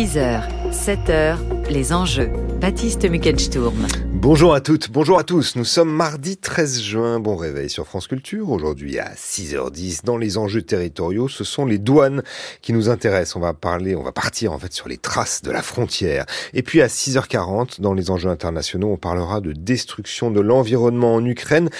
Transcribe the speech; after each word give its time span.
6h, 0.00 0.44
7h, 0.72 1.36
les 1.68 1.92
enjeux. 1.92 2.30
Baptiste 2.58 3.04
Muckensturm. 3.04 3.86
Bonjour 4.22 4.52
à 4.52 4.60
toutes, 4.60 4.90
bonjour 4.90 5.18
à 5.18 5.24
tous. 5.24 5.56
Nous 5.56 5.64
sommes 5.64 5.90
mardi 5.90 6.36
13 6.36 6.82
juin. 6.82 7.20
Bon 7.20 7.36
réveil 7.36 7.70
sur 7.70 7.86
France 7.86 8.06
Culture. 8.06 8.50
Aujourd'hui 8.50 8.98
à 8.98 9.14
6h10 9.14 10.04
dans 10.04 10.18
les 10.18 10.36
enjeux 10.36 10.60
territoriaux, 10.60 11.26
ce 11.26 11.42
sont 11.42 11.64
les 11.64 11.78
douanes 11.78 12.22
qui 12.60 12.74
nous 12.74 12.90
intéressent. 12.90 13.36
On 13.36 13.40
va 13.40 13.54
parler, 13.54 13.96
on 13.96 14.02
va 14.02 14.12
partir 14.12 14.52
en 14.52 14.58
fait 14.58 14.74
sur 14.74 14.88
les 14.88 14.98
traces 14.98 15.40
de 15.40 15.50
la 15.50 15.62
frontière. 15.62 16.26
Et 16.52 16.62
puis 16.62 16.82
à 16.82 16.88
6h40 16.88 17.80
dans 17.80 17.94
les 17.94 18.10
enjeux 18.10 18.28
internationaux, 18.28 18.90
on 18.92 18.98
parlera 18.98 19.40
de 19.40 19.52
destruction 19.52 20.30
de 20.30 20.40
l'environnement 20.40 21.14
en 21.14 21.24
Ukraine. 21.24 21.70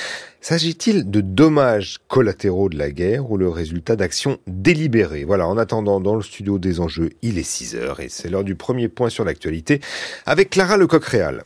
S'agit-il 0.40 1.10
de 1.10 1.20
dommages 1.20 1.98
collatéraux 2.08 2.70
de 2.70 2.78
la 2.78 2.90
guerre 2.90 3.30
ou 3.30 3.36
le 3.36 3.50
résultat 3.50 3.96
d'actions 3.96 4.38
délibérées? 4.46 5.24
Voilà, 5.24 5.46
en 5.46 5.58
attendant, 5.58 6.00
dans 6.00 6.16
le 6.16 6.22
studio 6.22 6.58
des 6.58 6.80
enjeux, 6.80 7.10
il 7.20 7.36
est 7.36 7.42
6 7.42 7.76
heures 7.76 8.00
et 8.00 8.08
c'est 8.08 8.30
l'heure 8.30 8.44
du 8.44 8.54
premier 8.54 8.88
point 8.88 9.10
sur 9.10 9.26
l'actualité 9.26 9.82
avec 10.24 10.48
Clara 10.48 10.78
Lecoq-Réal. 10.78 11.44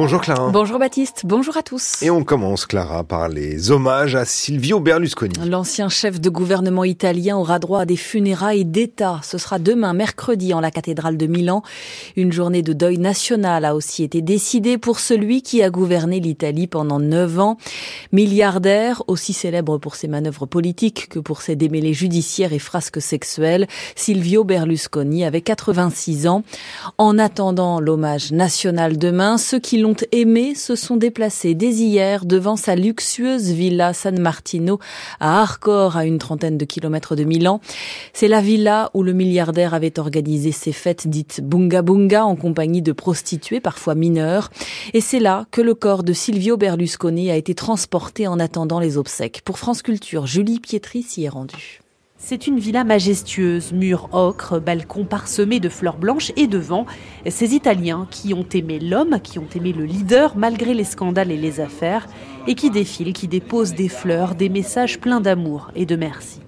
Bonjour 0.00 0.20
Clara. 0.20 0.50
Bonjour 0.50 0.78
Baptiste, 0.78 1.22
bonjour 1.24 1.56
à 1.56 1.64
tous. 1.64 2.00
Et 2.04 2.10
on 2.10 2.22
commence 2.22 2.66
Clara 2.66 3.02
par 3.02 3.28
les 3.28 3.72
hommages 3.72 4.14
à 4.14 4.24
Silvio 4.24 4.78
Berlusconi. 4.78 5.34
L'ancien 5.44 5.88
chef 5.88 6.20
de 6.20 6.30
gouvernement 6.30 6.84
italien 6.84 7.36
aura 7.36 7.58
droit 7.58 7.80
à 7.80 7.84
des 7.84 7.96
funérailles 7.96 8.64
d'État. 8.64 9.18
Ce 9.24 9.38
sera 9.38 9.58
demain, 9.58 9.94
mercredi, 9.94 10.54
en 10.54 10.60
la 10.60 10.70
cathédrale 10.70 11.16
de 11.16 11.26
Milan. 11.26 11.64
Une 12.14 12.30
journée 12.30 12.62
de 12.62 12.72
deuil 12.72 12.98
national 12.98 13.64
a 13.64 13.74
aussi 13.74 14.04
été 14.04 14.22
décidée 14.22 14.78
pour 14.78 15.00
celui 15.00 15.42
qui 15.42 15.64
a 15.64 15.68
gouverné 15.68 16.20
l'Italie 16.20 16.68
pendant 16.68 17.00
neuf 17.00 17.40
ans. 17.40 17.58
Milliardaire, 18.12 19.02
aussi 19.08 19.32
célèbre 19.32 19.78
pour 19.78 19.96
ses 19.96 20.06
manœuvres 20.06 20.46
politiques 20.46 21.08
que 21.08 21.18
pour 21.18 21.42
ses 21.42 21.56
démêlés 21.56 21.92
judiciaires 21.92 22.52
et 22.52 22.60
frasques 22.60 23.02
sexuelles, 23.02 23.66
Silvio 23.96 24.44
Berlusconi 24.44 25.24
avait 25.24 25.40
86 25.40 26.28
ans. 26.28 26.44
En 26.98 27.18
attendant 27.18 27.80
l'hommage 27.80 28.30
national 28.30 28.96
demain, 28.96 29.38
ceux 29.38 29.58
qui 29.58 29.78
l'ont 29.78 29.87
aimé 30.12 30.54
se 30.54 30.74
sont 30.74 30.96
déplacés 30.96 31.54
dès 31.54 31.70
hier 31.70 32.24
devant 32.24 32.56
sa 32.56 32.76
luxueuse 32.76 33.50
villa 33.50 33.92
San 33.92 34.18
Martino 34.18 34.78
à 35.20 35.40
Arcor, 35.40 35.96
à 35.96 36.04
une 36.04 36.18
trentaine 36.18 36.58
de 36.58 36.64
kilomètres 36.64 37.16
de 37.16 37.24
Milan. 37.24 37.60
C'est 38.12 38.28
la 38.28 38.40
villa 38.40 38.90
où 38.94 39.02
le 39.02 39.12
milliardaire 39.12 39.74
avait 39.74 39.98
organisé 39.98 40.52
ses 40.52 40.72
fêtes 40.72 41.08
dites 41.08 41.40
Bunga 41.42 41.82
Bunga 41.82 42.24
en 42.24 42.36
compagnie 42.36 42.82
de 42.82 42.92
prostituées, 42.92 43.60
parfois 43.60 43.94
mineures. 43.94 44.50
Et 44.94 45.00
c'est 45.00 45.20
là 45.20 45.46
que 45.50 45.60
le 45.60 45.74
corps 45.74 46.02
de 46.02 46.12
Silvio 46.12 46.56
Berlusconi 46.56 47.30
a 47.30 47.36
été 47.36 47.54
transporté 47.54 48.26
en 48.26 48.38
attendant 48.38 48.80
les 48.80 48.96
obsèques. 48.96 49.42
Pour 49.44 49.58
France 49.58 49.82
Culture, 49.82 50.26
Julie 50.26 50.60
Pietri 50.60 51.02
s'y 51.02 51.24
est 51.24 51.28
rendue. 51.28 51.80
C'est 52.20 52.48
une 52.48 52.58
villa 52.58 52.82
majestueuse, 52.82 53.72
murs 53.72 54.08
ocre, 54.12 54.58
balcons 54.58 55.04
parsemés 55.04 55.60
de 55.60 55.68
fleurs 55.68 55.96
blanches 55.96 56.32
et 56.36 56.48
devant, 56.48 56.84
ces 57.28 57.54
Italiens 57.54 58.08
qui 58.10 58.34
ont 58.34 58.44
aimé 58.52 58.80
l'homme, 58.80 59.20
qui 59.22 59.38
ont 59.38 59.46
aimé 59.54 59.72
le 59.72 59.84
leader 59.84 60.36
malgré 60.36 60.74
les 60.74 60.84
scandales 60.84 61.30
et 61.30 61.36
les 61.36 61.60
affaires, 61.60 62.08
et 62.48 62.56
qui 62.56 62.70
défilent, 62.70 63.12
qui 63.12 63.28
déposent 63.28 63.72
des 63.72 63.88
fleurs, 63.88 64.34
des 64.34 64.48
messages 64.48 64.98
pleins 64.98 65.20
d'amour 65.20 65.70
et 65.76 65.86
de 65.86 65.94
merci. 65.94 66.40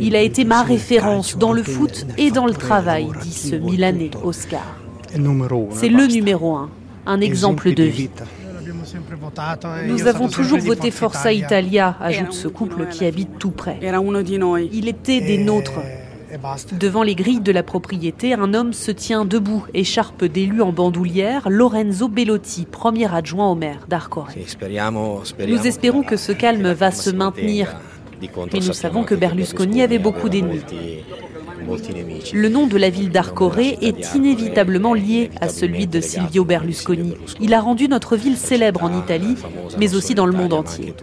Il 0.00 0.16
a 0.16 0.20
été 0.20 0.44
ma 0.44 0.62
référence 0.62 1.38
dans 1.38 1.52
le 1.52 1.62
foot 1.62 2.06
et 2.18 2.32
dans 2.32 2.46
le 2.46 2.54
travail, 2.54 3.06
dit 3.22 3.32
ce 3.32 3.54
Milanais 3.54 4.10
Oscar. 4.24 4.76
C'est 5.70 5.88
le 5.88 6.06
numéro 6.06 6.56
un, 6.56 6.70
un 7.06 7.20
exemple 7.20 7.72
de 7.72 7.84
vie. 7.84 8.10
Nous 9.86 10.06
avons 10.06 10.28
toujours 10.28 10.58
voté 10.58 10.90
Forza 10.90 11.32
Italia, 11.32 11.96
ajoute 12.00 12.32
ce 12.32 12.48
couple 12.48 12.86
qui 12.88 13.04
habite 13.04 13.38
tout 13.38 13.50
près. 13.50 13.78
Il 14.72 14.88
était 14.88 15.20
des 15.20 15.38
nôtres. 15.38 15.80
Devant 16.80 17.02
les 17.02 17.14
grilles 17.14 17.40
de 17.40 17.52
la 17.52 17.62
propriété, 17.62 18.32
un 18.32 18.54
homme 18.54 18.72
se 18.72 18.90
tient 18.90 19.26
debout, 19.26 19.66
écharpe 19.74 20.24
d'élu 20.24 20.62
en 20.62 20.72
bandoulière, 20.72 21.50
Lorenzo 21.50 22.08
Bellotti, 22.08 22.64
premier 22.64 23.12
adjoint 23.14 23.50
au 23.50 23.54
maire 23.54 23.80
d'Arcore. 23.86 24.28
Nous 25.46 25.66
espérons 25.66 26.02
que 26.02 26.16
ce 26.16 26.32
calme 26.32 26.72
va 26.72 26.90
se 26.90 27.10
maintenir, 27.10 27.76
mais 28.20 28.60
nous 28.60 28.72
savons 28.72 29.04
que 29.04 29.14
Berlusconi 29.14 29.82
avait 29.82 29.98
beaucoup 29.98 30.30
d'ennemis. 30.30 30.62
Le 32.32 32.48
nom 32.48 32.66
de 32.66 32.76
la 32.76 32.90
ville 32.90 33.10
d'Arcoré 33.10 33.78
est 33.80 34.14
inévitablement 34.14 34.94
lié 34.94 35.30
à 35.40 35.48
celui 35.48 35.86
de 35.86 36.00
Silvio 36.00 36.44
Berlusconi. 36.44 37.14
Il 37.40 37.54
a 37.54 37.60
rendu 37.60 37.88
notre 37.88 38.16
ville 38.16 38.36
célèbre 38.36 38.82
en 38.84 38.98
Italie, 38.98 39.36
mais 39.78 39.94
aussi 39.94 40.14
dans 40.14 40.26
le 40.26 40.32
monde 40.32 40.52
entier. 40.52 40.94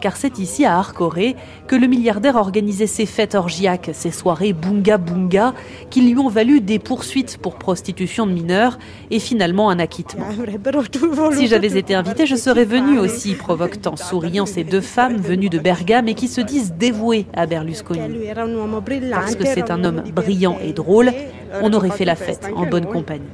Car 0.00 0.16
c'est 0.16 0.38
ici, 0.38 0.64
à 0.64 0.78
Arcoré, 0.78 1.36
que 1.66 1.76
le 1.76 1.86
milliardaire 1.86 2.36
organisait 2.36 2.86
ses 2.86 3.06
fêtes 3.06 3.34
orgiaques, 3.34 3.90
ses 3.92 4.10
soirées 4.10 4.52
bunga 4.52 4.98
bunga, 4.98 5.54
qui 5.90 6.02
lui 6.02 6.16
ont 6.18 6.28
valu 6.28 6.60
des 6.60 6.78
poursuites 6.78 7.38
pour 7.38 7.56
prostitution 7.56 8.26
de 8.26 8.32
mineurs 8.32 8.78
et 9.10 9.18
finalement 9.18 9.70
un 9.70 9.78
acquittement. 9.78 10.26
Si 11.32 11.46
j'avais 11.46 11.78
été 11.78 11.94
invitée, 11.94 12.26
je 12.26 12.36
serais 12.36 12.64
venue 12.64 12.98
aussi, 12.98 13.34
provoque 13.34 13.78
en 13.86 13.96
souriant 13.96 14.46
ces 14.46 14.64
deux 14.64 14.80
femmes 14.80 15.16
venues 15.16 15.48
de 15.48 15.58
Bergame 15.58 16.08
et 16.08 16.14
qui 16.14 16.28
se 16.28 16.40
disent 16.40 16.74
dévouées 16.74 17.26
à 17.34 17.46
Berlusconi. 17.46 18.00
Parce 19.10 19.34
que 19.34 19.44
c'est 19.44 19.70
un 19.70 19.84
homme 19.86 20.02
brillant 20.14 20.58
et 20.62 20.72
drôle, 20.72 21.12
on 21.62 21.72
aurait 21.72 21.90
fait 21.90 22.04
la 22.04 22.16
fête 22.16 22.48
en 22.54 22.66
bonne 22.66 22.86
compagnie. 22.86 23.24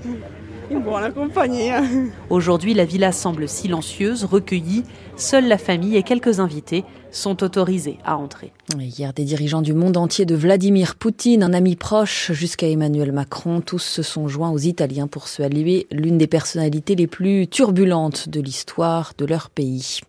Aujourd'hui, 2.30 2.74
la 2.74 2.84
villa 2.84 3.12
semble 3.12 3.48
silencieuse, 3.48 4.24
recueillie. 4.24 4.84
Seule 5.16 5.46
la 5.46 5.58
famille 5.58 5.96
et 5.96 6.02
quelques 6.02 6.40
invités 6.40 6.84
sont 7.12 7.44
autorisés 7.44 7.98
à 8.04 8.16
entrer. 8.16 8.52
Hier, 8.78 9.12
des 9.12 9.24
dirigeants 9.24 9.62
du 9.62 9.74
monde 9.74 9.96
entier, 9.96 10.24
de 10.24 10.34
Vladimir 10.34 10.96
Poutine, 10.96 11.42
un 11.42 11.52
ami 11.52 11.76
proche, 11.76 12.32
jusqu'à 12.32 12.68
Emmanuel 12.68 13.12
Macron, 13.12 13.60
tous 13.60 13.78
se 13.78 14.02
sont 14.02 14.28
joints 14.28 14.50
aux 14.50 14.58
Italiens 14.58 15.06
pour 15.06 15.28
saluer 15.28 15.86
l'une 15.90 16.18
des 16.18 16.26
personnalités 16.26 16.94
les 16.94 17.06
plus 17.06 17.46
turbulentes 17.46 18.28
de 18.28 18.40
l'histoire 18.40 19.12
de 19.18 19.26
leur 19.26 19.50
pays. 19.50 20.00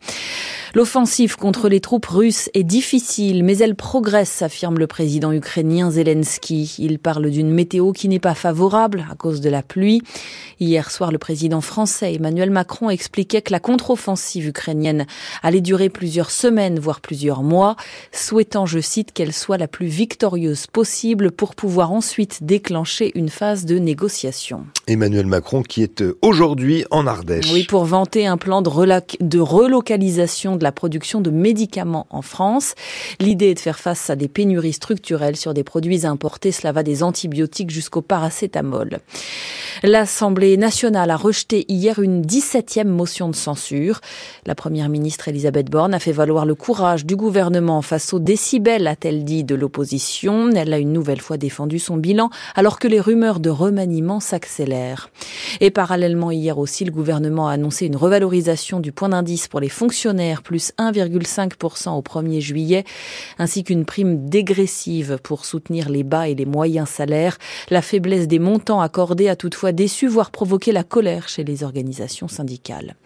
L'offensive 0.76 1.36
contre 1.36 1.70
les 1.70 1.82
troupes 1.82 2.08
russes 2.08 2.50
est 2.56 2.64
difficile, 2.64 3.44
mais 3.44 3.60
elle 3.60 3.76
progresse, 3.76 4.42
affirme 4.42 4.80
le 4.80 4.88
président 4.88 5.32
ukrainien 5.32 5.92
Zelensky. 5.92 6.78
Il 6.80 6.98
parle 6.98 7.30
d'une 7.30 7.52
météo 7.52 7.92
qui 7.92 8.10
n'est 8.10 8.18
pas 8.18 8.34
favorable 8.34 9.06
à 9.12 9.14
cause 9.14 9.40
de 9.40 9.52
la 9.52 9.62
pluie. 9.62 10.02
Hier 10.60 10.90
soir, 10.90 11.12
le 11.12 11.20
président 11.20 11.62
français 11.62 12.16
Emmanuel 12.16 12.50
Macron 12.50 12.90
expliquait 12.90 13.44
que 13.44 13.52
la 13.52 13.60
contre-offensive 13.60 14.48
ukrainienne 14.48 15.06
allait 15.44 15.62
durer 15.62 15.90
plusieurs 15.90 16.32
semaines, 16.32 16.80
voire 16.80 16.93
plusieurs 17.02 17.44
mois, 17.44 17.76
souhaitant, 18.12 18.66
je 18.66 18.80
cite, 18.80 19.12
qu'elle 19.12 19.34
soit 19.34 19.58
la 19.58 19.68
plus 19.68 19.88
victorieuse 19.88 20.68
possible 20.68 21.32
pour 21.32 21.56
pouvoir 21.56 21.92
ensuite 21.92 22.44
déclencher 22.44 23.12
une 23.16 23.30
phase 23.30 23.66
de 23.66 23.78
négociation. 23.78 24.66
Emmanuel 24.88 25.26
Macron 25.26 25.64
qui 25.64 25.84
est 25.84 26.02
euh, 26.02 26.18
aujourd'hui 26.22 26.86
en 26.92 27.08
Ardèche. 27.08 27.52
Oui, 27.54 27.64
pour 27.64 27.86
vanter 27.86 28.28
un 28.28 28.38
plan 28.38 28.62
de, 28.62 28.70
de 29.24 29.40
relocalisation 29.40 30.56
de 30.56 30.64
la 30.64 30.72
production 30.72 31.22
de 31.22 31.30
médicaments 31.30 32.08
en 32.10 32.22
France. 32.22 32.76
L'idée 33.20 33.52
est 33.52 33.56
de 33.56 33.60
faire 33.60 33.80
face 33.80 34.10
à 34.10 34.16
des 34.16 34.28
pénuries 34.28 34.74
structurelles 34.74 35.36
sur 35.36 35.54
des 35.54 35.64
produits 35.64 36.06
importés. 36.06 36.52
Cela 36.52 36.72
va 36.72 36.84
des 36.84 37.04
antibiotiques 37.04 37.72
jusqu'au 37.72 38.02
paracétamol. 38.02 39.00
L'Assemblée 39.82 40.56
nationale 40.58 41.12
a 41.12 41.18
rejeté 41.18 41.66
hier 41.68 42.00
une 42.00 42.22
17e 42.22 42.88
motion 42.88 43.30
de 43.30 43.36
censure. 43.36 44.02
La 44.46 44.56
première 44.56 44.90
ministre 44.90 45.28
Elisabeth 45.28 45.70
Borne 45.70 45.94
a 45.94 46.00
fait 46.00 46.12
valoir 46.12 46.46
le 46.46 46.56
courage 46.56 46.83
du 46.84 47.16
gouvernement 47.16 47.82
face 47.82 48.14
aux 48.14 48.20
décibels, 48.20 48.88
a-t-elle 48.88 49.24
dit, 49.24 49.46
de 49.46 49.56
l'opposition. 49.56 50.52
Elle 50.52 50.74
a 50.74 50.78
une 50.78 50.92
nouvelle 50.92 51.22
fois 51.22 51.38
défendu 51.38 51.80
son 51.80 51.96
bilan 51.96 52.30
alors 52.56 52.78
que 52.78 52.90
les 52.90 53.00
rumeurs 53.00 53.40
de 53.40 53.50
remaniement 53.50 54.20
s'accélèrent. 54.20 55.10
Et 55.62 55.72
parallèlement 55.72 56.30
hier 56.30 56.58
aussi, 56.58 56.84
le 56.84 56.92
gouvernement 56.92 57.48
a 57.48 57.54
annoncé 57.54 57.86
une 57.86 57.96
revalorisation 57.96 58.82
du 58.82 58.92
point 58.92 59.08
d'indice 59.10 59.48
pour 59.48 59.62
les 59.62 59.70
fonctionnaires 59.70 60.44
plus 60.44 60.74
1,5% 60.78 61.92
au 61.92 62.02
1er 62.02 62.42
juillet, 62.42 62.84
ainsi 63.40 63.64
qu'une 63.64 63.86
prime 63.86 64.28
dégressive 64.28 65.20
pour 65.24 65.46
soutenir 65.46 65.88
les 65.88 66.04
bas 66.04 66.28
et 66.28 66.36
les 66.36 66.46
moyens 66.46 66.90
salaires. 66.90 67.38
La 67.70 67.82
faiblesse 67.82 68.28
des 68.28 68.40
montants 68.40 68.82
accordés 68.82 69.30
a 69.30 69.38
toutefois 69.38 69.72
déçu, 69.72 70.08
voire 70.08 70.32
provoqué 70.32 70.74
la 70.74 70.84
colère 70.84 71.30
chez 71.30 71.46
les 71.46 71.64
organisations 71.64 72.28
syndicales. 72.28 72.98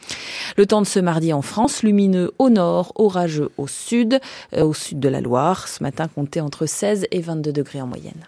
Le 0.58 0.66
temps 0.66 0.82
de 0.82 0.88
ce 0.88 1.00
mardi 1.00 1.32
en 1.32 1.44
France, 1.44 1.84
lumineux 1.84 2.32
au 2.40 2.50
nord, 2.50 2.92
orageux 2.96 3.52
au 3.58 3.67
sud, 3.68 4.20
euh, 4.54 4.64
au 4.64 4.74
sud 4.74 5.00
de 5.00 5.10
la 5.10 5.22
Loire. 5.22 5.68
Ce 5.68 5.84
matin, 5.84 6.08
comptait 6.08 6.40
entre 6.40 6.66
16 6.66 7.06
et 7.12 7.22
22 7.22 7.52
degrés 7.52 7.82
en 7.82 7.88
moyenne. 7.88 8.28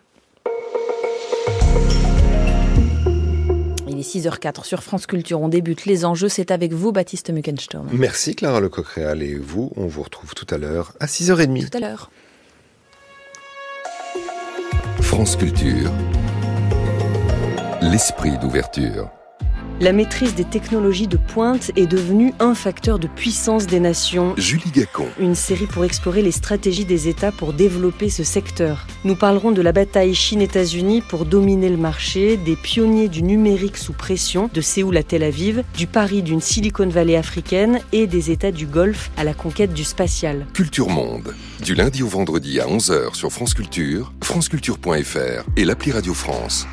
Il 3.87 3.97
est 3.97 4.01
6h04 4.01 4.63
sur 4.65 4.83
France 4.83 5.07
Culture. 5.07 5.41
On 5.41 5.49
débute 5.49 5.85
les 5.85 6.05
enjeux. 6.05 6.29
C'est 6.29 6.51
avec 6.51 6.73
vous, 6.73 6.91
Baptiste 6.91 7.31
Muckensturm. 7.31 7.89
Merci, 7.91 8.35
Clara 8.35 8.59
Lecoq-Réal. 8.59 9.23
Et 9.23 9.35
vous, 9.35 9.71
on 9.75 9.87
vous 9.87 10.03
retrouve 10.03 10.35
tout 10.35 10.47
à 10.53 10.57
l'heure 10.57 10.93
à 10.99 11.07
6h30. 11.07 11.69
Tout 11.69 11.77
à 11.77 11.79
l'heure. 11.79 12.11
France 15.01 15.35
Culture. 15.35 15.91
L'esprit 17.81 18.37
d'ouverture. 18.37 19.09
La 19.79 19.93
maîtrise 19.93 20.35
des 20.35 20.43
technologies 20.43 21.07
de 21.07 21.17
pointe 21.17 21.71
est 21.75 21.87
devenue 21.87 22.33
un 22.39 22.53
facteur 22.53 22.99
de 22.99 23.07
puissance 23.07 23.65
des 23.65 23.79
nations. 23.79 24.33
Julie 24.37 24.71
Gacon. 24.71 25.07
Une 25.19 25.35
série 25.35 25.67
pour 25.67 25.85
explorer 25.85 26.21
les 26.21 26.31
stratégies 26.31 26.85
des 26.85 27.07
États 27.07 27.31
pour 27.31 27.53
développer 27.53 28.09
ce 28.09 28.23
secteur. 28.23 28.85
Nous 29.05 29.15
parlerons 29.15 29.51
de 29.51 29.61
la 29.61 29.71
bataille 29.71 30.13
Chine-États-Unis 30.13 31.01
pour 31.01 31.25
dominer 31.25 31.69
le 31.69 31.77
marché, 31.77 32.35
des 32.37 32.57
pionniers 32.57 33.07
du 33.07 33.23
numérique 33.23 33.77
sous 33.77 33.93
pression, 33.93 34.49
de 34.53 34.61
Séoul 34.61 34.97
à 34.97 35.03
Tel 35.03 35.23
Aviv, 35.23 35.63
du 35.77 35.87
pari 35.87 36.23
d'une 36.23 36.41
Silicon 36.41 36.89
Valley 36.89 37.15
africaine 37.15 37.79
et 37.93 38.05
des 38.05 38.31
États 38.31 38.51
du 38.51 38.65
Golfe 38.65 39.11
à 39.15 39.23
la 39.23 39.33
conquête 39.33 39.73
du 39.73 39.85
spatial. 39.85 40.45
Culture 40.53 40.89
Monde. 40.89 41.33
Du 41.63 41.75
lundi 41.75 42.03
au 42.03 42.07
vendredi 42.07 42.59
à 42.59 42.67
11h 42.67 43.15
sur 43.15 43.31
France 43.31 43.53
Culture, 43.53 44.11
franceculture.fr 44.23 45.49
et 45.55 45.65
l'appli 45.65 45.91
Radio 45.91 46.13
France 46.13 46.67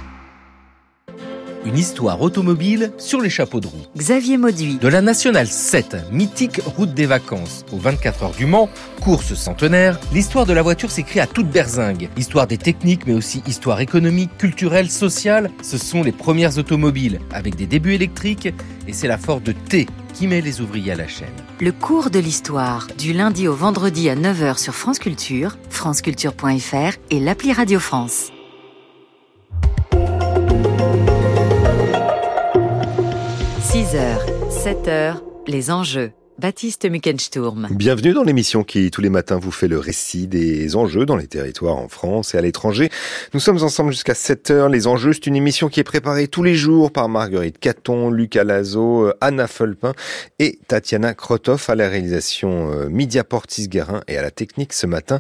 une 1.67 1.77
histoire 1.77 2.23
automobile 2.23 2.93
sur 2.97 3.21
les 3.21 3.29
chapeaux 3.29 3.61
de 3.61 3.67
roue. 3.67 3.85
Xavier 3.97 4.37
Mauduit. 4.37 4.79
De 4.79 4.87
la 4.87 5.03
Nationale 5.03 5.49
7, 5.49 5.97
mythique 6.13 6.61
route 6.65 6.95
des 6.95 7.07
vacances, 7.07 7.65
aux 7.73 7.79
24 7.79 8.23
heures 8.23 8.35
du 8.35 8.47
Mans, 8.47 8.71
course 9.01 9.35
centenaire, 9.35 9.99
l'histoire 10.13 10.47
de 10.47 10.53
la 10.53 10.63
voiture 10.63 10.91
s'écrit 10.91 11.19
à 11.19 11.27
toute 11.27 11.49
berzingue. 11.49 12.09
Histoire 12.17 12.47
des 12.47 12.57
techniques, 12.57 13.07
mais 13.07 13.15
aussi 13.15 13.43
histoire 13.49 13.81
économique, 13.81 14.31
culturelle, 14.39 14.89
sociale. 14.89 15.51
Ce 15.63 15.77
sont 15.77 16.05
les 16.05 16.13
premières 16.13 16.57
automobiles, 16.57 17.19
avec 17.33 17.57
des 17.57 17.67
débuts 17.67 17.95
électriques, 17.95 18.49
et 18.87 18.93
c'est 18.93 19.09
la 19.09 19.19
Ford 19.19 19.43
T 19.69 19.87
qui 20.15 20.29
met 20.29 20.41
les 20.41 20.61
ouvriers 20.61 20.93
à 20.93 20.97
la 20.97 21.09
chaîne. 21.09 21.27
Le 21.61 21.73
cours 21.73 22.11
de 22.11 22.21
l'histoire, 22.21 22.87
du 22.97 23.13
lundi 23.13 23.49
au 23.49 23.55
vendredi 23.55 24.09
à 24.09 24.15
9h 24.15 24.59
sur 24.59 24.75
France 24.75 24.99
Culture, 24.99 25.59
franceculture.fr 25.69 26.97
et 27.11 27.21
l'appli 27.21 27.53
Radio 27.53 27.81
France. 27.81 28.31
6h, 33.87 34.19
7h, 34.51 35.23
les 35.47 35.71
enjeux. 35.71 36.13
Baptiste 36.39 36.85
Muckensturm. 36.85 37.69
Bienvenue 37.71 38.13
dans 38.13 38.23
l'émission 38.23 38.63
qui, 38.63 38.91
tous 38.91 39.01
les 39.01 39.09
matins, 39.09 39.39
vous 39.39 39.51
fait 39.51 39.69
le 39.69 39.79
récit 39.79 40.27
des 40.27 40.77
enjeux 40.77 41.07
dans 41.07 41.17
les 41.17 41.27
territoires 41.27 41.77
en 41.77 41.89
France 41.89 42.35
et 42.35 42.39
à 42.39 42.43
l'étranger. 42.43 42.91
Nous 43.33 43.41
sommes 43.41 43.63
ensemble 43.63 43.91
jusqu'à 43.91 44.15
7 44.15 44.51
heures. 44.51 44.69
Les 44.69 44.87
enjeux, 44.87 45.15
c'est 45.15 45.27
une 45.27 45.37
émission 45.37 45.71
qui 45.71 45.81
est 45.81 45.85
préparée 45.85 46.29
tous 46.29 46.43
les 46.43 46.55
jours 46.55 46.93
par 46.93 47.09
Marguerite 47.09 47.59
Caton, 47.59 48.11
Lucas 48.11 48.45
Lazo, 48.45 49.13
Anna 49.23 49.47
Fulpin 49.47 49.95
et 50.39 50.59
Tatiana 50.69 51.15
Krotov 51.15 51.65
à 51.69 51.75
la 51.75 51.89
réalisation 51.89 52.71
euh, 52.71 52.91
Mediaport 52.91 53.47
Guérin 53.61 54.03
et 54.07 54.19
à 54.19 54.23
la 54.23 54.31
technique 54.31 54.75
ce 54.75 54.87
matin. 54.87 55.19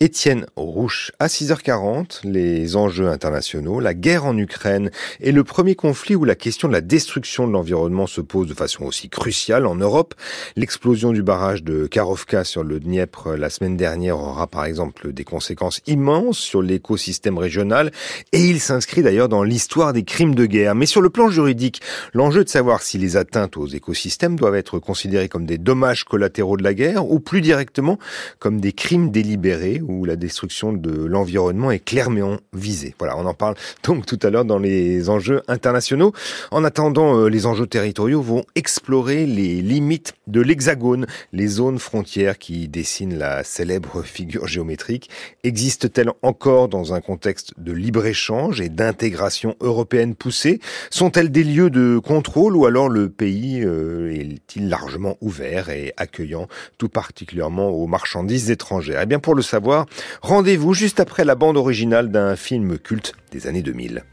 Étienne 0.00 0.46
Rouche 0.56 1.12
à 1.18 1.26
6h40. 1.26 2.20
Les 2.24 2.76
enjeux 2.76 3.08
internationaux, 3.08 3.80
la 3.80 3.92
guerre 3.92 4.24
en 4.24 4.38
Ukraine 4.38 4.90
et 5.20 5.30
le 5.30 5.44
premier 5.44 5.74
conflit 5.74 6.14
où 6.14 6.24
la 6.24 6.36
question 6.36 6.68
de 6.68 6.72
la 6.72 6.80
destruction 6.80 7.46
de 7.46 7.52
l'environnement 7.52 8.06
se 8.06 8.22
pose 8.22 8.48
de 8.48 8.54
façon 8.54 8.84
aussi 8.84 9.10
cruciale 9.10 9.66
en 9.66 9.74
Europe. 9.74 10.14
L'explosion 10.56 11.10
du 11.10 11.24
barrage 11.24 11.64
de 11.64 11.88
Karovka 11.88 12.44
sur 12.44 12.62
le 12.62 12.78
Dniepr 12.78 13.36
la 13.36 13.50
semaine 13.50 13.76
dernière 13.76 14.20
aura 14.20 14.46
par 14.46 14.66
exemple 14.66 15.12
des 15.12 15.24
conséquences 15.24 15.80
immenses 15.88 16.38
sur 16.38 16.62
l'écosystème 16.62 17.38
régional 17.38 17.90
et 18.30 18.38
il 18.38 18.60
s'inscrit 18.60 19.02
d'ailleurs 19.02 19.28
dans 19.28 19.42
l'histoire 19.42 19.92
des 19.92 20.04
crimes 20.04 20.36
de 20.36 20.46
guerre. 20.46 20.76
Mais 20.76 20.86
sur 20.86 21.00
le 21.00 21.10
plan 21.10 21.28
juridique, 21.28 21.82
l'enjeu 22.12 22.44
de 22.44 22.48
savoir 22.48 22.82
si 22.82 22.98
les 22.98 23.16
atteintes 23.16 23.56
aux 23.56 23.66
écosystèmes 23.66 24.36
doivent 24.36 24.54
être 24.54 24.78
considérées 24.78 25.28
comme 25.28 25.44
des 25.44 25.58
dommages 25.58 26.04
collatéraux 26.04 26.56
de 26.56 26.62
la 26.62 26.72
guerre 26.72 27.10
ou 27.10 27.18
plus 27.18 27.40
directement 27.40 27.98
comme 28.38 28.60
des 28.60 28.72
crimes 28.72 29.10
délibérés 29.10 29.82
où 29.84 30.04
la 30.04 30.14
destruction 30.14 30.72
de 30.72 31.04
l'environnement 31.04 31.72
est 31.72 31.84
clairement 31.84 32.38
visée. 32.52 32.94
Voilà, 33.00 33.16
on 33.18 33.26
en 33.26 33.34
parle 33.34 33.56
donc 33.82 34.06
tout 34.06 34.20
à 34.22 34.30
l'heure 34.30 34.44
dans 34.44 34.60
les 34.60 35.10
enjeux 35.10 35.42
internationaux. 35.48 36.12
En 36.52 36.62
attendant, 36.62 37.18
euh, 37.18 37.26
les 37.26 37.46
enjeux 37.46 37.66
territoriaux 37.66 38.22
vont 38.22 38.44
explorer 38.54 39.26
les 39.26 39.60
limites 39.60 40.14
de 40.28 40.43
l'Hexagone, 40.44 41.06
les 41.32 41.46
zones 41.46 41.78
frontières 41.78 42.38
qui 42.38 42.68
dessinent 42.68 43.18
la 43.18 43.44
célèbre 43.44 44.02
figure 44.02 44.46
géométrique, 44.46 45.10
existent-elles 45.42 46.10
encore 46.22 46.68
dans 46.68 46.94
un 46.94 47.00
contexte 47.00 47.54
de 47.58 47.72
libre-échange 47.72 48.60
et 48.60 48.68
d'intégration 48.68 49.56
européenne 49.60 50.14
poussée? 50.14 50.60
Sont-elles 50.90 51.30
des 51.30 51.44
lieux 51.44 51.70
de 51.70 51.98
contrôle 51.98 52.56
ou 52.56 52.66
alors 52.66 52.88
le 52.88 53.08
pays 53.08 53.62
euh, 53.64 54.14
est-il 54.14 54.68
largement 54.68 55.16
ouvert 55.20 55.70
et 55.70 55.92
accueillant, 55.96 56.48
tout 56.78 56.88
particulièrement 56.88 57.68
aux 57.68 57.86
marchandises 57.86 58.50
étrangères? 58.50 59.00
Eh 59.02 59.06
bien 59.06 59.18
pour 59.18 59.34
le 59.34 59.42
savoir, 59.42 59.86
rendez-vous 60.22 60.74
juste 60.74 61.00
après 61.00 61.24
la 61.24 61.34
bande 61.34 61.56
originale 61.56 62.10
d'un 62.10 62.36
film 62.36 62.78
culte 62.78 63.14
des 63.32 63.46
années 63.46 63.62
2000. 63.62 64.04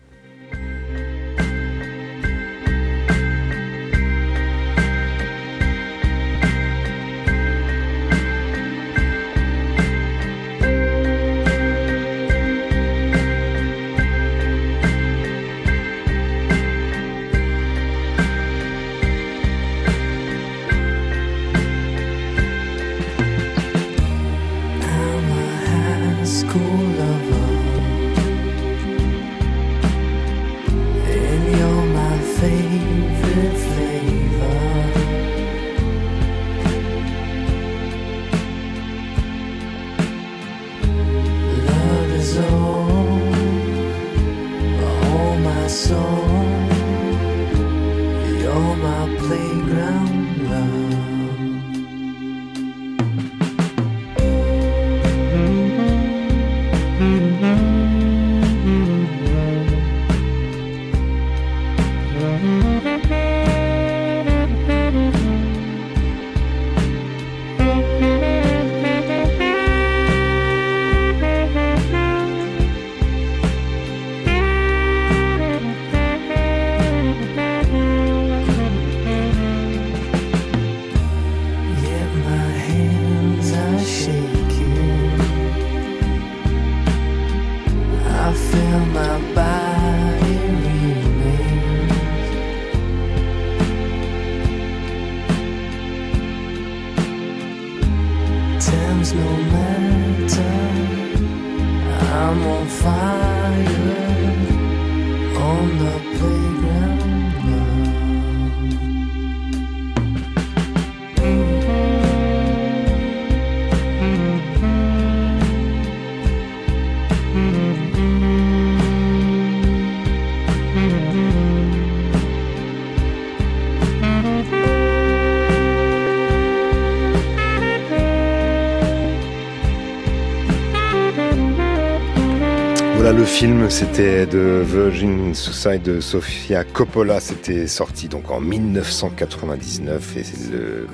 C'était 133.72 134.26
de 134.26 134.64
Virgin 134.66 135.34
Suicide 135.34 135.82
de 135.82 136.02
Sofia 136.02 136.66
Coppola. 136.66 137.22
C'était 137.22 137.68
sorti 137.68 138.10
donc 138.10 138.30
en 138.30 138.42
1999 138.42 140.18
et 140.18 140.24
le, 140.52 140.88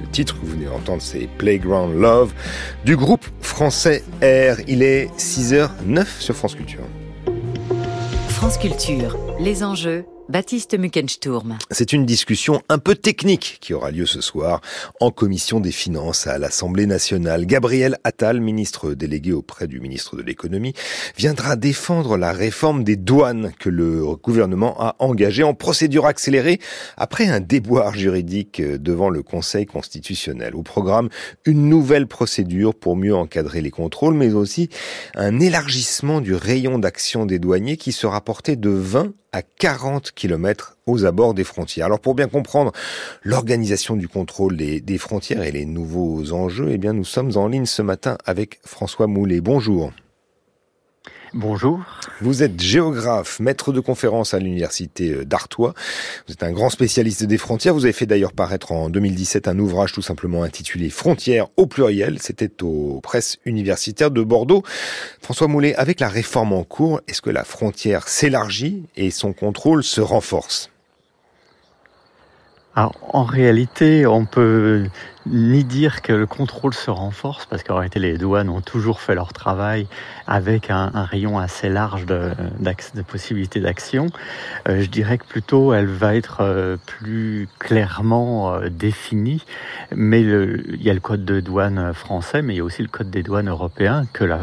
le, 0.00 0.06
titre 0.10 0.34
que 0.34 0.44
vous 0.44 0.52
venez 0.52 0.64
d'entendre, 0.64 1.00
c'est 1.00 1.28
Playground 1.38 1.94
Love 1.94 2.32
du 2.84 2.96
groupe 2.96 3.24
français 3.40 4.02
R. 4.20 4.60
Il 4.66 4.82
est 4.82 5.06
6h09 5.16 6.06
sur 6.18 6.34
France 6.34 6.56
Culture. 6.56 6.84
France 8.28 8.58
Culture, 8.58 9.16
les 9.38 9.62
enjeux 9.62 10.04
Baptiste 10.30 10.78
Muckensturm. 10.78 11.58
C'est 11.70 11.92
une 11.92 12.06
discussion 12.06 12.62
un 12.70 12.78
peu 12.78 12.94
technique 12.94 13.58
qui 13.60 13.74
aura 13.74 13.90
lieu 13.90 14.06
ce 14.06 14.22
soir 14.22 14.62
en 15.00 15.10
commission 15.10 15.60
des 15.60 15.70
finances 15.70 16.26
à 16.26 16.38
l'Assemblée 16.38 16.86
nationale. 16.86 17.44
Gabriel 17.44 17.98
Attal, 18.04 18.40
ministre 18.40 18.94
délégué 18.94 19.32
auprès 19.32 19.66
du 19.66 19.80
ministre 19.80 20.16
de 20.16 20.22
l'économie, 20.22 20.72
viendra 21.16 21.56
défendre 21.56 22.16
la 22.16 22.32
réforme 22.32 22.84
des 22.84 22.96
douanes 22.96 23.52
que 23.58 23.68
le 23.68 24.16
gouvernement 24.16 24.80
a 24.80 24.96
engagée 24.98 25.42
en 25.42 25.52
procédure 25.52 26.06
accélérée 26.06 26.58
après 26.96 27.26
un 27.26 27.40
déboire 27.40 27.94
juridique 27.94 28.62
devant 28.62 29.10
le 29.10 29.22
Conseil 29.22 29.66
constitutionnel. 29.66 30.54
Au 30.54 30.62
programme, 30.62 31.10
une 31.44 31.68
nouvelle 31.68 32.06
procédure 32.06 32.74
pour 32.74 32.96
mieux 32.96 33.14
encadrer 33.14 33.60
les 33.60 33.70
contrôles, 33.70 34.14
mais 34.14 34.32
aussi 34.32 34.70
un 35.14 35.38
élargissement 35.38 36.22
du 36.22 36.34
rayon 36.34 36.78
d'action 36.78 37.26
des 37.26 37.38
douaniers 37.38 37.76
qui 37.76 37.92
sera 37.92 38.22
porté 38.22 38.56
de 38.56 38.70
20 38.70 39.12
à 39.34 39.42
40 39.42 40.12
km 40.12 40.76
aux 40.86 41.06
abords 41.06 41.34
des 41.34 41.42
frontières. 41.42 41.86
Alors 41.86 41.98
pour 41.98 42.14
bien 42.14 42.28
comprendre 42.28 42.70
l'organisation 43.24 43.96
du 43.96 44.06
contrôle 44.06 44.56
des, 44.56 44.98
frontières 44.98 45.42
et 45.42 45.50
les 45.50 45.64
nouveaux 45.64 46.32
enjeux, 46.32 46.68
eh 46.70 46.78
bien 46.78 46.92
nous 46.92 47.04
sommes 47.04 47.32
en 47.36 47.48
ligne 47.48 47.66
ce 47.66 47.82
matin 47.82 48.16
avec 48.26 48.60
François 48.64 49.08
Moulet. 49.08 49.40
Bonjour. 49.40 49.90
Bonjour. 51.36 51.80
Vous 52.20 52.44
êtes 52.44 52.60
géographe, 52.60 53.40
maître 53.40 53.72
de 53.72 53.80
conférence 53.80 54.34
à 54.34 54.38
l'université 54.38 55.10
euh, 55.10 55.24
d'Artois. 55.24 55.74
Vous 56.28 56.32
êtes 56.32 56.44
un 56.44 56.52
grand 56.52 56.70
spécialiste 56.70 57.24
des 57.24 57.38
frontières. 57.38 57.74
Vous 57.74 57.86
avez 57.86 57.92
fait 57.92 58.06
d'ailleurs 58.06 58.32
paraître 58.32 58.70
en 58.70 58.88
2017 58.88 59.48
un 59.48 59.58
ouvrage 59.58 59.92
tout 59.92 60.00
simplement 60.00 60.44
intitulé 60.44 60.90
Frontières 60.90 61.48
au 61.56 61.66
pluriel. 61.66 62.20
C'était 62.20 62.62
aux 62.62 63.00
presses 63.00 63.38
universitaires 63.46 64.12
de 64.12 64.22
Bordeaux. 64.22 64.62
François 65.20 65.48
Moulet, 65.48 65.74
avec 65.74 65.98
la 65.98 66.08
réforme 66.08 66.52
en 66.52 66.62
cours, 66.62 67.00
est-ce 67.08 67.20
que 67.20 67.30
la 67.30 67.42
frontière 67.42 68.06
s'élargit 68.06 68.84
et 68.94 69.10
son 69.10 69.32
contrôle 69.32 69.82
se 69.82 70.00
renforce? 70.00 70.70
Alors, 72.76 72.94
en 73.12 73.24
réalité, 73.24 74.06
on 74.06 74.24
peut 74.24 74.84
ni 75.26 75.64
dire 75.64 76.02
que 76.02 76.12
le 76.12 76.26
contrôle 76.26 76.74
se 76.74 76.90
renforce, 76.90 77.46
parce 77.46 77.62
qu'en 77.62 77.76
réalité 77.76 77.98
les 77.98 78.18
douanes 78.18 78.48
ont 78.48 78.60
toujours 78.60 79.00
fait 79.00 79.14
leur 79.14 79.32
travail 79.32 79.86
avec 80.26 80.70
un, 80.70 80.90
rayon 80.94 81.38
assez 81.38 81.68
large 81.68 82.06
de, 82.06 82.30
de 82.60 83.02
possibilités 83.02 83.60
d'action. 83.60 84.06
Euh, 84.68 84.80
je 84.80 84.88
dirais 84.88 85.18
que 85.18 85.24
plutôt 85.24 85.72
elle 85.72 85.86
va 85.86 86.14
être 86.14 86.38
euh, 86.40 86.76
plus 86.86 87.48
clairement 87.58 88.54
euh, 88.54 88.68
définie, 88.68 89.44
mais 89.94 90.22
il 90.22 90.82
y 90.82 90.90
a 90.90 90.94
le 90.94 91.00
code 91.00 91.24
de 91.24 91.40
douane 91.40 91.92
français, 91.94 92.42
mais 92.42 92.54
il 92.54 92.56
y 92.58 92.60
a 92.60 92.64
aussi 92.64 92.82
le 92.82 92.88
code 92.88 93.10
des 93.10 93.22
douanes 93.22 93.48
européen 93.48 94.04
que 94.12 94.24
la, 94.24 94.40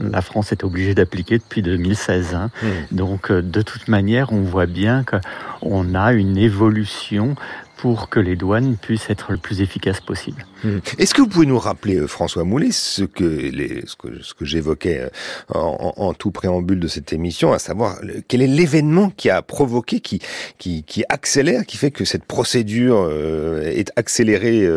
la 0.00 0.22
France 0.22 0.52
est 0.52 0.64
obligée 0.64 0.94
d'appliquer 0.94 1.38
depuis 1.38 1.62
2016. 1.62 2.34
Hein. 2.34 2.50
Mmh. 2.62 2.66
Donc 2.92 3.32
de 3.32 3.62
toute 3.62 3.88
manière, 3.88 4.32
on 4.32 4.42
voit 4.42 4.66
bien 4.66 5.04
qu'on 5.04 5.94
a 5.94 6.12
une 6.12 6.36
évolution 6.36 7.36
pour 7.78 8.08
que 8.08 8.18
les 8.20 8.36
douanes 8.36 8.76
puissent 8.76 9.08
être 9.08 9.32
le 9.32 9.38
plus 9.38 9.60
efficaces 9.62 10.00
possible. 10.00 10.44
Hmm. 10.64 10.78
Est-ce 10.98 11.14
que 11.14 11.22
vous 11.22 11.28
pouvez 11.28 11.46
nous 11.46 11.58
rappeler, 11.58 11.96
euh, 11.96 12.06
François 12.08 12.44
Moulet, 12.44 12.72
ce 12.72 13.04
que, 13.04 13.50
ce 13.86 13.96
que, 13.96 14.20
ce 14.20 14.34
que 14.34 14.44
j'évoquais 14.44 15.00
euh, 15.00 15.08
en, 15.54 15.94
en, 15.96 16.12
tout 16.12 16.32
préambule 16.32 16.80
de 16.80 16.88
cette 16.88 17.12
émission, 17.12 17.52
à 17.52 17.60
savoir 17.60 18.00
quel 18.26 18.42
est 18.42 18.48
l'événement 18.48 19.10
qui 19.10 19.30
a 19.30 19.42
provoqué, 19.42 20.00
qui, 20.00 20.20
qui, 20.58 20.82
qui, 20.82 21.04
accélère, 21.08 21.64
qui 21.64 21.76
fait 21.76 21.92
que 21.92 22.04
cette 22.04 22.24
procédure 22.24 23.06
euh, 23.08 23.62
est 23.62 23.92
accélérée 23.94 24.68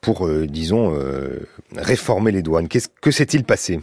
pour, 0.00 0.28
disons, 0.46 0.98
réformer 1.76 2.32
les 2.32 2.42
douanes? 2.42 2.68
Qu'est-ce 2.68 2.88
que 3.00 3.10
s'est-il 3.10 3.44
passé? 3.44 3.80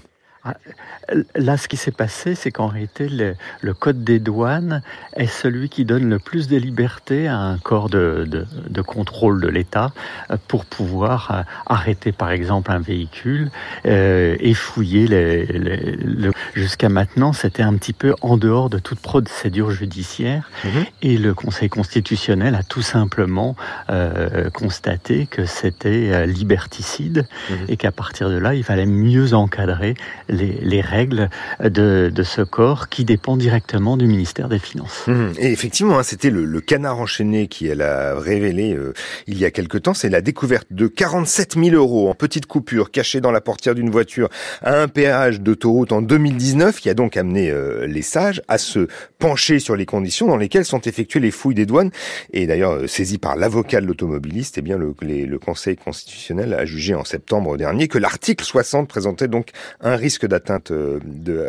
Là, 1.35 1.57
ce 1.57 1.67
qui 1.67 1.77
s'est 1.77 1.91
passé, 1.91 2.35
c'est 2.35 2.51
qu'en 2.51 2.67
réalité, 2.67 3.07
le, 3.09 3.73
code 3.73 4.03
des 4.03 4.19
douanes 4.19 4.81
est 5.15 5.27
celui 5.27 5.69
qui 5.69 5.85
donne 5.85 6.09
le 6.09 6.19
plus 6.19 6.47
de 6.47 6.57
liberté 6.57 7.27
à 7.27 7.37
un 7.37 7.57
corps 7.57 7.89
de, 7.89 8.27
de, 8.27 8.81
contrôle 8.81 9.41
de 9.41 9.47
l'État 9.47 9.91
euh, 10.31 10.37
pour 10.47 10.65
pouvoir 10.65 11.31
euh, 11.31 11.41
arrêter, 11.65 12.11
par 12.11 12.31
exemple, 12.31 12.71
un 12.71 12.79
véhicule 12.79 13.51
euh, 13.85 14.35
et 14.39 14.53
fouiller. 14.53 15.07
Les, 15.07 15.45
le... 15.45 16.31
Jusqu'à 16.53 16.89
maintenant, 16.89 17.33
c'était 17.33 17.63
un 17.63 17.75
petit 17.75 17.93
peu 17.93 18.13
en 18.21 18.37
dehors 18.37 18.69
de 18.69 18.79
toute 18.79 18.99
procédure 18.99 19.71
judiciaire. 19.71 20.49
Mhm. 20.63 20.85
Et 21.01 21.17
le 21.17 21.33
Conseil 21.33 21.69
constitutionnel 21.69 22.55
a 22.55 22.63
tout 22.63 22.81
simplement 22.81 23.55
euh, 23.89 24.49
constaté 24.49 25.25
que 25.25 25.45
c'était 25.45 26.27
liberticide 26.27 27.25
mhm. 27.49 27.57
et 27.69 27.77
qu'à 27.77 27.91
partir 27.91 28.29
de 28.29 28.37
là, 28.37 28.53
il 28.53 28.63
fallait 28.63 28.85
mieux 28.85 29.33
encadrer 29.33 29.95
les, 30.33 30.81
règles 30.81 31.29
de, 31.63 32.11
ce 32.23 32.41
corps 32.41 32.89
qui 32.89 33.05
dépend 33.05 33.37
directement 33.37 33.97
du 33.97 34.07
ministère 34.07 34.49
des 34.49 34.59
Finances. 34.59 35.03
Mmh. 35.07 35.31
Et 35.39 35.51
effectivement, 35.51 35.99
hein, 35.99 36.03
c'était 36.03 36.29
le, 36.29 36.61
canard 36.61 36.99
enchaîné 36.99 37.47
qui 37.47 37.67
elle 37.67 37.81
a 37.81 38.17
révélé 38.17 38.73
euh, 38.73 38.93
il 39.27 39.37
y 39.37 39.45
a 39.45 39.51
quelque 39.51 39.77
temps, 39.77 39.93
c'est 39.93 40.09
la 40.09 40.21
découverte 40.21 40.67
de 40.71 40.87
47 40.87 41.55
000 41.55 41.75
euros 41.75 42.09
en 42.09 42.15
petites 42.15 42.45
coupures 42.45 42.91
cachées 42.91 43.21
dans 43.21 43.31
la 43.31 43.41
portière 43.41 43.75
d'une 43.75 43.89
voiture 43.89 44.29
à 44.61 44.81
un 44.81 44.87
péage 44.87 45.41
d'autoroute 45.41 45.91
en 45.91 46.01
2019 46.01 46.79
qui 46.79 46.89
a 46.89 46.93
donc 46.93 47.17
amené 47.17 47.49
euh, 47.49 47.85
les 47.87 48.01
sages 48.01 48.41
à 48.47 48.57
se 48.57 48.87
pencher 49.19 49.59
sur 49.59 49.75
les 49.75 49.85
conditions 49.85 50.27
dans 50.27 50.37
lesquelles 50.37 50.65
sont 50.65 50.81
effectuées 50.81 51.19
les 51.19 51.31
fouilles 51.31 51.55
des 51.55 51.65
douanes. 51.65 51.91
Et 52.31 52.47
d'ailleurs, 52.47 52.73
euh, 52.73 52.87
saisi 52.87 53.17
par 53.17 53.35
l'avocat 53.35 53.81
de 53.81 53.85
l'automobiliste, 53.85 54.57
eh 54.57 54.61
bien 54.61 54.77
le, 54.77 54.95
le 55.01 55.39
Conseil 55.39 55.75
constitutionnel 55.75 56.53
a 56.53 56.65
jugé 56.65 56.95
en 56.95 57.03
septembre 57.03 57.57
dernier 57.57 57.87
que 57.87 57.97
l'article 57.97 58.43
60 58.43 58.87
présentait 58.87 59.27
donc 59.27 59.49
un 59.81 59.95
risque 59.95 60.22
d'atteinte 60.25 60.71
euh, 60.71 60.99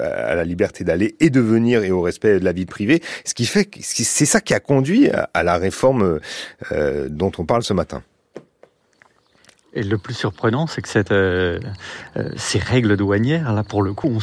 à 0.02 0.34
la 0.34 0.44
liberté 0.44 0.84
d'aller 0.84 1.14
et 1.20 1.30
de 1.30 1.40
venir 1.40 1.84
et 1.84 1.90
au 1.90 2.02
respect 2.02 2.38
de 2.38 2.44
la 2.44 2.52
vie 2.52 2.66
privée, 2.66 3.02
ce 3.24 3.34
qui 3.34 3.46
fait 3.46 3.68
c'est 3.80 4.26
ça 4.26 4.40
qui 4.40 4.54
a 4.54 4.60
conduit 4.60 5.10
à, 5.10 5.42
la 5.42 5.56
réforme 5.56 6.20
euh, 6.72 7.08
dont 7.08 7.32
on 7.38 7.44
parle 7.44 7.62
ce 7.62 7.72
matin. 7.72 8.02
Et 9.76 9.82
le 9.82 9.98
plus 9.98 10.14
surprenant, 10.14 10.68
c'est 10.68 10.82
que 10.82 10.88
euh, 11.10 11.58
euh, 12.16 12.28
ces 12.36 12.60
règles 12.60 12.96
douanières, 12.96 13.52
là 13.52 13.64
pour 13.64 13.82
le 13.82 13.92
coup, 13.92 14.06
ont 14.06 14.20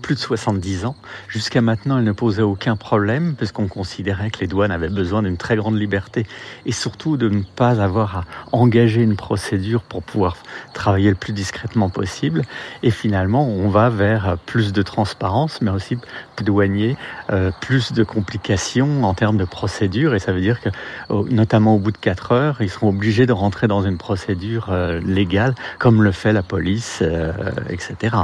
plus 0.00 0.14
de 0.14 0.20
70 0.20 0.86
ans. 0.86 0.96
Jusqu'à 1.28 1.60
maintenant, 1.60 1.98
elles 1.98 2.04
ne 2.04 2.12
posaient 2.12 2.42
aucun 2.42 2.76
problème, 2.76 3.34
puisqu'on 3.36 3.68
considérait 3.68 4.30
que 4.30 4.40
les 4.40 4.46
douanes 4.46 4.70
avaient 4.70 4.88
besoin 4.88 5.22
d'une 5.22 5.36
très 5.36 5.56
grande 5.56 5.78
liberté 5.78 6.26
et 6.64 6.72
surtout 6.72 7.18
de 7.18 7.28
ne 7.28 7.42
pas 7.42 7.82
avoir 7.82 8.16
à 8.16 8.24
engager 8.52 9.02
une 9.02 9.16
procédure 9.16 9.82
pour 9.82 10.02
pouvoir 10.02 10.38
travailler 10.72 11.10
le 11.10 11.16
plus 11.16 11.34
discrètement 11.34 11.90
possible. 11.90 12.40
Et 12.82 12.90
finalement, 12.90 13.46
on 13.46 13.68
va 13.68 13.90
vers 13.90 14.38
plus 14.46 14.72
de 14.72 14.80
transparence, 14.80 15.60
mais 15.60 15.70
aussi 15.70 15.98
douanier, 16.42 16.96
euh, 17.30 17.50
plus 17.60 17.92
de 17.92 18.04
complications 18.04 19.04
en 19.04 19.12
termes 19.12 19.36
de 19.36 19.44
procédure. 19.44 20.14
Et 20.14 20.18
ça 20.18 20.32
veut 20.32 20.40
dire 20.40 20.60
que, 20.60 20.70
notamment 21.30 21.76
au 21.76 21.78
bout 21.78 21.92
de 21.92 21.98
4 21.98 22.32
heures, 22.32 22.56
ils 22.60 22.70
seront 22.70 22.88
obligés 22.88 23.26
de 23.26 23.32
rentrer 23.32 23.68
dans 23.68 23.82
une 23.82 23.98
procédure 23.98 24.70
légal, 25.00 25.54
comme 25.78 26.02
le 26.02 26.12
fait 26.12 26.32
la 26.32 26.42
police, 26.42 27.00
euh, 27.02 27.32
etc. 27.68 28.16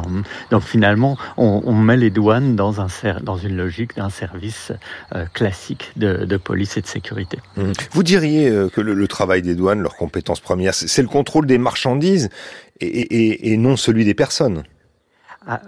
Donc 0.50 0.62
finalement, 0.62 1.16
on, 1.36 1.72
met 1.72 1.96
les 1.96 2.10
douanes 2.10 2.56
dans, 2.56 2.80
un, 2.80 2.88
dans 3.22 3.36
une 3.36 3.56
logique 3.56 3.96
d'un 3.96 4.10
service 4.10 4.72
euh, 5.14 5.24
classique 5.32 5.92
de, 5.96 6.36
police 6.36 6.76
et 6.76 6.82
de 6.82 6.86
sécurité. 6.86 7.38
Mmh. 7.56 7.72
Vous 7.92 8.02
diriez 8.02 8.48
euh, 8.48 8.68
que 8.68 8.80
le, 8.80 9.08
travail 9.08 9.42
des 9.42 9.54
douanes, 9.54 9.80
leur 9.80 9.96
compétence 9.96 10.40
première, 10.40 10.74
c'est 10.74 11.02
le 11.02 11.08
contrôle 11.08 11.46
des 11.46 11.58
marchandises 11.58 12.28
et, 12.80 13.56
non 13.56 13.76
celui 13.76 14.04
des 14.04 14.14
personnes? 14.14 14.62
Ah, 15.46 15.60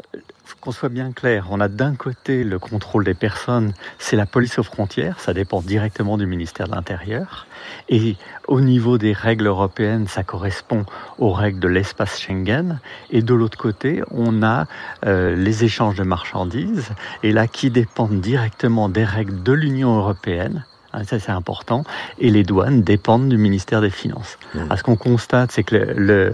qu'on 0.63 0.71
soit 0.71 0.89
bien 0.89 1.11
clair, 1.11 1.49
on 1.51 1.59
a 1.59 1.67
d'un 1.67 1.97
côté 1.97 2.45
le 2.45 2.61
contrôle 2.61 3.05
des 3.05 3.15
personnes, 3.15 3.73
c'est 3.99 4.15
la 4.15 4.27
police 4.27 4.61
aux 4.61 4.63
frontières, 4.63 5.19
ça 5.19 5.35
dépend 5.35 5.61
directement 5.61 6.17
du 6.17 6.25
ministère 6.25 6.69
de 6.69 6.75
l'Intérieur. 6.77 7.49
Et 7.89 8.15
au 8.47 8.61
niveau 8.61 8.97
des 8.97 9.13
règles 9.13 9.49
européennes, 9.49 10.07
ça 10.07 10.23
correspond 10.23 10.87
aux 11.19 11.33
règles 11.33 11.59
de 11.59 11.67
l'espace 11.67 12.21
Schengen. 12.21 12.79
Et 13.11 13.23
de 13.23 13.35
l'autre 13.35 13.59
côté, 13.59 14.03
on 14.13 14.45
a 14.45 14.67
euh, 15.05 15.35
les 15.35 15.65
échanges 15.65 15.97
de 15.97 16.05
marchandises, 16.05 16.91
et 17.25 17.33
là 17.33 17.49
qui 17.49 17.71
dépendent 17.71 18.21
directement 18.21 18.89
des 18.89 19.05
règles 19.05 19.43
de 19.43 19.53
l'Union 19.53 19.97
européenne 19.97 20.65
Hein, 20.93 21.05
ça, 21.05 21.19
c'est 21.19 21.33
important. 21.33 21.85
Et 22.19 22.31
les 22.31 22.43
douanes 22.43 22.83
dépendent 22.83 23.29
du 23.29 23.39
ministère 23.39 23.81
des 23.81 23.91
Finances. 23.91 24.39
Mmh. 24.55 24.77
ce 24.77 24.83
qu'on 24.83 24.97
constate, 24.97 25.53
c'est 25.53 25.63
que 25.63 25.77
le, 25.77 26.33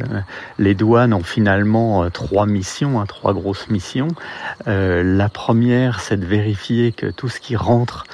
les 0.58 0.74
douanes 0.74 1.14
ont 1.14 1.22
finalement 1.22 2.04
euh, 2.04 2.10
trois 2.10 2.46
missions, 2.46 3.00
hein, 3.00 3.06
trois 3.06 3.32
grosses 3.34 3.68
missions. 3.68 4.08
Euh, 4.66 5.02
la 5.04 5.28
première, 5.28 6.00
c'est 6.00 6.16
de 6.16 6.26
vérifier 6.26 6.92
que 6.92 7.06
tout 7.06 7.28
ce 7.28 7.40
qui 7.40 7.56
rentre 7.56 8.04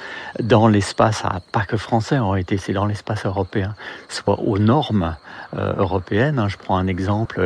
dans 0.41 0.67
l'espace, 0.67 1.21
ah, 1.23 1.39
pas 1.51 1.63
que 1.63 1.77
français 1.77 2.17
en 2.19 2.29
réalité, 2.31 2.57
c'est 2.57 2.73
dans 2.73 2.85
l'espace 2.85 3.25
européen, 3.25 3.73
soit 4.09 4.39
aux 4.39 4.59
normes 4.59 5.15
euh, 5.57 5.73
européennes. 5.77 6.39
Hein. 6.39 6.49
Je 6.49 6.57
prends 6.57 6.77
un 6.77 6.87
exemple, 6.87 7.41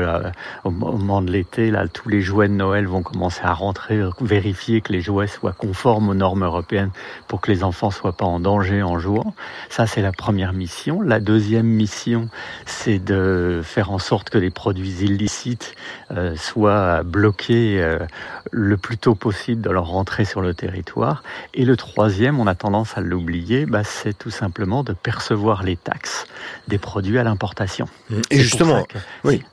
au 0.63 0.71
moment 0.71 1.21
de 1.21 1.31
l'été, 1.31 1.71
là, 1.71 1.87
tous 1.87 2.09
les 2.09 2.21
jouets 2.21 2.47
de 2.47 2.53
Noël 2.53 2.87
vont 2.87 3.03
commencer 3.03 3.41
à 3.43 3.53
rentrer, 3.53 4.01
vérifier 4.21 4.81
que 4.81 4.91
les 4.91 5.01
jouets 5.01 5.27
soient 5.27 5.53
conformes 5.53 6.09
aux 6.09 6.13
normes 6.13 6.43
européennes 6.43 6.91
pour 7.27 7.41
que 7.41 7.51
les 7.51 7.63
enfants 7.63 7.91
soient 7.91 8.13
pas 8.13 8.25
en 8.25 8.39
danger 8.39 8.81
en 8.89 8.99
jouant. 8.99 9.33
Ça, 9.69 9.87
c'est 9.87 10.01
la 10.01 10.11
première 10.11 10.53
mission. 10.53 11.01
La 11.01 11.19
deuxième 11.19 11.67
mission, 11.67 12.29
c'est 12.65 12.99
de 12.99 13.61
faire 13.63 13.91
en 13.91 13.99
sorte 13.99 14.29
que 14.29 14.37
les 14.37 14.49
produits 14.49 15.03
illicites 15.03 15.75
euh, 16.11 16.35
soient 16.35 17.03
bloqués 17.03 17.81
euh, 17.81 17.99
le 18.51 18.77
plus 18.77 18.97
tôt 18.97 19.15
possible 19.15 19.61
de 19.61 19.69
leur 19.69 19.87
rentrée 19.87 20.25
sur 20.25 20.41
le 20.41 20.53
territoire. 20.53 21.23
Et 21.53 21.65
le 21.65 21.77
troisième, 21.77 22.39
on 22.39 22.47
a 22.47 22.55
tendance 22.55 22.97
à 22.97 23.01
l'oublier, 23.01 23.65
bah, 23.65 23.83
c'est 23.83 24.17
tout 24.17 24.31
simplement 24.31 24.83
de 24.83 24.93
percevoir 24.93 25.63
les 25.63 25.75
taxes 25.75 26.25
des 26.67 26.77
produits 26.77 27.17
à 27.17 27.23
l'importation. 27.23 27.87
Et 28.31 28.39
justement, 28.39 28.85
oui. 29.23 29.43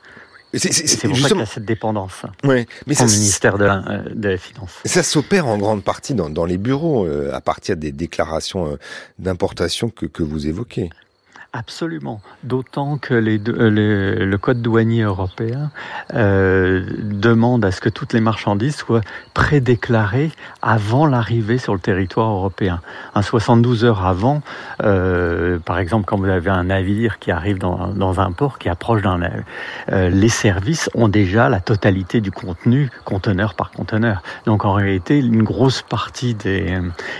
C'est 0.53 1.07
pour 1.07 1.17
ça 1.17 1.27
qu'il 1.29 1.37
y 1.37 1.41
a 1.41 1.45
cette 1.45 1.65
dépendance 1.65 2.23
ouais, 2.43 2.67
mais 2.85 3.01
au 3.01 3.05
ministère 3.05 3.57
de 3.57 3.65
la, 3.65 3.83
euh, 3.89 4.03
de 4.13 4.37
Finances. 4.37 4.79
Ça 4.85 5.03
s'opère 5.03 5.47
en 5.47 5.57
grande 5.57 5.83
partie 5.83 6.13
dans, 6.13 6.29
dans 6.29 6.45
les 6.45 6.57
bureaux, 6.57 7.05
euh, 7.05 7.33
à 7.33 7.41
partir 7.41 7.75
des 7.75 7.91
déclarations 7.91 8.71
euh, 8.71 8.79
d'importation 9.19 9.89
que, 9.89 10.05
que 10.05 10.23
vous 10.23 10.47
évoquez. 10.47 10.89
Absolument. 11.53 12.21
D'autant 12.43 12.97
que 12.97 13.13
les, 13.13 13.39
euh, 13.47 14.25
le 14.25 14.37
code 14.37 14.61
douanier 14.61 15.03
européen 15.03 15.71
euh, 16.13 16.85
demande 17.01 17.63
à 17.63 17.71
ce 17.71 17.79
que 17.79 17.89
toutes 17.89 18.13
les 18.13 18.19
marchandises 18.19 18.75
soient 18.75 19.01
prédéclarées 19.33 20.31
avant 20.61 21.05
l'arrivée 21.05 21.57
sur 21.57 21.73
le 21.73 21.79
territoire 21.79 22.29
européen. 22.29 22.81
Un 23.15 23.21
72 23.21 23.85
heures 23.85 24.05
avant, 24.05 24.41
euh, 24.83 25.57
par 25.59 25.79
exemple, 25.79 26.05
quand 26.05 26.17
vous 26.17 26.25
avez 26.25 26.49
un 26.49 26.65
navire 26.65 27.17
qui 27.17 27.31
arrive 27.31 27.59
dans, 27.59 27.87
dans 27.87 28.19
un 28.19 28.31
port, 28.33 28.59
qui 28.59 28.67
approche 28.67 29.01
d'un 29.01 29.19
navire, 29.19 29.43
euh, 29.91 30.09
les 30.09 30.29
services 30.29 30.89
ont 30.95 31.07
déjà 31.07 31.47
la 31.47 31.61
totalité 31.61 32.19
du 32.19 32.31
contenu, 32.31 32.89
conteneur 33.05 33.53
par 33.53 33.71
conteneur. 33.71 34.21
Donc 34.45 34.65
en 34.65 34.73
réalité, 34.73 35.19
une 35.19 35.43
grosse 35.43 35.81
partie 35.81 36.35
des, 36.35 36.77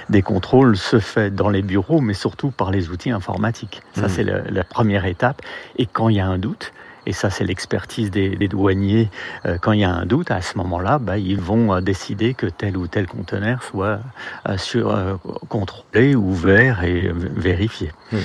des 0.10 0.22
contrôles 0.22 0.76
se 0.76 1.00
fait 1.00 1.34
dans 1.34 1.50
les 1.50 1.62
bureaux, 1.62 2.02
mais 2.02 2.14
surtout 2.14 2.52
par 2.52 2.72
les 2.72 2.90
outils 2.90 3.12
informatiques. 3.12 3.82
Ça, 3.96 4.08
mmh. 4.08 4.17
C'est 4.18 4.52
la 4.52 4.64
première 4.64 5.06
étape. 5.06 5.42
Et 5.78 5.86
quand 5.86 6.10
il 6.10 6.18
y 6.18 6.20
a 6.20 6.28
un 6.28 6.38
doute, 6.38 6.74
et 7.08 7.14
ça 7.14 7.30
c'est 7.30 7.46
l'expertise 7.46 8.12
des, 8.12 8.48
douaniers, 8.50 9.10
euh, 9.46 9.58
quand 9.60 9.72
il 9.72 9.80
y 9.80 9.84
a 9.86 9.90
un 9.90 10.06
doute, 10.06 10.30
à 10.30 10.42
ce 10.42 10.58
moment-là, 10.58 11.00
bah, 11.00 11.18
ils 11.18 11.40
vont 11.40 11.74
euh, 11.74 11.82
décider 11.82 12.34
que 12.34 12.48
tel 12.48 12.76
ou 12.76 12.88
tel 12.88 13.08
conteneur 13.08 13.64
soit 13.64 14.02
euh, 14.48 14.58
sur, 14.58 15.20
contrôlé, 15.48 16.16
ouvert 16.16 16.84
et 16.84 17.10
vérifié. 17.14 17.92
Mmh. 18.12 18.18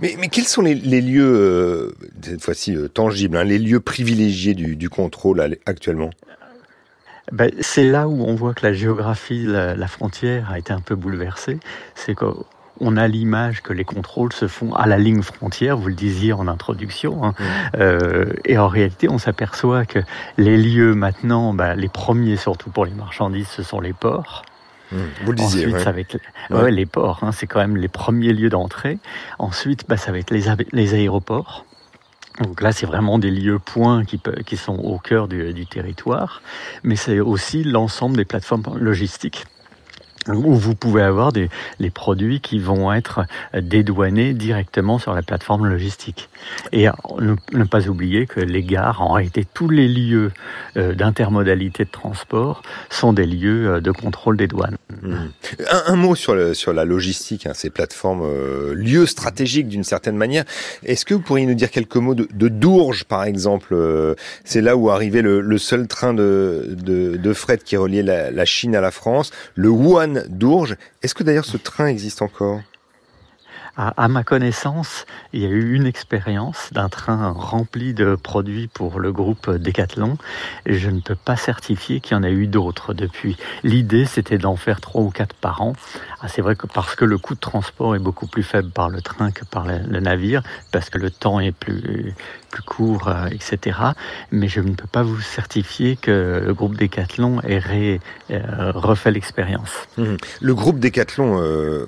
Mais, 0.00 0.16
mais, 0.20 0.28
quels 0.28 0.44
sont 0.44 0.62
les, 0.62 0.74
lieux, 0.74 1.94
cette 2.22 2.42
fois-ci 2.42 2.76
tangibles, 2.92 3.38
hein, 3.38 3.44
les 3.44 3.58
lieux 3.58 3.80
privilégiés 3.80 4.54
du, 4.54 4.90
contrôle 4.90 5.56
actuellement? 5.64 6.10
Ben, 7.32 7.50
c'est 7.60 7.84
là 7.84 8.06
où 8.06 8.22
on 8.22 8.34
voit 8.34 8.54
que 8.54 8.64
la 8.64 8.72
géographie, 8.72 9.44
la, 9.46 9.74
la, 9.74 9.88
frontière 9.88 10.50
a 10.50 10.58
été 10.58 10.72
un 10.72 10.80
peu 10.80 10.94
bouleversée. 10.94 11.58
C'est 11.94 12.14
on 12.80 12.96
a 12.96 13.08
l'image 13.08 13.62
que 13.62 13.72
les 13.72 13.84
contrôles 13.84 14.32
se 14.32 14.48
font 14.48 14.74
à 14.74 14.86
la 14.86 14.98
ligne 14.98 15.22
frontière, 15.22 15.76
vous 15.76 15.88
le 15.88 15.94
disiez 15.94 16.32
en 16.32 16.48
introduction, 16.48 17.24
hein. 17.24 17.34
euh, 17.78 18.32
et 18.44 18.58
en 18.58 18.68
réalité 18.68 19.08
on 19.08 19.18
s'aperçoit 19.18 19.84
que 19.84 20.00
les 20.36 20.56
lieux 20.56 20.94
maintenant, 20.94 21.54
bah, 21.54 21.74
les 21.74 21.88
premiers 21.88 22.36
surtout 22.36 22.70
pour 22.70 22.84
les 22.84 22.92
marchandises, 22.92 23.48
ce 23.48 23.62
sont 23.62 23.80
les 23.80 23.92
ports. 23.92 24.44
Mmh. 24.92 24.96
Vous 25.24 25.32
le 25.32 25.36
disiez, 25.36 25.66
Ensuite, 25.66 25.80
ça 25.80 25.92
va 25.92 26.00
être, 26.00 26.18
les 26.68 26.86
ports, 26.86 27.20
hein, 27.22 27.32
c'est 27.32 27.46
quand 27.46 27.58
même 27.58 27.76
les 27.76 27.88
premiers 27.88 28.32
lieux 28.32 28.50
d'entrée. 28.50 28.98
Ensuite, 29.38 29.84
bah, 29.88 29.96
ça 29.96 30.12
va 30.12 30.18
être 30.18 30.30
les, 30.30 30.44
les 30.72 30.94
aéroports. 30.94 31.64
Donc 32.40 32.60
là, 32.60 32.70
c'est 32.70 32.86
vraiment 32.86 33.18
des 33.18 33.30
lieux 33.30 33.58
points 33.58 34.04
qui, 34.04 34.20
qui 34.44 34.56
sont 34.56 34.76
au 34.76 34.98
cœur 34.98 35.26
du, 35.26 35.52
du 35.54 35.66
territoire, 35.66 36.42
mais 36.84 36.94
c'est 36.94 37.18
aussi 37.18 37.64
l'ensemble 37.64 38.16
des 38.16 38.26
plateformes 38.26 38.62
logistiques 38.78 39.46
où 40.28 40.54
vous 40.54 40.74
pouvez 40.74 41.02
avoir 41.02 41.32
des, 41.32 41.48
les 41.78 41.90
produits 41.90 42.40
qui 42.40 42.58
vont 42.58 42.92
être 42.92 43.22
dédouanés 43.54 44.34
directement 44.34 44.98
sur 44.98 45.14
la 45.14 45.22
plateforme 45.22 45.66
logistique. 45.66 46.28
Et 46.72 46.86
ne, 47.20 47.64
pas 47.64 47.88
oublier 47.88 48.26
que 48.26 48.40
les 48.40 48.62
gares, 48.62 49.02
en 49.02 49.12
réalité, 49.12 49.46
tous 49.52 49.68
les 49.68 49.88
lieux 49.88 50.32
euh, 50.76 50.94
d'intermodalité 50.94 51.84
de 51.84 51.90
transport 51.90 52.62
sont 52.90 53.12
des 53.12 53.26
lieux 53.26 53.68
euh, 53.68 53.80
de 53.80 53.90
contrôle 53.90 54.36
des 54.36 54.46
douanes. 54.46 54.76
Mmh. 55.02 55.14
Un, 55.86 55.96
mot 55.96 56.14
sur, 56.14 56.34
la 56.34 56.84
logistique, 56.84 57.46
hein, 57.46 57.52
ces 57.54 57.70
plateformes, 57.70 58.22
euh, 58.22 58.74
lieux 58.74 59.06
stratégiques 59.06 59.68
d'une 59.68 59.84
certaine 59.84 60.16
manière. 60.16 60.44
Est-ce 60.84 61.04
que 61.04 61.14
vous 61.14 61.20
pourriez 61.20 61.46
nous 61.46 61.54
dire 61.54 61.70
quelques 61.70 61.96
mots 61.96 62.14
de, 62.14 62.28
de 62.32 62.48
Dourges, 62.48 63.04
par 63.04 63.24
exemple 63.24 63.76
C'est 64.44 64.60
là 64.60 64.76
où 64.76 64.90
arrivait 64.90 65.22
le, 65.22 65.58
seul 65.58 65.88
train 65.88 66.14
de, 66.14 66.76
de, 66.76 67.32
fret 67.32 67.58
qui 67.58 67.76
reliait 67.76 68.02
la 68.02 68.44
Chine 68.44 68.74
à 68.76 68.80
la 68.80 68.90
France, 68.90 69.30
le 69.54 69.68
Wuhan 69.68 70.15
d'Ourges. 70.28 70.76
Est-ce 71.02 71.14
que 71.14 71.22
d'ailleurs 71.22 71.44
ce 71.44 71.56
train 71.56 71.86
existe 71.86 72.22
encore? 72.22 72.60
À, 73.78 74.08
ma 74.08 74.24
connaissance, 74.24 75.04
il 75.34 75.42
y 75.42 75.44
a 75.44 75.50
eu 75.50 75.74
une 75.74 75.84
expérience 75.84 76.70
d'un 76.72 76.88
train 76.88 77.28
rempli 77.28 77.92
de 77.92 78.14
produits 78.14 78.68
pour 78.68 79.00
le 79.00 79.12
groupe 79.12 79.50
Decathlon 79.50 80.16
je 80.64 80.88
ne 80.88 81.00
peux 81.00 81.14
pas 81.14 81.36
certifier 81.36 82.00
qu'il 82.00 82.16
y 82.16 82.18
en 82.18 82.22
a 82.22 82.30
eu 82.30 82.46
d'autres 82.46 82.94
depuis. 82.94 83.36
L'idée, 83.64 84.06
c'était 84.06 84.38
d'en 84.38 84.56
faire 84.56 84.80
trois 84.80 85.02
ou 85.02 85.10
quatre 85.10 85.34
par 85.34 85.60
an. 85.60 85.74
Ah, 86.22 86.28
c'est 86.28 86.40
vrai 86.40 86.56
que 86.56 86.66
parce 86.66 86.96
que 86.96 87.04
le 87.04 87.18
coût 87.18 87.34
de 87.34 87.40
transport 87.40 87.94
est 87.94 87.98
beaucoup 87.98 88.26
plus 88.26 88.42
faible 88.42 88.70
par 88.70 88.88
le 88.88 89.02
train 89.02 89.30
que 89.30 89.44
par 89.44 89.66
le, 89.66 90.00
navire, 90.00 90.42
parce 90.72 90.88
que 90.88 90.96
le 90.96 91.10
temps 91.10 91.38
est 91.38 91.52
plus, 91.52 92.14
plus 92.56 92.62
court, 92.62 93.08
euh, 93.08 93.26
etc. 93.26 93.78
Mais 94.30 94.48
je 94.48 94.60
ne 94.60 94.74
peux 94.74 94.86
pas 94.86 95.02
vous 95.02 95.20
certifier 95.20 95.96
que 95.96 96.42
le 96.44 96.54
groupe 96.54 96.76
Decathlon 96.76 97.40
ait 97.42 98.00
euh, 98.30 98.72
refait 98.72 99.10
l'expérience. 99.10 99.70
Mmh. 99.98 100.16
Le 100.40 100.54
groupe 100.54 100.78
Decathlon, 100.78 101.40
euh, 101.40 101.86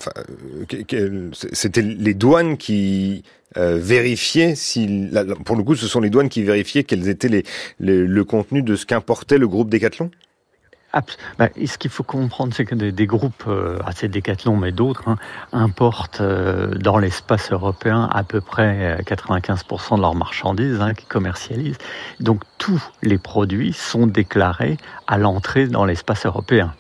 c'était 1.53 1.83
les 1.83 2.15
douanes 2.15 2.57
qui 2.57 3.23
euh, 3.57 3.79
vérifiaient 3.81 4.55
si, 4.55 5.11
pour 5.45 5.57
le 5.57 5.63
coup, 5.63 5.75
ce 5.75 5.87
sont 5.87 6.01
les 6.01 6.11
douanes 6.11 6.29
qui 6.29 6.43
vérifiaient 6.43 6.85
quels 6.85 7.09
étaient 7.09 7.29
les, 7.29 7.45
le 7.79 8.25
contenu 8.25 8.63
de 8.63 8.77
ce 8.77 8.85
qu'importait 8.85 9.39
le 9.39 9.49
groupe 9.49 9.71
Decathlon? 9.71 10.11
Bah, 11.39 11.49
ce 11.55 11.79
qu'il 11.79 11.91
faut 11.91 12.03
comprendre, 12.03 12.55
c'est 12.55 12.65
que 12.65 12.75
des, 12.75 13.07
groupes, 13.07 13.45
euh, 13.47 13.79
assez 13.85 14.09
décathlon, 14.09 14.57
mais 14.57 14.73
d'autres, 14.73 15.09
hein, 15.09 15.17
importent 15.53 16.21
euh, 16.21 16.75
dans 16.75 16.99
l'espace 16.99 17.53
européen 17.53 18.09
à 18.13 18.25
peu 18.25 18.41
près 18.41 18.99
95% 19.05 19.97
de 19.97 20.01
leurs 20.01 20.15
marchandises 20.15 20.81
hein, 20.81 20.95
qui 20.95 21.05
commercialisent. 21.05 21.79
Donc 22.21 22.43
tous 22.57 22.83
les 23.03 23.19
produits 23.19 23.73
sont 23.73 24.07
déclarés 24.07 24.79
à 25.07 25.19
l'entrée 25.19 25.69
dans 25.69 25.85
l'espace 25.85 26.27
européen. 26.27 26.75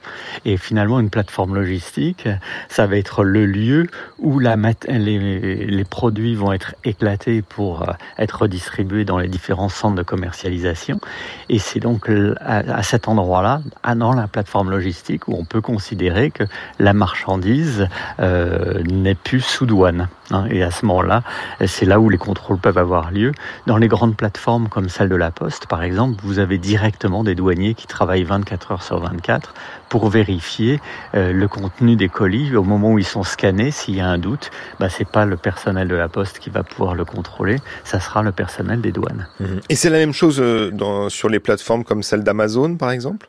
Et 0.45 0.57
finalement, 0.57 1.01
une 1.01 1.11
plateforme 1.11 1.55
logistique, 1.55 2.29
ça 2.69 2.87
va 2.87 2.97
être 2.97 3.25
le 3.25 3.47
lieu 3.47 3.87
où 4.19 4.39
les, 4.39 5.85
produits 5.85 6.35
vont 6.35 6.53
être 6.53 6.75
éclatés 6.85 7.43
pour 7.43 7.89
euh, 7.89 7.93
être 8.19 8.43
redistribués 8.43 9.05
dans 9.05 9.19
les 9.19 9.29
différents 9.29 9.69
centres 9.69 9.97
de 9.97 10.03
commercialisation. 10.03 11.01
Et 11.49 11.59
c'est 11.59 11.81
donc 11.81 12.11
à, 12.41 12.57
à 12.59 12.83
cet 12.83 13.09
endroit-là, 13.09 13.61
dans 13.99 14.13
la 14.13 14.27
plateforme 14.29 14.71
logistique 14.71 15.29
où 15.29 15.35
on 15.39 15.45
peut 15.45 15.61
considérer 15.61 16.31
que 16.31 16.45
la 16.79 16.93
marchandise 16.93 17.89
euh, 18.21 18.83
n'est 18.85 19.15
plus 19.15 19.41
sous 19.41 19.67
douane. 19.67 20.09
Hein. 20.31 20.45
et 20.51 20.63
à 20.63 20.71
ce 20.71 20.85
moment-là, 20.85 21.23
c'est 21.67 21.87
là 21.87 21.99
où 21.99 22.11
les 22.11 22.19
contrôles 22.19 22.59
peuvent 22.59 22.77
avoir 22.77 23.11
lieu. 23.11 23.33
Dans 23.67 23.79
les 23.79 23.89
grandes 23.89 24.15
plateformes 24.15 24.69
comme 24.69 24.89
celle 24.89 25.09
de 25.09 25.17
la 25.17 25.31
Poste, 25.31 25.67
par 25.67 25.83
exemple, 25.83 26.21
vous 26.23 26.39
avez 26.39 26.59
directement 26.59 27.25
des 27.25 27.35
douaniers 27.35 27.75
qui 27.75 27.87
travaillent 27.87 28.25
24 28.25 28.73
heures 28.73 28.83
sur 28.83 29.01
24 29.01 29.55
pour 29.89 30.09
vérifier 30.11 30.81
euh, 31.15 31.33
le 31.33 31.49
contenu 31.49 31.97
des 31.97 32.09
colis. 32.09 32.55
Au 32.57 32.63
moment 32.63 32.93
où 32.93 32.99
ils 32.99 33.07
sont 33.07 33.23
scannés, 33.23 33.71
s'il 33.71 33.97
y 33.97 34.01
a 34.01 34.09
un 34.09 34.19
doute, 34.19 34.51
bah, 34.79 34.89
c'est 34.89 35.09
pas 35.09 35.25
le 35.25 35.37
personnel 35.37 35.89
de 35.89 35.95
la 35.95 36.09
Poste 36.09 36.39
qui 36.39 36.51
va 36.51 36.63
pouvoir 36.63 36.95
le 36.95 37.05
contrôler, 37.05 37.57
ça 37.85 38.01
sera 38.01 38.23
le 38.23 38.33
personnel 38.33 38.81
des 38.81 38.93
douanes. 38.93 39.27
Et 39.69 39.77
c'est 39.77 39.91
la 39.91 39.99
même 39.99 40.13
chose 40.13 40.41
euh, 40.41 41.09
sur 41.09 41.29
les 41.29 41.41
plateformes 41.41 41.85
comme 41.85 42.03
celle 42.03 42.23
d'Amazon, 42.23 42.77
par 42.77 42.91
exemple? 42.91 43.29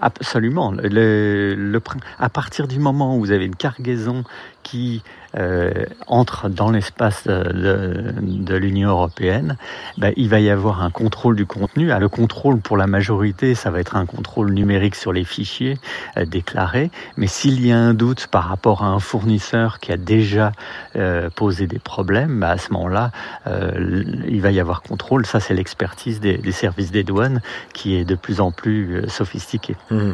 Absolument. 0.00 0.72
Le, 0.72 1.80
à 2.18 2.28
partir 2.30 2.66
du 2.66 2.78
moment 2.78 3.16
où 3.16 3.20
vous 3.20 3.32
avez 3.32 3.44
une 3.44 3.56
cargaison 3.56 4.24
qui 4.62 5.02
euh, 5.36 5.84
entre 6.06 6.48
dans 6.48 6.70
l'espace 6.70 7.26
de, 7.26 8.14
de, 8.18 8.54
l'Union 8.56 8.90
européenne, 8.90 9.56
ben, 9.96 10.12
il 10.16 10.28
va 10.28 10.40
y 10.40 10.50
avoir 10.50 10.82
un 10.82 10.90
contrôle 10.90 11.36
du 11.36 11.46
contenu. 11.46 11.92
Ah, 11.92 11.98
le 11.98 12.08
contrôle 12.08 12.60
pour 12.60 12.76
la 12.76 12.86
majorité, 12.86 13.54
ça 13.54 13.70
va 13.70 13.80
être 13.80 13.96
un 13.96 14.06
contrôle 14.06 14.52
numérique 14.52 14.94
sur 14.94 15.12
les 15.12 15.24
fichiers 15.24 15.78
euh, 16.16 16.24
déclarés. 16.24 16.90
Mais 17.16 17.26
s'il 17.26 17.64
y 17.64 17.72
a 17.72 17.78
un 17.78 17.94
doute 17.94 18.26
par 18.26 18.44
rapport 18.44 18.82
à 18.82 18.88
un 18.88 18.98
fournisseur 18.98 19.78
qui 19.78 19.92
a 19.92 19.96
déjà 19.96 20.52
euh, 20.96 21.30
posé 21.30 21.66
des 21.66 21.78
problèmes, 21.78 22.40
ben, 22.40 22.48
à 22.48 22.58
ce 22.58 22.72
moment-là, 22.72 23.12
euh, 23.46 24.04
il 24.28 24.40
va 24.40 24.50
y 24.50 24.60
avoir 24.60 24.82
contrôle. 24.82 25.26
Ça, 25.26 25.40
c'est 25.40 25.54
l'expertise 25.54 26.20
des, 26.20 26.38
des, 26.38 26.52
services 26.52 26.90
des 26.90 27.04
douanes 27.04 27.40
qui 27.72 27.94
est 27.94 28.04
de 28.04 28.16
plus 28.16 28.40
en 28.40 28.50
plus 28.50 28.96
euh, 28.96 29.08
sophistiquée. 29.08 29.76
Mmh. 29.90 30.12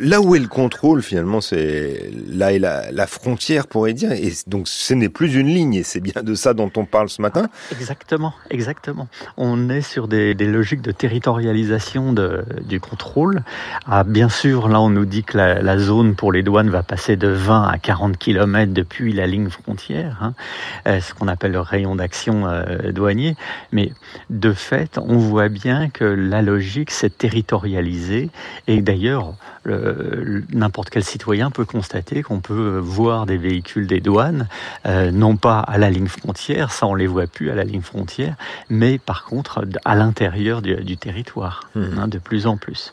là 0.00 0.20
où 0.20 0.34
est 0.34 0.38
le 0.38 0.48
contrôle, 0.48 1.02
finalement, 1.02 1.40
c'est 1.40 2.10
là 2.28 2.52
est 2.52 2.58
la, 2.58 2.92
la 2.92 3.06
frontière, 3.06 3.66
pourrait 3.66 3.92
dire. 3.92 4.12
Donc 4.46 4.68
ce 4.68 4.92
n'est 4.94 5.08
plus 5.08 5.34
une 5.34 5.46
ligne 5.46 5.74
et 5.74 5.82
c'est 5.82 6.00
bien 6.00 6.22
de 6.22 6.34
ça 6.34 6.52
dont 6.52 6.70
on 6.76 6.84
parle 6.84 7.08
ce 7.08 7.22
matin. 7.22 7.48
Exactement, 7.72 8.34
exactement. 8.50 9.08
On 9.36 9.70
est 9.70 9.80
sur 9.80 10.06
des, 10.08 10.34
logiques 10.34 10.82
de 10.82 10.92
territorialisation 10.92 12.14
du 12.62 12.80
contrôle. 12.80 13.42
Ah, 13.86 14.04
bien 14.04 14.28
sûr, 14.28 14.68
là 14.68 14.80
on 14.80 14.90
nous 14.90 15.06
dit 15.06 15.24
que 15.24 15.38
la, 15.38 15.78
zone 15.78 16.14
pour 16.14 16.32
les 16.32 16.42
douanes 16.42 16.70
va 16.70 16.82
passer 16.82 17.16
de 17.16 17.28
20 17.28 17.68
à 17.68 17.78
40 17.78 18.18
km 18.18 18.72
depuis 18.72 19.12
la 19.12 19.26
ligne 19.26 19.48
frontière, 19.48 20.18
hein, 20.22 20.34
euh, 20.86 21.00
ce 21.00 21.14
qu'on 21.14 21.28
appelle 21.28 21.52
le 21.52 21.60
rayon 21.60 21.96
d'action 21.96 22.46
euh, 22.46 22.92
douanier. 22.92 23.36
Mais 23.72 23.92
de 24.30 24.52
fait, 24.52 24.98
on 24.98 25.16
voit 25.16 25.48
bien 25.48 25.88
que 25.88 26.04
la 26.04 26.42
logique 26.42 26.90
s'est 26.90 27.10
territorialisée 27.10 28.30
et 28.66 28.82
d'ailleurs 28.82 29.34
n'importe 29.66 30.90
quel 30.90 31.04
citoyen 31.04 31.50
peut 31.50 31.64
constater 31.64 32.22
qu'on 32.22 32.40
peut 32.40 32.78
voir 32.78 33.26
des 33.26 33.38
véhicules 33.38 33.86
des 33.86 34.00
douanes, 34.00 34.33
euh, 34.86 35.10
non 35.10 35.36
pas 35.36 35.60
à 35.60 35.78
la 35.78 35.90
ligne 35.90 36.08
frontière, 36.08 36.72
ça 36.72 36.86
on 36.86 36.94
les 36.94 37.06
voit 37.06 37.26
plus 37.26 37.50
à 37.50 37.54
la 37.54 37.64
ligne 37.64 37.82
frontière, 37.82 38.34
mais 38.68 38.98
par 38.98 39.24
contre 39.24 39.64
à 39.84 39.94
l'intérieur 39.94 40.62
du, 40.62 40.96
territoire, 40.96 41.68
mmh. 41.74 41.98
hein, 41.98 42.08
de 42.08 42.18
plus 42.18 42.46
en 42.46 42.56
plus. 42.56 42.92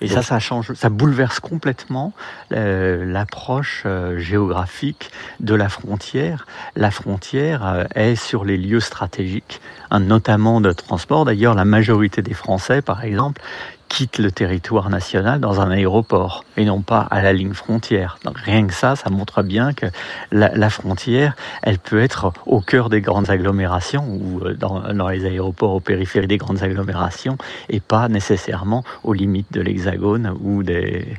Et 0.00 0.06
ça, 0.06 0.22
ça 0.22 0.38
change, 0.38 0.74
ça 0.74 0.90
bouleverse 0.90 1.40
complètement 1.40 2.12
euh, 2.52 3.04
l'approche 3.04 3.82
euh, 3.84 4.16
géographique 4.18 5.10
de 5.40 5.54
la 5.54 5.68
frontière. 5.68 6.46
La 6.76 6.92
frontière 6.92 7.88
est 7.96 8.14
sur 8.14 8.44
les 8.44 8.56
lieux 8.56 8.80
stratégiques, 8.80 9.60
hein, 9.90 9.98
notamment 9.98 10.60
de 10.60 10.70
transport. 10.70 11.24
D'ailleurs, 11.24 11.54
la 11.54 11.64
majorité 11.64 12.22
des 12.22 12.34
Français, 12.34 12.80
par 12.80 13.02
exemple, 13.02 13.42
quitte 13.88 14.18
le 14.18 14.30
territoire 14.30 14.90
national 14.90 15.40
dans 15.40 15.60
un 15.60 15.70
aéroport 15.70 16.44
et 16.56 16.64
non 16.64 16.82
pas 16.82 17.00
à 17.00 17.22
la 17.22 17.32
ligne 17.32 17.54
frontière. 17.54 18.18
Donc 18.24 18.38
rien 18.38 18.66
que 18.66 18.74
ça, 18.74 18.96
ça 18.96 19.10
montre 19.10 19.42
bien 19.42 19.72
que 19.72 19.86
la, 20.30 20.70
frontière, 20.70 21.34
elle 21.62 21.78
peut 21.78 22.00
être 22.00 22.32
au 22.46 22.60
cœur 22.60 22.90
des 22.90 23.00
grandes 23.00 23.30
agglomérations 23.30 24.06
ou 24.06 24.40
euh, 24.44 24.54
dans, 24.54 25.08
les 25.08 25.24
aéroports 25.24 25.74
au 25.74 25.80
périphérie 25.80 26.26
des 26.26 26.36
grandes 26.36 26.62
agglomérations 26.62 27.38
et 27.68 27.80
pas 27.80 28.08
nécessairement 28.08 28.84
aux 29.04 29.14
limites 29.14 29.52
de 29.52 29.60
l'hexagone 29.60 30.34
ou 30.42 30.62
des, 30.62 31.18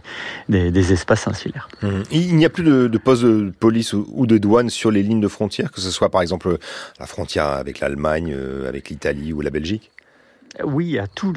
espaces 0.49 1.27
insulaires. 1.27 1.67
Mmh. 1.82 1.88
Il 2.12 2.36
n'y 2.36 2.45
a 2.45 2.49
plus 2.49 2.63
de, 2.63 2.88
de 2.88 2.97
postes 2.97 3.23
de 3.23 3.51
police 3.60 3.93
ou 3.93 4.27
de 4.27 4.38
douane 4.38 4.69
sur 4.69 4.91
les 4.91 5.03
lignes 5.03 5.21
de 5.21 5.27
frontière, 5.27 5.71
que 5.71 5.82
ce 5.82 5.91
soit 5.91 6.10
par 6.10 6.21
exemple 6.21 6.58
la 6.99 7.08
frontière 7.08 7.45
avec 7.45 7.79
l'Allemagne, 7.79 8.34
euh, 8.36 8.67
avec 8.67 8.89
l'Italie 8.89 9.34
ou 9.34 9.41
la 9.41 9.49
Belgique? 9.49 9.91
Oui, 10.63 11.00
à 11.00 11.08
tous 11.08 11.34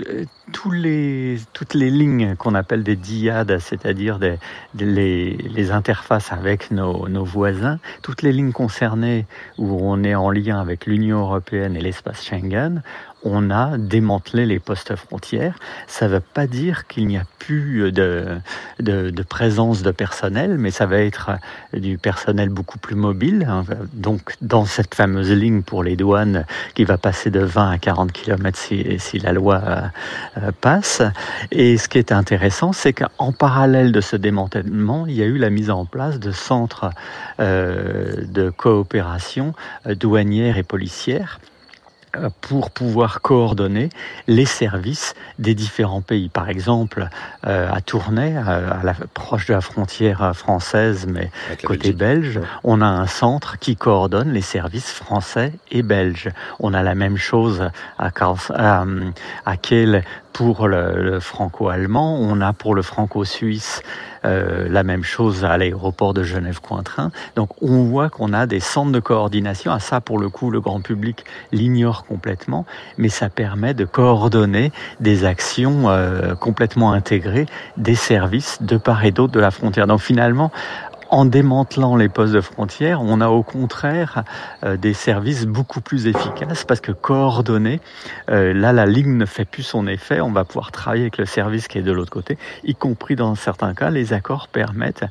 les, 0.71 1.39
toutes 1.53 1.75
les 1.75 1.91
lignes 1.91 2.35
qu'on 2.37 2.55
appelle 2.55 2.83
des 2.83 2.97
diades, 2.97 3.59
c'est-à-dire 3.59 4.19
des, 4.19 4.39
les, 4.75 5.71
interfaces 5.71 6.33
avec 6.33 6.71
nos, 6.71 7.09
nos, 7.09 7.25
voisins, 7.25 7.79
toutes 8.03 8.23
les 8.23 8.33
lignes 8.33 8.53
concernées 8.53 9.27
où 9.59 9.79
on 9.81 10.03
est 10.03 10.15
en 10.15 10.31
lien 10.31 10.61
avec 10.61 10.87
l'Union 10.87 11.21
européenne 11.21 11.77
et 11.77 11.81
l'espace 11.81 12.25
Schengen, 12.25 12.83
on 13.25 13.51
a 13.51 13.79
démantelé 13.79 14.47
les 14.47 14.59
postes 14.59 14.97
frontières. 14.97 15.59
Ça 15.87 16.07
ne 16.07 16.15
veut 16.15 16.21
pas 16.21 16.47
dire 16.47 16.87
qu'il 16.87 17.07
n'y 17.07 17.17
a 17.17 17.25
plus 17.39 17.93
de, 17.93 18.39
de, 18.81 19.23
présence 19.23 19.83
de 19.83 19.91
personnel, 19.91 20.57
mais 20.59 20.71
ça 20.71 20.87
va 20.87 20.99
être 20.99 21.31
du 21.73 21.99
personnel 21.99 22.49
beaucoup 22.49 22.79
plus 22.79 22.95
mobile. 22.95 23.49
Donc, 23.93 24.35
dans 24.41 24.65
cette 24.65 24.95
fameuse 24.95 25.31
ligne 25.31 25.63
pour 25.63 25.83
les 25.83 25.97
douanes 25.97 26.45
qui 26.75 26.85
va 26.85 26.99
passer 26.99 27.31
de 27.31 27.41
20 27.41 27.71
à 27.71 27.79
40 27.79 28.13
km 28.13 28.59
si, 28.59 28.99
si 28.99 29.19
la 29.19 29.33
loi 29.33 29.63
euh, 30.37 30.51
passe. 30.61 31.03
Et 31.51 31.77
ce 31.79 31.89
qui 31.89 31.99
est 31.99 32.13
intéressant, 32.13 32.73
c'est 32.73 32.93
qu'en 32.93 33.33
parallèle 33.33 33.93
de 33.93 34.01
ce 34.01 34.17
démantèlement, 34.17 35.07
il 35.07 35.15
y 35.15 35.23
a 35.23 35.27
eu 35.27 35.39
la 35.39 35.51
mise 35.51 35.71
en 35.71 35.85
place 35.85 36.19
de 36.19 36.33
centres 36.33 36.91
euh, 37.41 38.25
de 38.27 38.51
coopération 38.51 39.55
euh, 39.87 39.95
douanière 39.95 40.59
et 40.59 40.63
policière 40.63 41.41
pour 42.41 42.71
pouvoir 42.71 43.21
coordonner 43.21 43.89
les 44.27 44.45
services 44.45 45.15
des 45.39 45.55
différents 45.55 46.03
pays. 46.03 46.29
Par 46.29 46.49
exemple, 46.49 47.09
euh, 47.47 47.71
à 47.73 47.81
Tournai, 47.81 48.37
euh, 48.37 48.71
à 48.71 48.83
la, 48.83 48.95
proche 49.15 49.47
de 49.47 49.55
la 49.55 49.61
frontière 49.61 50.33
française, 50.35 51.07
mais 51.09 51.31
côté 51.65 51.93
belge, 51.93 52.41
on 52.65 52.81
a 52.81 52.87
un 52.87 53.07
centre 53.07 53.59
qui 53.59 53.77
coordonne 53.77 54.33
les 54.33 54.43
services 54.43 54.91
français 54.91 55.53
et 55.71 55.83
belges. 55.83 56.31
On 56.61 56.75
a 56.75 56.83
la 56.83 56.95
même 56.95 57.17
chose 57.17 57.71
à, 57.99 58.11
à, 58.55 58.85
à 59.47 59.57
Kiel 59.57 60.05
pour 60.33 60.69
le, 60.69 61.21
franco-allemand, 61.21 62.19
on 62.21 62.41
a 62.41 62.53
pour 62.53 62.75
le 62.75 62.83
franco-suisse 62.83 63.83
euh, 64.25 64.69
la 64.69 64.83
même 64.83 65.03
chose 65.03 65.45
à 65.45 65.57
l'aéroport 65.59 66.15
de 66.15 66.23
Genève-Cointrin. 66.23 67.11
Donc 67.37 67.51
on 67.61 67.85
voit 67.85 68.09
qu'on 68.09 68.33
a 68.33 68.47
des 68.47 68.61
centres 68.61 68.93
de 68.93 69.01
coordination. 69.01 69.73
À 69.73 69.81
ça, 69.81 70.01
pour 70.01 70.19
le 70.19 70.29
coup, 70.29 70.51
le 70.51 70.61
grand 70.61 70.81
public 70.81 71.25
l'ignore 71.51 72.07
complètement, 72.07 72.65
mais 72.99 73.09
ça 73.09 73.29
permet 73.29 73.75
de 73.75 73.85
coordonner 73.85 74.73
des 75.01 75.25
actions 75.25 75.91
euh, 75.91 76.35
complètement 76.35 76.93
intégrées 76.93 77.47
des 77.77 77.95
services 77.95 78.63
de 78.63 78.77
part 78.77 79.05
et 79.05 79.11
d'autre 79.11 79.33
de 79.33 79.41
la 79.41 79.51
frontière. 79.51 79.87
Donc 79.87 80.01
finalement, 80.01 80.51
en 81.13 81.27
démantelant 81.27 81.95
les 81.95 82.09
postes 82.09 82.33
de 82.33 82.41
frontières, 82.41 83.03
on 83.03 83.21
a 83.21 83.29
au 83.29 83.43
contraire 83.43 84.25
euh, 84.65 84.79
des 84.79 84.95
services 84.95 85.45
beaucoup 85.45 85.83
plus 85.83 86.07
efficaces 86.07 86.65
parce 86.65 86.81
que 86.81 86.91
coordonnés, 86.91 87.81
euh, 88.31 88.55
là 88.55 88.73
la 88.73 88.87
ligne 88.87 89.19
ne 89.19 89.27
fait 89.27 89.45
plus 89.45 89.63
son 89.63 89.87
effet, 89.87 90.23
on 90.23 90.33
va 90.33 90.45
pouvoir 90.45 90.73
travailler 90.73 91.03
avec 91.03 91.19
le 91.19 91.27
service 91.27 91.69
qui 91.69 91.77
est 91.77 91.83
de 91.83 91.93
l'autre 91.93 92.11
côté, 92.11 92.39
y 92.65 92.75
compris 92.75 93.15
dans 93.15 93.35
certains 93.35 93.75
cas, 93.75 93.91
les 93.91 94.15
accords 94.15 94.49
permettent 94.49 95.05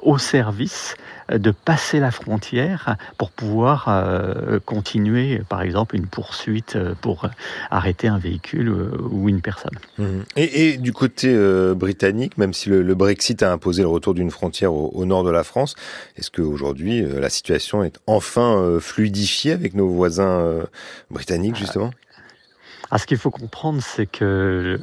au 0.00 0.16
service 0.16 0.94
de 1.32 1.50
passer 1.50 2.00
la 2.00 2.10
frontière 2.10 2.96
pour 3.18 3.30
pouvoir 3.30 3.86
euh, 3.88 4.58
continuer, 4.64 5.42
par 5.48 5.62
exemple, 5.62 5.96
une 5.96 6.06
poursuite 6.06 6.76
euh, 6.76 6.94
pour 7.00 7.28
arrêter 7.70 8.08
un 8.08 8.18
véhicule 8.18 8.68
euh, 8.68 8.90
ou 9.10 9.28
une 9.28 9.40
personne. 9.40 9.78
Mmh. 9.98 10.20
Et, 10.36 10.78
du 10.78 10.92
côté 10.92 11.36
britannique, 11.74 12.38
même 12.38 12.52
si 12.52 12.68
le, 12.68 12.94
Brexit 12.94 13.42
a 13.42 13.52
imposé 13.52 13.82
le 13.82 13.88
retour 13.88 14.14
d'une 14.14 14.30
frontière 14.30 14.72
au, 14.72 15.04
nord 15.04 15.24
de 15.24 15.30
la 15.30 15.44
France, 15.44 15.74
est-ce 16.16 16.30
qu'aujourd'hui 16.30 17.02
la 17.02 17.30
situation 17.30 17.84
est 17.84 17.98
enfin 18.06 18.78
fluidifiée 18.80 19.52
avec 19.52 19.74
nos 19.74 19.88
voisins 19.88 20.60
britanniques, 21.10 21.56
justement? 21.56 21.90
ah, 22.90 22.98
ce 22.98 23.06
qu'il 23.06 23.18
faut 23.18 23.30
comprendre, 23.30 23.82
c'est 23.82 24.06
que 24.06 24.80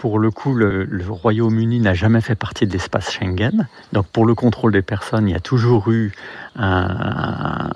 pour 0.00 0.18
le 0.18 0.30
coup, 0.30 0.54
le, 0.54 0.88
Royaume-Uni 1.06 1.78
n'a 1.78 1.92
jamais 1.92 2.22
fait 2.22 2.34
partie 2.34 2.66
de 2.66 2.72
l'espace 2.72 3.10
Schengen. 3.10 3.68
Donc 3.92 4.06
pour 4.06 4.24
le 4.24 4.34
contrôle 4.34 4.72
des 4.72 4.80
personnes, 4.80 5.28
il 5.28 5.32
y 5.32 5.36
a 5.36 5.40
toujours 5.40 5.90
eu 5.90 6.12
un, 6.56 7.68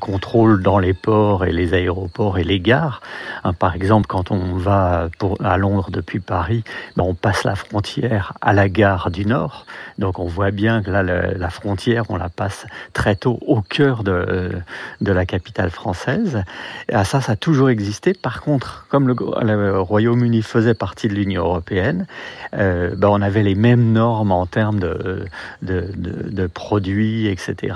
contrôle 0.00 0.62
dans 0.62 0.78
les 0.78 0.92
ports 0.92 1.44
et 1.44 1.52
les 1.52 1.74
aéroports 1.74 2.38
et 2.38 2.44
les 2.44 2.60
gares. 2.60 3.00
Hein, 3.42 3.52
par 3.52 3.74
exemple, 3.74 4.06
quand 4.06 4.30
on 4.30 4.54
va 4.54 5.08
à 5.42 5.56
Londres 5.56 5.90
depuis 5.90 6.20
Paris, 6.20 6.62
ben 6.96 7.04
on 7.04 7.14
passe 7.14 7.42
la 7.44 7.56
frontière 7.56 8.34
à 8.40 8.52
la 8.52 8.68
gare 8.68 9.10
du 9.10 9.26
Nord. 9.26 9.66
Donc 9.98 10.18
on 10.20 10.26
voit 10.26 10.50
bien 10.50 10.82
que 10.82 10.90
là, 10.90 11.02
la 11.02 11.50
frontière, 11.50 12.04
on 12.10 12.16
la 12.16 12.28
passe 12.28 12.66
très 12.92 13.16
tôt 13.16 13.38
au 13.46 13.60
cœur 13.60 14.04
de, 14.04 14.52
la 15.00 15.26
capitale 15.26 15.70
française. 15.70 16.44
Et 16.88 17.02
ça, 17.04 17.20
ça 17.20 17.32
a 17.32 17.36
toujours 17.36 17.70
existé. 17.70 18.12
Par 18.12 18.40
contre, 18.42 18.86
comme 18.88 19.08
le, 19.08 19.16
le 19.42 19.80
Royaume-Uni 19.80 20.42
faisait 20.42 20.74
partie 20.74 21.08
de 21.08 21.14
l'Union 21.14 21.23
européenne, 21.32 22.06
euh, 22.54 22.94
ben 22.96 23.08
on 23.08 23.22
avait 23.22 23.42
les 23.42 23.54
mêmes 23.54 23.92
normes 23.92 24.32
en 24.32 24.46
termes 24.46 24.80
de, 24.80 26.46
produits, 26.52 27.26
etc. 27.28 27.74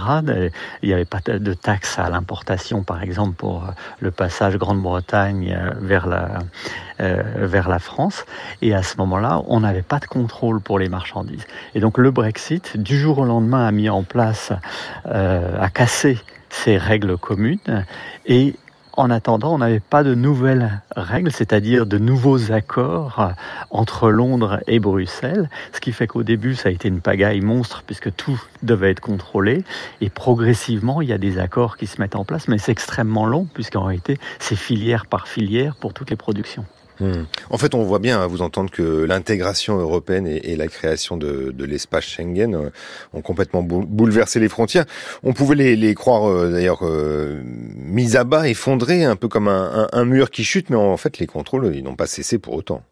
Il 0.82 0.88
n'y 0.88 0.92
avait 0.92 1.04
pas 1.04 1.20
de 1.26 1.54
taxes 1.54 1.98
à 1.98 2.08
l'importation, 2.10 2.82
par 2.82 3.02
exemple, 3.02 3.34
pour 3.34 3.64
le 4.00 4.10
passage 4.10 4.56
Grande-Bretagne 4.56 5.56
euh, 5.58 5.70
vers 5.80 6.06
la, 6.06 6.38
euh, 7.00 7.78
France. 7.78 8.24
Et 8.60 8.74
à 8.74 8.82
ce 8.82 8.96
moment-là, 8.98 9.42
on 9.46 9.60
n'avait 9.60 9.82
pas 9.82 10.00
de 10.00 10.06
contrôle 10.06 10.60
pour 10.60 10.78
les 10.78 10.88
marchandises. 10.88 11.46
Et 11.74 11.80
donc 11.80 11.98
le 11.98 12.10
Brexit, 12.10 12.76
du 12.76 12.98
jour 12.98 13.18
au 13.18 13.24
lendemain, 13.24 13.66
a 13.66 13.70
mis 13.70 13.88
en 13.88 14.02
place, 14.02 14.52
euh, 15.06 15.60
a 15.60 15.70
cassé 15.70 16.18
ces 16.50 16.76
règles 16.76 17.16
communes 17.16 17.84
et 18.26 18.56
en 18.98 19.10
attendant, 19.10 19.54
on 19.54 19.58
n'avait 19.58 19.80
pas 19.80 20.02
de 20.02 20.14
nouvelles 20.14 20.82
règles, 20.96 21.30
c'est-à-dire 21.30 21.86
de 21.86 21.98
nouveaux 21.98 22.50
accords 22.50 23.32
entre 23.70 24.10
Londres 24.10 24.60
et 24.66 24.80
Bruxelles, 24.80 25.48
ce 25.72 25.80
qui 25.80 25.92
fait 25.92 26.08
qu'au 26.08 26.24
début, 26.24 26.56
ça 26.56 26.68
a 26.68 26.72
été 26.72 26.88
une 26.88 27.00
pagaille 27.00 27.40
monstre 27.40 27.84
puisque 27.86 28.14
tout 28.16 28.42
devait 28.64 28.90
être 28.90 29.00
contrôlé. 29.00 29.62
Et 30.00 30.10
progressivement, 30.10 31.00
il 31.00 31.08
y 31.08 31.12
a 31.12 31.18
des 31.18 31.38
accords 31.38 31.76
qui 31.76 31.86
se 31.86 32.00
mettent 32.00 32.16
en 32.16 32.24
place, 32.24 32.48
mais 32.48 32.58
c'est 32.58 32.72
extrêmement 32.72 33.26
long 33.26 33.46
puisqu'en 33.54 33.84
réalité, 33.84 34.18
c'est 34.40 34.56
filière 34.56 35.06
par 35.06 35.28
filière 35.28 35.76
pour 35.76 35.94
toutes 35.94 36.10
les 36.10 36.16
productions. 36.16 36.64
Hmm. 37.00 37.24
En 37.50 37.58
fait, 37.58 37.74
on 37.74 37.84
voit 37.84 38.00
bien 38.00 38.20
à 38.20 38.26
vous 38.26 38.42
entendre 38.42 38.70
que 38.70 39.04
l'intégration 39.04 39.78
européenne 39.78 40.26
et, 40.26 40.56
la 40.56 40.66
création 40.66 41.16
de, 41.16 41.54
l'espace 41.64 42.04
Schengen 42.04 42.54
euh, 42.54 42.70
ont 43.12 43.22
complètement 43.22 43.62
bouleversé 43.62 44.40
les 44.40 44.48
frontières. 44.48 44.84
On 45.22 45.32
pouvait 45.32 45.54
les, 45.54 45.94
croire 45.94 46.28
euh, 46.28 46.50
d'ailleurs 46.50 46.80
euh, 46.82 47.40
mis 47.44 48.16
à 48.16 48.24
bas, 48.24 48.48
effondrés, 48.48 49.04
un 49.04 49.16
peu 49.16 49.28
comme 49.28 49.48
un, 49.48 50.04
mur 50.04 50.30
qui 50.30 50.44
chute, 50.44 50.70
mais 50.70 50.76
en 50.76 50.96
fait, 50.96 51.18
les 51.18 51.26
contrôles, 51.26 51.68
n'ont 51.82 51.96
pas 51.96 52.06
cessé 52.06 52.38
pour 52.38 52.54
autant. 52.54 52.82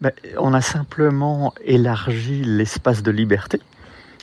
Ben, 0.00 0.12
on 0.38 0.54
a 0.54 0.60
simplement 0.60 1.52
élargi 1.64 2.44
l'espace 2.44 3.02
de 3.02 3.10
liberté 3.10 3.60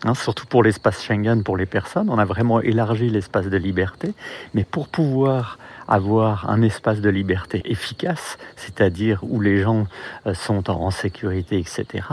hein, 0.05 0.13
surtout 0.13 0.45
pour 0.45 0.63
l'espace 0.63 1.03
Schengen, 1.03 1.43
pour 1.43 1.57
les 1.57 1.65
personnes. 1.65 2.09
On 2.09 2.17
a 2.17 2.25
vraiment 2.25 2.61
élargi 2.61 3.09
l'espace 3.09 3.47
de 3.47 3.57
liberté, 3.57 4.13
mais 4.53 4.63
pour 4.63 4.87
pouvoir 4.87 5.59
avoir 5.87 6.49
un 6.49 6.61
espace 6.61 7.01
de 7.01 7.09
liberté 7.09 7.61
efficace, 7.65 8.37
c'est-à-dire 8.55 9.19
où 9.23 9.39
les 9.39 9.61
gens 9.61 9.85
euh, 10.25 10.33
sont 10.33 10.69
en 10.69 10.91
sécurité, 10.91 11.59
etc., 11.59 12.05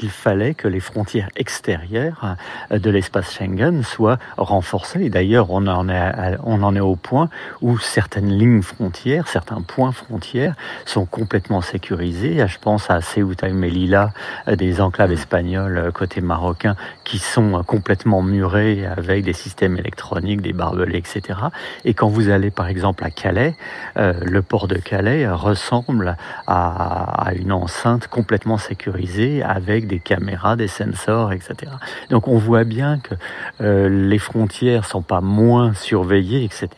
il 0.00 0.10
fallait 0.10 0.54
que 0.54 0.68
les 0.68 0.80
frontières 0.80 1.28
extérieures 1.36 2.36
euh, 2.70 2.78
de 2.78 2.90
l'espace 2.90 3.32
Schengen 3.32 3.82
soient 3.82 4.18
renforcées. 4.36 5.02
Et 5.02 5.10
d'ailleurs, 5.10 5.50
on 5.50 5.66
en 5.66 5.88
est, 5.88 6.80
au 6.80 6.96
point 6.96 7.28
où 7.60 7.78
certaines 7.78 8.36
lignes 8.36 8.62
frontières, 8.62 9.28
certains 9.28 9.60
points 9.60 9.92
frontières 9.92 10.54
sont 10.84 11.06
complètement 11.06 11.60
sécurisés. 11.60 12.44
Je 12.46 12.58
pense 12.58 12.90
à 12.90 13.00
Ceuta 13.00 13.48
et 13.48 13.52
Melilla, 13.52 14.12
euh, 14.48 14.56
des 14.56 14.80
enclaves 14.80 15.12
espagnoles 15.12 15.90
côté 15.94 16.20
marocain, 16.20 16.76
qui 17.04 17.18
sont 17.18 17.62
complètement 17.64 18.22
murées 18.22 18.86
avec 18.86 19.24
des 19.24 19.32
systèmes 19.32 19.76
électroniques, 19.76 20.40
des 20.40 20.52
barbelés, 20.52 20.98
etc. 20.98 21.38
Et 21.84 21.94
quand 21.94 22.08
vous 22.08 22.28
allez 22.28 22.50
par 22.50 22.68
exemple 22.68 23.04
à 23.04 23.10
Calais, 23.12 23.54
euh, 23.96 24.14
le 24.22 24.42
port 24.42 24.68
de 24.68 24.76
Calais 24.76 25.28
ressemble 25.28 26.16
à, 26.46 27.30
une 27.36 27.52
enceinte 27.52 28.08
complètement 28.08 28.58
sécurisée 28.58 29.42
avec 29.42 29.86
des 29.86 29.98
caméras, 29.98 30.56
des 30.56 30.68
sensors, 30.68 31.32
etc. 31.32 31.72
Donc 32.10 32.28
on 32.28 32.38
voit 32.38 32.64
bien 32.64 32.98
que 32.98 33.14
euh, 33.60 33.88
les 33.88 34.18
frontières 34.18 34.84
sont 34.84 35.02
pas 35.02 35.20
moins 35.20 35.74
surveillées, 35.74 36.44
etc. 36.44 36.68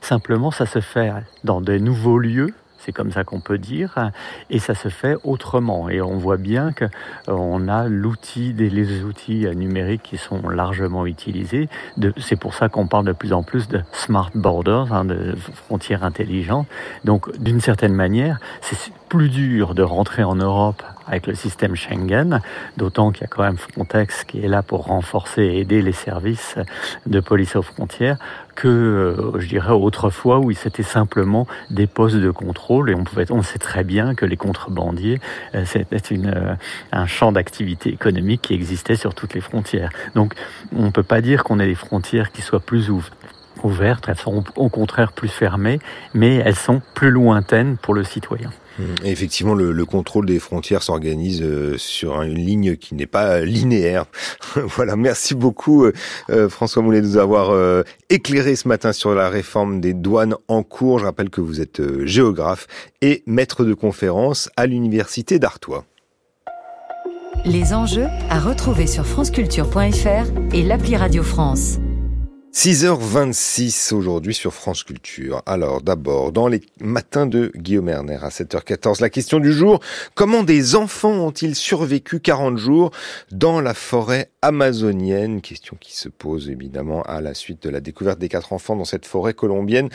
Simplement, 0.00 0.50
ça 0.50 0.66
se 0.66 0.80
fait 0.80 1.12
dans 1.44 1.60
de 1.60 1.78
nouveaux 1.78 2.18
lieux 2.18 2.54
c'est 2.84 2.92
comme 2.92 3.12
ça 3.12 3.24
qu'on 3.24 3.40
peut 3.40 3.58
dire, 3.58 4.10
et 4.50 4.58
ça 4.58 4.74
se 4.74 4.88
fait 4.88 5.16
autrement. 5.24 5.88
Et 5.88 6.00
on 6.00 6.16
voit 6.16 6.36
bien 6.36 6.72
qu'on 6.72 7.68
a 7.68 7.88
l'outil, 7.88 8.52
les 8.52 9.02
outils 9.04 9.46
numériques 9.54 10.02
qui 10.02 10.16
sont 10.16 10.48
largement 10.48 11.06
utilisés. 11.06 11.68
C'est 12.18 12.36
pour 12.36 12.54
ça 12.54 12.68
qu'on 12.68 12.86
parle 12.86 13.06
de 13.06 13.12
plus 13.12 13.32
en 13.32 13.42
plus 13.42 13.68
de 13.68 13.80
smart 13.92 14.30
borders, 14.34 14.92
hein, 14.92 15.04
de 15.04 15.34
frontières 15.66 16.04
intelligentes. 16.04 16.66
Donc, 17.04 17.36
d'une 17.38 17.60
certaine 17.60 17.94
manière, 17.94 18.38
c'est 18.60 18.92
plus 19.14 19.28
dur 19.28 19.76
de 19.76 19.84
rentrer 19.84 20.24
en 20.24 20.34
Europe 20.34 20.82
avec 21.06 21.28
le 21.28 21.36
système 21.36 21.76
Schengen, 21.76 22.40
d'autant 22.76 23.12
qu'il 23.12 23.20
y 23.20 23.24
a 23.24 23.28
quand 23.28 23.44
même 23.44 23.58
Frontex 23.58 24.24
qui 24.24 24.44
est 24.44 24.48
là 24.48 24.64
pour 24.64 24.86
renforcer 24.86 25.42
et 25.42 25.60
aider 25.60 25.82
les 25.82 25.92
services 25.92 26.56
de 27.06 27.20
police 27.20 27.54
aux 27.54 27.62
frontières, 27.62 28.16
que 28.56 28.66
euh, 28.66 29.38
je 29.38 29.46
dirais 29.46 29.72
autrefois 29.72 30.40
où 30.40 30.50
c'était 30.50 30.82
simplement 30.82 31.46
des 31.70 31.86
postes 31.86 32.16
de 32.16 32.32
contrôle 32.32 32.90
et 32.90 32.96
on 32.96 33.04
pouvait, 33.04 33.30
on 33.30 33.42
sait 33.42 33.60
très 33.60 33.84
bien 33.84 34.16
que 34.16 34.26
les 34.26 34.36
contrebandiers 34.36 35.20
euh, 35.54 35.64
c'était 35.64 36.00
euh, 36.26 36.56
un 36.90 37.06
champ 37.06 37.30
d'activité 37.30 37.90
économique 37.90 38.42
qui 38.42 38.54
existait 38.54 38.96
sur 38.96 39.14
toutes 39.14 39.34
les 39.34 39.40
frontières. 39.40 39.90
Donc 40.16 40.34
on 40.74 40.86
ne 40.86 40.90
peut 40.90 41.04
pas 41.04 41.20
dire 41.20 41.44
qu'on 41.44 41.60
ait 41.60 41.68
des 41.68 41.76
frontières 41.76 42.32
qui 42.32 42.42
soient 42.42 42.58
plus 42.58 42.90
ouvertes, 43.62 44.06
elles 44.08 44.18
sont 44.18 44.42
au 44.56 44.68
contraire 44.68 45.12
plus 45.12 45.28
fermées, 45.28 45.78
mais 46.14 46.34
elles 46.34 46.56
sont 46.56 46.82
plus 46.94 47.12
lointaines 47.12 47.76
pour 47.76 47.94
le 47.94 48.02
citoyen. 48.02 48.50
Effectivement, 49.04 49.54
le, 49.54 49.72
le, 49.72 49.84
contrôle 49.84 50.26
des 50.26 50.38
frontières 50.38 50.82
s'organise 50.82 51.42
euh, 51.42 51.76
sur 51.78 52.22
une 52.22 52.34
ligne 52.34 52.76
qui 52.76 52.94
n'est 52.94 53.06
pas 53.06 53.40
linéaire. 53.40 54.06
voilà, 54.56 54.96
merci 54.96 55.34
beaucoup 55.34 55.84
euh, 55.84 55.92
euh, 56.30 56.48
François 56.48 56.82
Moulet 56.82 57.00
de 57.00 57.06
nous 57.06 57.16
avoir 57.16 57.54
éclairé 58.10 58.56
ce 58.56 58.68
matin 58.68 58.92
sur 58.92 59.14
la 59.14 59.28
réforme 59.28 59.80
des 59.80 59.94
douanes 59.94 60.34
en 60.48 60.62
cours. 60.62 60.98
Je 60.98 61.04
rappelle 61.04 61.30
que 61.30 61.40
vous 61.40 61.60
êtes 61.60 61.82
géographe 62.04 62.66
et 63.00 63.22
maître 63.26 63.64
de 63.64 63.74
conférence 63.74 64.50
à 64.56 64.66
l'université 64.66 65.38
d'Artois. 65.38 65.84
Les 67.44 67.74
enjeux 67.74 68.06
à 68.30 68.40
retrouver 68.40 68.86
sur 68.86 69.06
franceculture.fr 69.06 70.54
et 70.54 70.62
l'appli 70.62 70.96
Radio 70.96 71.22
France. 71.22 71.78
6h26 72.54 73.92
aujourd'hui 73.92 74.32
sur 74.32 74.54
France 74.54 74.84
Culture. 74.84 75.42
Alors 75.44 75.82
d'abord, 75.82 76.30
dans 76.30 76.46
les 76.46 76.60
matins 76.80 77.26
de 77.26 77.50
Guillaume 77.56 77.88
Erner 77.88 78.20
à 78.22 78.28
7h14, 78.28 79.00
la 79.00 79.10
question 79.10 79.40
du 79.40 79.52
jour, 79.52 79.80
comment 80.14 80.44
des 80.44 80.76
enfants 80.76 81.10
ont-ils 81.10 81.56
survécu 81.56 82.20
40 82.20 82.56
jours 82.56 82.92
dans 83.32 83.60
la 83.60 83.74
forêt 83.74 84.30
amazonienne? 84.40 85.40
Question 85.40 85.76
qui 85.80 85.96
se 85.96 86.08
pose 86.08 86.48
évidemment 86.48 87.02
à 87.02 87.20
la 87.20 87.34
suite 87.34 87.60
de 87.64 87.70
la 87.70 87.80
découverte 87.80 88.20
des 88.20 88.28
quatre 88.28 88.52
enfants 88.52 88.76
dans 88.76 88.84
cette 88.84 89.04
forêt 89.04 89.34
colombienne 89.34 89.88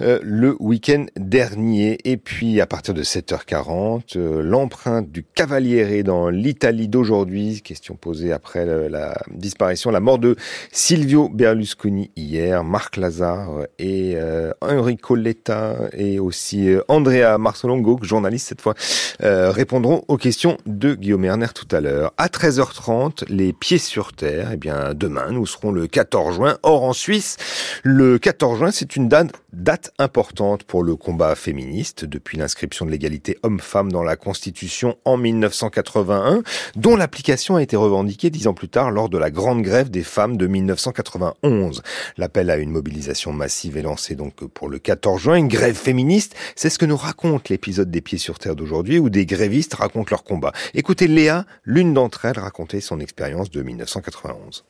euh, 0.00 0.18
le 0.22 0.56
week-end 0.58 1.04
dernier. 1.16 1.98
Et 2.04 2.16
puis 2.16 2.62
à 2.62 2.66
partir 2.66 2.94
de 2.94 3.02
7h40, 3.02 4.16
euh, 4.16 4.42
l'empreinte 4.42 5.12
du 5.12 5.22
Cavaliere 5.22 6.02
dans 6.02 6.30
l'Italie 6.30 6.88
d'aujourd'hui, 6.88 7.60
question 7.60 7.94
posée 7.94 8.32
après 8.32 8.64
la 8.88 9.18
disparition, 9.30 9.90
la 9.90 10.00
mort 10.00 10.18
de 10.18 10.34
Silvio 10.72 11.28
Berlusconi 11.28 12.05
hier, 12.16 12.62
Marc 12.64 12.96
Lazare 12.96 13.66
et 13.78 14.14
euh, 14.16 14.52
Enrico 14.60 15.14
Letta 15.14 15.76
et 15.92 16.18
aussi 16.18 16.68
euh, 16.68 16.82
Andrea 16.88 17.38
Marcelongo, 17.38 17.98
journaliste 18.02 18.48
cette 18.48 18.60
fois, 18.60 18.74
euh, 19.22 19.50
répondront 19.50 20.04
aux 20.08 20.16
questions 20.16 20.58
de 20.66 20.94
Guillaume 20.94 21.24
Erner 21.24 21.48
tout 21.54 21.68
à 21.74 21.80
l'heure. 21.80 22.12
À 22.16 22.28
13h30, 22.28 23.24
les 23.28 23.52
pieds 23.52 23.78
sur 23.78 24.12
terre, 24.12 24.50
eh 24.52 24.56
bien 24.56 24.92
demain 24.94 25.30
nous 25.30 25.46
serons 25.46 25.72
le 25.72 25.86
14 25.86 26.36
juin. 26.36 26.58
Or 26.62 26.84
en 26.84 26.92
Suisse, 26.92 27.36
le 27.82 28.18
14 28.18 28.58
juin, 28.58 28.70
c'est 28.70 28.96
une 28.96 29.08
date, 29.08 29.32
date 29.52 29.92
importante 29.98 30.64
pour 30.64 30.82
le 30.82 30.96
combat 30.96 31.34
féministe 31.34 32.04
depuis 32.04 32.36
l'inscription 32.38 32.86
de 32.86 32.90
l'égalité 32.90 33.38
homme-femme 33.42 33.90
dans 33.90 34.02
la 34.02 34.16
Constitution 34.16 34.96
en 35.04 35.16
1981, 35.16 36.42
dont 36.76 36.96
l'application 36.96 37.56
a 37.56 37.62
été 37.62 37.76
revendiquée 37.76 38.30
dix 38.30 38.46
ans 38.46 38.54
plus 38.54 38.68
tard 38.68 38.90
lors 38.90 39.08
de 39.08 39.18
la 39.18 39.30
grande 39.30 39.62
grève 39.62 39.90
des 39.90 40.02
femmes 40.02 40.36
de 40.36 40.46
1991. 40.46 41.82
L'appel 42.16 42.50
à 42.50 42.56
une 42.56 42.70
mobilisation 42.70 43.32
massive 43.32 43.76
est 43.76 43.82
lancé 43.82 44.14
donc 44.14 44.44
pour 44.46 44.68
le 44.68 44.78
14 44.78 45.20
juin. 45.20 45.36
Une 45.36 45.48
grève 45.48 45.76
féministe, 45.76 46.34
c'est 46.54 46.70
ce 46.70 46.78
que 46.78 46.86
nous 46.86 46.96
raconte 46.96 47.48
l'épisode 47.48 47.90
des 47.90 48.00
Pieds 48.00 48.18
sur 48.18 48.38
Terre 48.38 48.56
d'aujourd'hui 48.56 48.98
où 48.98 49.10
des 49.10 49.26
grévistes 49.26 49.74
racontent 49.74 50.08
leur 50.10 50.24
combat. 50.24 50.52
Écoutez 50.74 51.06
Léa, 51.06 51.46
l'une 51.64 51.94
d'entre 51.94 52.24
elles, 52.24 52.38
raconter 52.38 52.80
son 52.80 53.00
expérience 53.00 53.50
de 53.50 53.62
1991. 53.62 54.64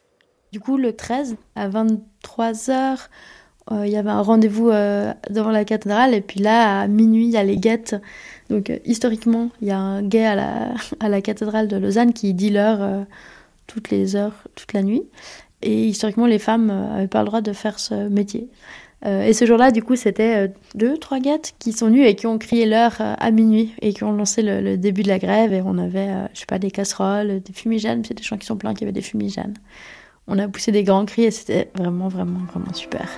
Du 0.53 0.61
coup, 0.61 0.77
le 0.77 0.95
13, 0.95 1.37
à 1.55 1.69
23h, 1.69 3.09
euh, 3.73 3.87
il 3.87 3.93
y 3.93 3.97
avait 3.97 4.11
un 4.11 4.23
rendez-vous 4.23 4.71
euh, 4.71 5.13
devant 5.29 5.51
la 5.51 5.65
cathédrale 5.65 6.15
et 6.15 6.21
puis 6.21 6.41
là, 6.41 6.83
à 6.83 6.87
minuit, 6.87 7.27
il 7.27 7.33
y 7.33 7.37
a 7.37 7.43
les 7.43 7.57
guettes. 7.57 7.97
Donc 8.49 8.71
euh, 8.71 8.79
historiquement, 8.85 9.51
il 9.61 9.69
y 9.69 9.73
a 9.73 9.79
un 9.79 10.03
guet 10.03 10.25
à 10.25 10.35
la, 10.35 10.75
à 11.01 11.09
la 11.09 11.21
cathédrale 11.21 11.69
de 11.69 11.77
Lausanne 11.77 12.13
qui 12.13 12.33
dit 12.33 12.51
l'heure 12.51 13.07
toutes 13.67 13.91
les 13.91 14.15
heures, 14.15 14.45
toute 14.55 14.73
la 14.73 14.83
nuit. 14.83 15.03
Et 15.67 15.89
historiquement, 15.89 16.27
les 16.27 16.39
femmes 16.39 16.67
n'avaient 16.67 17.05
euh, 17.05 17.09
pas 17.09 17.21
le 17.21 17.27
droit 17.27 17.41
de 17.41 17.53
faire 17.53 17.81
ce 17.81 18.09
métier. 18.09 18.49
Euh, 19.05 19.25
et 19.25 19.33
ce 19.33 19.45
jour-là, 19.45 19.73
du 19.73 19.83
coup, 19.83 19.97
c'était 19.97 20.47
euh, 20.47 20.49
deux, 20.77 20.97
trois 20.97 21.19
guettes 21.19 21.55
qui 21.59 21.73
sont 21.73 21.87
venues 21.87 22.05
et 22.05 22.15
qui 22.15 22.29
ont 22.29 22.39
crié 22.39 22.67
l'heure 22.67 22.95
à 23.01 23.31
minuit 23.33 23.75
et 23.83 23.93
qui 23.93 24.05
ont 24.05 24.13
lancé 24.13 24.43
le, 24.43 24.77
début 24.77 25.03
de 25.03 25.09
la 25.09 25.19
grève. 25.19 25.53
Et 25.53 25.61
on 25.65 25.77
avait, 25.77 26.09
je 26.33 26.41
sais 26.41 26.47
pas, 26.47 26.61
des 26.61 26.71
casseroles, 26.71 27.41
des 27.41 27.53
fumigènes. 27.53 28.05
C'est 28.05 28.15
des 28.15 28.23
gens 28.23 28.37
qui 28.37 28.47
sont 28.47 28.57
pleins 28.57 28.75
qui 28.75 28.85
avaient 28.85 28.93
des 28.93 29.03
fumigènes. 29.03 29.55
On 30.29 30.39
a 30.39 30.47
poussé 30.47 30.71
des 30.71 30.85
grands 30.85 31.05
cris 31.05 31.25
et 31.25 31.31
c'était 31.33 31.69
vraiment, 31.75 32.09
vraiment, 32.09 32.41
vraiment 32.53 32.73
super. 32.73 33.09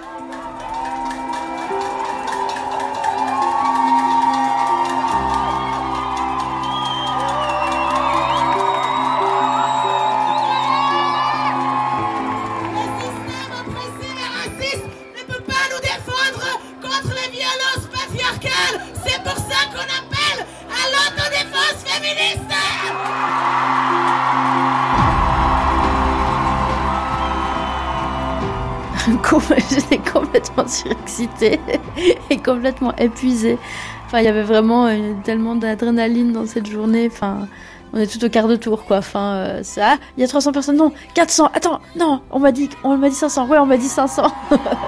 et 32.30 32.36
complètement 32.38 32.94
épuisée. 32.96 33.58
Enfin, 34.06 34.20
il 34.20 34.24
y 34.24 34.28
avait 34.28 34.42
vraiment 34.42 34.86
euh, 34.86 35.12
tellement 35.24 35.54
d'adrénaline 35.54 36.32
dans 36.32 36.46
cette 36.46 36.66
journée. 36.66 37.08
Enfin, 37.12 37.46
on 37.92 37.98
est 37.98 38.06
tout 38.06 38.24
au 38.24 38.28
quart 38.28 38.48
de 38.48 38.56
tour, 38.56 38.84
quoi. 38.84 38.98
Enfin, 38.98 39.34
euh, 39.34 39.62
ça, 39.62 39.96
il 40.16 40.20
y 40.20 40.24
a 40.24 40.28
300 40.28 40.52
personnes, 40.52 40.76
non, 40.76 40.92
400. 41.14 41.50
Attends, 41.54 41.80
non, 41.96 42.22
on 42.30 42.38
m'a 42.38 42.52
dit, 42.52 42.70
on 42.84 42.96
m'a 42.96 43.08
dit 43.08 43.14
500. 43.14 43.46
Ouais, 43.48 43.58
on 43.58 43.66
m'a 43.66 43.76
dit 43.76 43.88
500. 43.88 44.22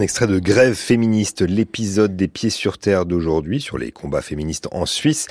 un 0.00 0.02
extrait 0.02 0.26
de 0.26 0.38
Grève 0.38 0.72
féministe, 0.72 1.42
l'épisode 1.42 2.16
des 2.16 2.26
pieds 2.26 2.48
sur 2.48 2.78
terre 2.78 3.04
d'aujourd'hui 3.04 3.60
sur 3.60 3.76
les 3.76 3.92
combats 3.92 4.22
féministes 4.22 4.66
en 4.72 4.86
Suisse, 4.86 5.26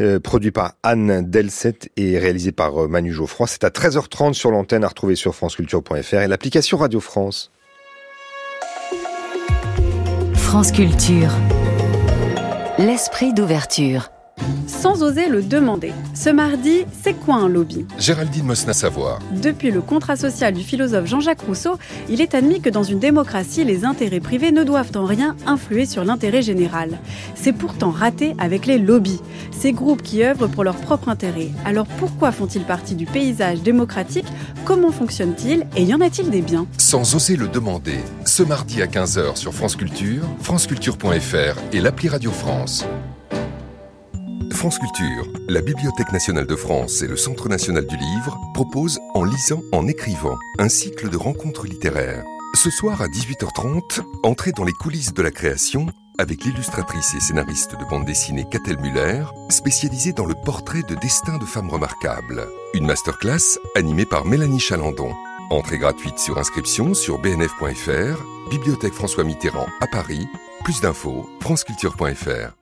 euh, 0.00 0.18
produit 0.18 0.50
par 0.50 0.72
Anne 0.82 1.22
Delset 1.30 1.78
et 1.96 2.18
réalisé 2.18 2.50
par 2.50 2.82
euh, 2.82 2.88
Manu 2.88 3.12
Geoffroy. 3.12 3.46
C'est 3.46 3.62
à 3.62 3.68
13h30 3.68 4.32
sur 4.32 4.50
l'antenne 4.50 4.82
à 4.82 4.88
retrouver 4.88 5.14
sur 5.14 5.36
franceculture.fr 5.36 6.14
et 6.14 6.26
l'application 6.26 6.78
Radio 6.78 6.98
France. 6.98 7.52
France 10.34 10.72
Culture. 10.72 11.30
l'esprit 12.76 13.32
d'ouverture 13.32 14.10
sans 14.66 15.02
oser 15.02 15.28
le 15.28 15.42
demander. 15.42 15.92
Ce 16.14 16.30
mardi, 16.30 16.84
c'est 17.02 17.14
quoi 17.14 17.36
un 17.36 17.48
lobby? 17.48 17.86
Géraldine 17.98 18.44
Mosna 18.44 18.72
Savoir. 18.72 19.18
Depuis 19.42 19.70
le 19.70 19.80
contrat 19.80 20.16
social 20.16 20.54
du 20.54 20.62
philosophe 20.62 21.06
Jean-Jacques 21.06 21.42
Rousseau, 21.42 21.78
il 22.08 22.20
est 22.20 22.34
admis 22.34 22.60
que 22.60 22.70
dans 22.70 22.82
une 22.82 22.98
démocratie, 22.98 23.64
les 23.64 23.84
intérêts 23.84 24.20
privés 24.20 24.52
ne 24.52 24.64
doivent 24.64 24.92
en 24.94 25.04
rien 25.04 25.36
influer 25.46 25.86
sur 25.86 26.04
l'intérêt 26.04 26.42
général. 26.42 26.98
C'est 27.34 27.52
pourtant 27.52 27.90
raté 27.90 28.34
avec 28.38 28.66
les 28.66 28.78
lobbies, 28.78 29.20
ces 29.50 29.72
groupes 29.72 30.02
qui 30.02 30.22
œuvrent 30.22 30.48
pour 30.48 30.64
leur 30.64 30.76
propre 30.76 31.08
intérêt. 31.08 31.48
Alors 31.64 31.86
pourquoi 31.98 32.32
font-ils 32.32 32.64
partie 32.64 32.94
du 32.94 33.06
paysage 33.06 33.62
démocratique? 33.62 34.26
Comment 34.64 34.92
fonctionnent-ils? 34.92 35.66
Et 35.76 35.82
y 35.82 35.94
en 35.94 36.00
a-t-il 36.00 36.30
des 36.30 36.42
biens? 36.42 36.66
Sans 36.78 37.14
oser 37.14 37.36
le 37.36 37.48
demander, 37.48 37.98
ce 38.24 38.42
mardi 38.42 38.82
à 38.82 38.86
15h 38.86 39.36
sur 39.36 39.54
France 39.54 39.76
Culture, 39.76 40.22
franceculture.fr 40.40 41.60
et 41.72 41.80
l'appli 41.80 42.08
Radio 42.08 42.30
France. 42.30 42.84
France 44.58 44.80
Culture, 44.80 45.24
la 45.48 45.60
Bibliothèque 45.60 46.10
nationale 46.10 46.48
de 46.48 46.56
France 46.56 47.02
et 47.02 47.06
le 47.06 47.16
Centre 47.16 47.48
national 47.48 47.86
du 47.86 47.96
livre 47.96 48.36
proposent 48.54 48.98
En 49.14 49.22
lisant, 49.22 49.62
en 49.70 49.86
écrivant, 49.86 50.36
un 50.58 50.68
cycle 50.68 51.10
de 51.10 51.16
rencontres 51.16 51.68
littéraires. 51.68 52.24
Ce 52.54 52.68
soir 52.68 53.00
à 53.00 53.06
18h30, 53.06 54.02
entrez 54.24 54.50
dans 54.50 54.64
les 54.64 54.72
coulisses 54.72 55.14
de 55.14 55.22
la 55.22 55.30
création 55.30 55.86
avec 56.18 56.42
l'illustratrice 56.42 57.14
et 57.14 57.20
scénariste 57.20 57.78
de 57.78 57.84
bande 57.88 58.04
dessinée 58.04 58.48
Catel 58.50 58.80
Muller, 58.80 59.26
spécialisée 59.48 60.12
dans 60.12 60.26
le 60.26 60.34
portrait 60.34 60.82
de 60.82 60.96
destin 60.96 61.38
de 61.38 61.44
femmes 61.44 61.70
remarquables. 61.70 62.48
Une 62.74 62.86
masterclass 62.86 63.60
animée 63.76 64.06
par 64.06 64.24
Mélanie 64.24 64.58
Chalandon. 64.58 65.14
Entrée 65.50 65.78
gratuite 65.78 66.18
sur 66.18 66.36
inscription 66.36 66.94
sur 66.94 67.20
bnf.fr, 67.20 68.24
Bibliothèque 68.50 68.94
François 68.94 69.22
Mitterrand 69.22 69.68
à 69.80 69.86
Paris. 69.86 70.26
Plus 70.64 70.80
d'infos, 70.80 71.30
franceculture.fr. 71.42 72.57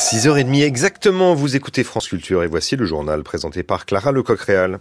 6h30 0.00 0.62
exactement, 0.64 1.34
vous 1.34 1.56
écoutez 1.56 1.84
France 1.84 2.08
Culture 2.08 2.42
et 2.42 2.46
voici 2.46 2.74
le 2.74 2.86
journal 2.86 3.22
présenté 3.22 3.62
par 3.62 3.84
Clara 3.84 4.12
Lecoq-Réal. 4.12 4.80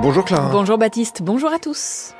Bonjour 0.00 0.24
Clara. 0.24 0.50
Bonjour 0.50 0.78
Baptiste, 0.78 1.22
bonjour 1.22 1.52
à 1.52 1.58
tous. 1.58 2.15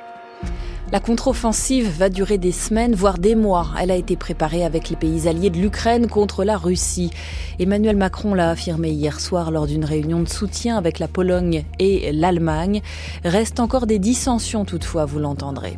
La 0.93 1.01
contre-offensive 1.01 1.89
va 1.99 2.09
durer 2.09 2.39
des 2.39 2.53
semaines, 2.53 2.95
voire 2.95 3.19
des 3.19 3.35
mois. 3.35 3.71
Elle 3.81 3.91
a 3.91 3.97
été 3.97 4.15
préparée 4.15 4.65
avec 4.65 4.89
les 4.89 4.95
pays 4.95 5.27
alliés 5.27 5.51
de 5.51 5.59
l'Ukraine 5.59 6.07
contre 6.07 6.45
la 6.45 6.57
Russie. 6.57 7.11
Emmanuel 7.59 7.97
Macron 7.97 8.35
l'a 8.35 8.51
affirmé 8.51 8.91
hier 8.91 9.19
soir 9.19 9.51
lors 9.51 9.67
d'une 9.67 9.85
réunion 9.85 10.21
de 10.21 10.29
soutien 10.29 10.77
avec 10.77 11.01
la 11.01 11.09
Pologne 11.09 11.65
et 11.81 12.13
l'Allemagne. 12.13 12.83
Reste 13.25 13.59
encore 13.59 13.89
des 13.89 13.99
dissensions 13.99 14.65
toutefois, 14.65 15.07
vous 15.07 15.19
l'entendrez. 15.19 15.77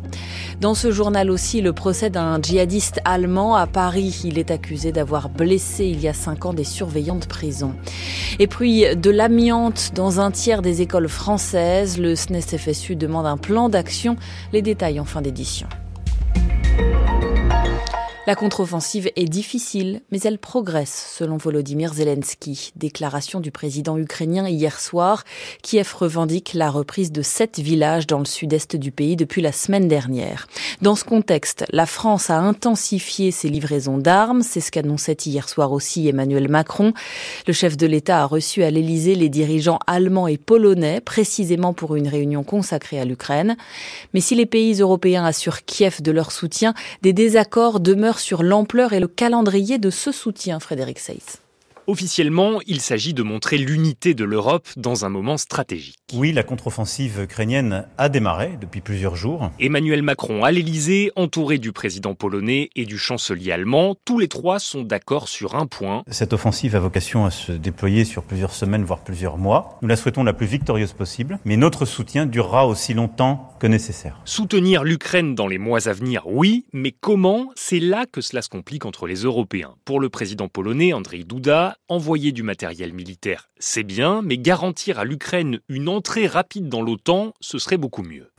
Dans 0.61 0.75
ce 0.75 0.91
journal 0.91 1.31
aussi, 1.31 1.61
le 1.61 1.73
procès 1.73 2.11
d'un 2.11 2.39
djihadiste 2.39 2.99
allemand 3.03 3.55
à 3.55 3.65
Paris. 3.65 4.21
Il 4.25 4.37
est 4.37 4.51
accusé 4.51 4.91
d'avoir 4.91 5.29
blessé 5.29 5.85
il 5.85 6.01
y 6.01 6.07
a 6.07 6.13
cinq 6.13 6.45
ans 6.45 6.53
des 6.53 6.63
surveillants 6.63 7.15
de 7.15 7.25
prison. 7.25 7.73
Et 8.37 8.45
puis 8.45 8.83
de 8.95 9.09
l'amiante 9.09 9.91
dans 9.95 10.19
un 10.19 10.29
tiers 10.29 10.61
des 10.61 10.83
écoles 10.83 11.09
françaises. 11.09 11.97
Le 11.97 12.15
SNES-FSU 12.15 12.95
demande 12.95 13.25
un 13.25 13.37
plan 13.37 13.69
d'action. 13.69 14.15
Les 14.53 14.61
détails 14.61 14.98
en 14.99 15.05
fin 15.05 15.21
d'édition. 15.21 15.67
La 18.29 18.35
contre-offensive 18.35 19.09
est 19.15 19.25
difficile, 19.25 20.03
mais 20.11 20.19
elle 20.19 20.37
progresse, 20.37 21.15
selon 21.17 21.37
Volodymyr 21.37 21.95
Zelensky. 21.95 22.71
Déclaration 22.75 23.39
du 23.39 23.49
président 23.49 23.97
ukrainien 23.97 24.47
hier 24.47 24.79
soir. 24.79 25.23
Kiev 25.63 25.95
revendique 25.95 26.53
la 26.53 26.69
reprise 26.69 27.11
de 27.11 27.23
sept 27.23 27.57
villages 27.57 28.05
dans 28.05 28.19
le 28.19 28.25
sud-est 28.25 28.75
du 28.75 28.91
pays 28.91 29.15
depuis 29.15 29.41
la 29.41 29.51
semaine 29.51 29.87
dernière. 29.87 30.47
Dans 30.83 30.93
ce 30.93 31.05
contexte, 31.05 31.65
la 31.71 31.87
France 31.87 32.29
a 32.29 32.37
intensifié 32.37 33.31
ses 33.31 33.49
livraisons 33.49 33.97
d'armes. 33.97 34.43
C'est 34.43 34.61
ce 34.61 34.69
qu'annonçait 34.69 35.17
hier 35.25 35.49
soir 35.49 35.71
aussi 35.71 36.07
Emmanuel 36.07 36.49
Macron. 36.49 36.93
Le 37.47 37.53
chef 37.53 37.77
de 37.77 37.87
l'État 37.87 38.21
a 38.21 38.25
reçu 38.25 38.61
à 38.61 38.69
l'Élysée 38.69 39.15
les 39.15 39.29
dirigeants 39.29 39.79
allemands 39.87 40.27
et 40.27 40.37
polonais, 40.37 41.01
précisément 41.01 41.73
pour 41.73 41.95
une 41.95 42.07
réunion 42.07 42.43
consacrée 42.43 42.99
à 42.99 43.05
l'Ukraine. 43.05 43.57
Mais 44.13 44.21
si 44.21 44.35
les 44.35 44.45
pays 44.45 44.81
européens 44.81 45.25
assurent 45.25 45.65
Kiev 45.65 46.03
de 46.03 46.11
leur 46.11 46.31
soutien, 46.31 46.75
des 47.01 47.11
désaccords 47.11 47.79
demeurent 47.79 48.18
sur 48.19 48.43
l'ampleur 48.43 48.93
et 48.93 48.99
le 48.99 49.07
calendrier 49.07 49.77
de 49.77 49.89
ce 49.89 50.11
soutien, 50.11 50.59
Frédéric 50.59 50.99
Seyss. 50.99 51.41
Officiellement, 51.89 52.59
il 52.67 52.81
s'agit 52.81 53.15
de 53.15 53.23
montrer 53.23 53.57
l'unité 53.57 54.13
de 54.13 54.23
l'Europe 54.23 54.67
dans 54.77 55.05
un 55.05 55.09
moment 55.09 55.37
stratégique. 55.37 55.97
Oui, 56.13 56.31
la 56.31 56.43
contre-offensive 56.43 57.21
ukrainienne 57.23 57.87
a 57.97 58.09
démarré 58.09 58.59
depuis 58.61 58.79
plusieurs 58.79 59.15
jours. 59.15 59.49
Emmanuel 59.59 60.03
Macron 60.03 60.43
à 60.43 60.51
l'Elysée, 60.51 61.11
entouré 61.15 61.57
du 61.57 61.71
président 61.71 62.13
polonais 62.13 62.69
et 62.75 62.85
du 62.85 62.99
chancelier 62.99 63.51
allemand, 63.51 63.95
tous 64.05 64.19
les 64.19 64.27
trois 64.27 64.59
sont 64.59 64.83
d'accord 64.83 65.27
sur 65.27 65.55
un 65.55 65.65
point. 65.65 66.03
Cette 66.09 66.31
offensive 66.31 66.75
a 66.75 66.79
vocation 66.79 67.25
à 67.25 67.31
se 67.31 67.53
déployer 67.53 68.05
sur 68.05 68.21
plusieurs 68.21 68.53
semaines, 68.53 68.83
voire 68.83 69.03
plusieurs 69.03 69.39
mois. 69.39 69.79
Nous 69.81 69.87
la 69.87 69.95
souhaitons 69.95 70.23
la 70.23 70.33
plus 70.33 70.45
victorieuse 70.45 70.93
possible, 70.93 71.39
mais 71.43 71.57
notre 71.57 71.85
soutien 71.85 72.27
durera 72.27 72.67
aussi 72.67 72.93
longtemps 72.93 73.55
que 73.59 73.65
nécessaire. 73.65 74.21
Soutenir 74.25 74.83
l'Ukraine 74.83 75.33
dans 75.33 75.47
les 75.47 75.57
mois 75.57 75.87
à 75.87 75.93
venir, 75.93 76.21
oui, 76.27 76.65
mais 76.71 76.91
comment? 76.91 77.49
C'est 77.55 77.79
là 77.79 78.05
que 78.05 78.21
cela 78.21 78.43
se 78.43 78.49
complique 78.49 78.85
entre 78.85 79.07
les 79.07 79.23
Européens. 79.23 79.73
Pour 79.85 79.99
le 79.99 80.09
président 80.09 80.49
polonais, 80.49 80.93
Andrzej 80.93 81.25
Duda, 81.25 81.77
envoyer 81.87 82.31
du 82.31 82.43
matériel 82.43 82.93
militaire, 82.93 83.49
c'est 83.59 83.83
bien, 83.83 84.21
mais 84.21 84.37
garantir 84.37 84.99
à 84.99 85.05
l'Ukraine 85.05 85.59
une 85.69 85.89
entrée 85.89 86.27
rapide 86.27 86.69
dans 86.69 86.81
l'OTAN, 86.81 87.33
ce 87.39 87.57
serait 87.57 87.77
beaucoup 87.77 88.03
mieux. 88.03 88.31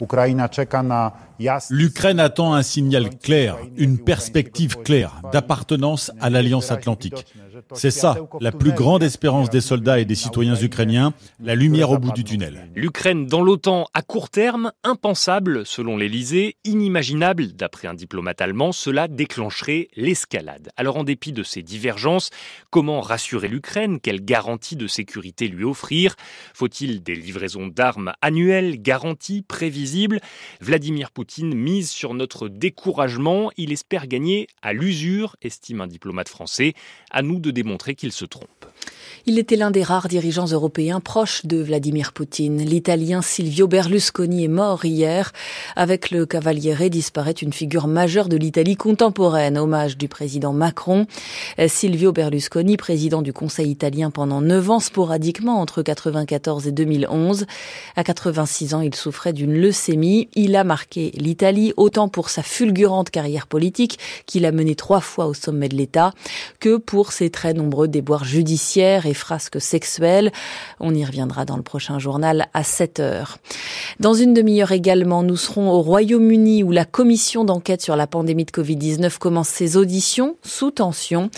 L'Ukraine 1.70 2.20
attend 2.20 2.54
un 2.54 2.62
signal 2.62 3.10
clair, 3.18 3.56
une 3.76 3.98
perspective 3.98 4.76
claire 4.82 5.20
d'appartenance 5.32 6.12
à 6.20 6.30
l'Alliance 6.30 6.70
atlantique. 6.70 7.26
C'est 7.74 7.90
ça, 7.90 8.16
la 8.40 8.52
plus 8.52 8.72
grande 8.72 9.02
espérance 9.02 9.50
des 9.50 9.60
soldats 9.60 9.98
et 9.98 10.04
des 10.04 10.14
citoyens 10.14 10.56
ukrainiens, 10.56 11.12
la 11.42 11.54
lumière 11.54 11.90
au 11.90 11.98
bout 11.98 12.12
du 12.12 12.24
tunnel. 12.24 12.68
L'Ukraine 12.74 13.26
dans 13.26 13.42
l'OTAN 13.42 13.86
à 13.94 14.02
court 14.02 14.30
terme, 14.30 14.72
impensable 14.84 15.66
selon 15.66 15.96
l'Elysée, 15.96 16.56
inimaginable 16.64 17.52
d'après 17.52 17.88
un 17.88 17.94
diplomate 17.94 18.40
allemand, 18.40 18.72
cela 18.72 19.08
déclencherait 19.08 19.88
l'escalade. 19.96 20.70
Alors 20.76 20.96
en 20.96 21.04
dépit 21.04 21.32
de 21.32 21.42
ces 21.42 21.62
divergences, 21.62 22.30
comment 22.70 23.00
rassurer 23.00 23.48
l'Ukraine? 23.48 24.00
Quelle 24.00 24.24
garantie 24.24 24.76
de 24.76 24.86
sécurité 24.86 25.48
lui 25.48 25.64
offrir? 25.64 26.16
Faut-il 26.54 27.02
des 27.02 27.14
livraisons 27.14 27.68
d'armes 27.68 28.12
annuelles, 28.22 28.80
garanties, 28.80 29.42
prévisibles? 29.42 30.20
Vladimir 30.60 31.10
Poutine 31.10 31.54
mise 31.54 31.90
sur 31.90 32.14
notre 32.14 32.48
découragement, 32.48 33.50
il 33.56 33.72
espère 33.72 34.06
gagner 34.06 34.46
à 34.62 34.72
l'usure, 34.72 35.36
estime 35.42 35.80
un 35.80 35.86
diplomate 35.86 36.28
français. 36.28 36.74
À 37.10 37.22
nous 37.22 37.40
de 37.40 37.49
démontrer 37.50 37.94
qu'il 37.94 38.12
se 38.12 38.24
trompe. 38.24 38.66
Il 39.26 39.38
était 39.38 39.56
l'un 39.56 39.70
des 39.70 39.82
rares 39.82 40.08
dirigeants 40.08 40.46
européens 40.46 40.98
proches 40.98 41.44
de 41.44 41.58
Vladimir 41.58 42.12
Poutine. 42.12 42.62
L'Italien 42.62 43.20
Silvio 43.20 43.66
Berlusconi 43.66 44.44
est 44.44 44.48
mort 44.48 44.86
hier. 44.86 45.32
Avec 45.76 46.10
le 46.10 46.24
Cavaliere 46.24 46.88
disparaît 46.88 47.32
une 47.32 47.52
figure 47.52 47.86
majeure 47.86 48.30
de 48.30 48.38
l'Italie 48.38 48.76
contemporaine, 48.76 49.58
hommage 49.58 49.98
du 49.98 50.08
président 50.08 50.54
Macron. 50.54 51.06
Silvio 51.68 52.12
Berlusconi, 52.12 52.78
président 52.78 53.20
du 53.20 53.34
Conseil 53.34 53.70
italien 53.70 54.10
pendant 54.10 54.40
neuf 54.40 54.70
ans, 54.70 54.80
sporadiquement 54.80 55.60
entre 55.60 55.82
94 55.82 56.66
et 56.66 56.72
2011. 56.72 57.44
À 57.96 58.04
86 58.04 58.74
ans, 58.74 58.80
il 58.80 58.94
souffrait 58.94 59.34
d'une 59.34 59.52
leucémie. 59.52 60.30
Il 60.34 60.56
a 60.56 60.64
marqué 60.64 61.12
l'Italie 61.14 61.74
autant 61.76 62.08
pour 62.08 62.30
sa 62.30 62.42
fulgurante 62.42 63.10
carrière 63.10 63.46
politique, 63.46 63.98
qu'il 64.24 64.46
a 64.46 64.52
menée 64.52 64.76
trois 64.76 65.00
fois 65.00 65.26
au 65.26 65.34
sommet 65.34 65.68
de 65.68 65.76
l'État, 65.76 66.14
que 66.58 66.78
pour 66.78 67.12
ses 67.12 67.28
très 67.28 67.52
nombreux 67.52 67.86
déboires 67.86 68.24
judiciaires 68.24 69.04
frasques 69.14 69.60
sexuelles. 69.60 70.32
On 70.78 70.94
y 70.94 71.04
reviendra 71.04 71.44
dans 71.44 71.56
le 71.56 71.62
prochain 71.62 71.98
journal 71.98 72.48
à 72.54 72.62
7 72.62 73.00
heures. 73.00 73.38
Dans 73.98 74.14
une 74.14 74.34
demi-heure 74.34 74.72
également, 74.72 75.22
nous 75.22 75.36
serons 75.36 75.70
au 75.70 75.82
Royaume-Uni 75.82 76.62
où 76.62 76.70
la 76.70 76.84
commission 76.84 77.44
d'enquête 77.44 77.82
sur 77.82 77.96
la 77.96 78.06
pandémie 78.06 78.44
de 78.44 78.50
Covid-19 78.50 79.18
commence 79.18 79.48
ses 79.48 79.76
auditions 79.76 80.36
sous 80.42 80.70
tension. 80.70 81.30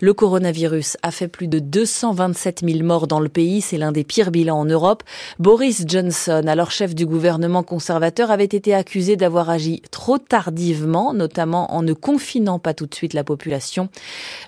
Le 0.00 0.14
coronavirus 0.14 0.96
a 1.02 1.10
fait 1.10 1.28
plus 1.28 1.48
de 1.48 1.58
227 1.58 2.62
000 2.64 2.84
morts 2.84 3.06
dans 3.06 3.20
le 3.20 3.28
pays. 3.28 3.60
C'est 3.60 3.78
l'un 3.78 3.92
des 3.92 4.04
pires 4.04 4.30
bilans 4.30 4.58
en 4.58 4.64
Europe. 4.64 5.02
Boris 5.38 5.84
Johnson, 5.86 6.44
alors 6.46 6.70
chef 6.70 6.94
du 6.94 7.06
gouvernement 7.06 7.62
conservateur, 7.62 8.30
avait 8.30 8.44
été 8.44 8.74
accusé 8.74 9.16
d'avoir 9.16 9.50
agi 9.50 9.82
trop 9.90 10.18
tardivement, 10.18 11.12
notamment 11.14 11.74
en 11.74 11.82
ne 11.82 11.92
confinant 11.92 12.58
pas 12.58 12.74
tout 12.74 12.86
de 12.86 12.94
suite 12.94 13.14
la 13.14 13.24
population. 13.24 13.88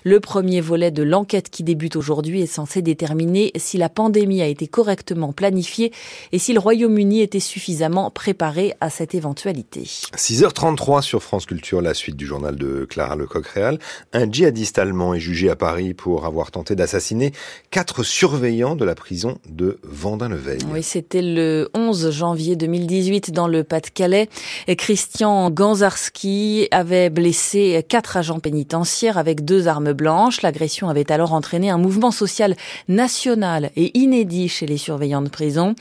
Le 0.03 0.19
premier 0.19 0.61
volet 0.61 0.91
de 0.91 1.03
l'enquête 1.03 1.49
qui 1.49 1.63
débute 1.63 1.95
aujourd'hui 1.95 2.41
est 2.41 2.47
censé 2.47 2.72
censé 2.73 2.81
déterminer 2.81 3.51
si 3.55 3.77
la 3.77 3.89
pandémie 3.89 4.41
a 4.41 4.47
été 4.47 4.67
correctement 4.67 5.31
planifiée 5.31 5.91
et 6.31 6.39
si 6.39 6.53
le 6.53 6.59
Royaume-Uni 6.59 7.21
était 7.21 7.39
suffisamment 7.39 8.09
préparé 8.09 8.73
à 8.81 8.89
cette 8.89 9.13
éventualité. 9.13 9.83
6h33 9.83 11.01
sur 11.01 11.21
France 11.21 11.45
Culture, 11.45 11.81
la 11.81 11.93
suite 11.93 12.15
du 12.15 12.25
journal 12.25 12.55
de 12.55 12.85
Clara 12.89 13.15
Lecoq-Réal. 13.15 13.77
Un 14.13 14.31
djihadiste 14.31 14.79
allemand 14.79 15.13
est 15.13 15.19
jugé 15.19 15.49
à 15.49 15.55
Paris 15.55 15.93
pour 15.93 16.25
avoir 16.25 16.49
tenté 16.49 16.75
d'assassiner 16.75 17.31
quatre 17.69 18.01
surveillants 18.03 18.75
de 18.75 18.85
la 18.85 18.95
prison 18.95 19.37
de 19.47 19.77
Vendin-le-Veil. 19.83 20.59
Oui, 20.71 20.81
c'était 20.81 21.21
le 21.21 21.69
11 21.75 22.09
janvier 22.11 22.55
2018 22.55 23.31
dans 23.31 23.47
le 23.47 23.63
Pas-de-Calais. 23.63 24.29
Christian 24.77 25.51
Ganzarski 25.51 26.67
avait 26.71 27.09
blessé 27.11 27.85
quatre 27.87 28.17
agents 28.17 28.39
pénitentiaires 28.39 29.17
avec 29.17 29.45
deux 29.45 29.67
armes 29.67 29.93
blanches. 29.93 30.41
L'agression 30.41 30.89
avait 30.89 31.11
alors 31.11 31.33
entraîné 31.33 31.69
un 31.69 31.77
mouvement 31.77 32.11
social 32.11 32.55
national 32.87 33.71
et 33.75 33.97
inédit 33.97 34.49
chez 34.49 34.65
les 34.65 34.77
surveillants 34.77 35.21
de 35.21 35.29
prison. 35.29 35.75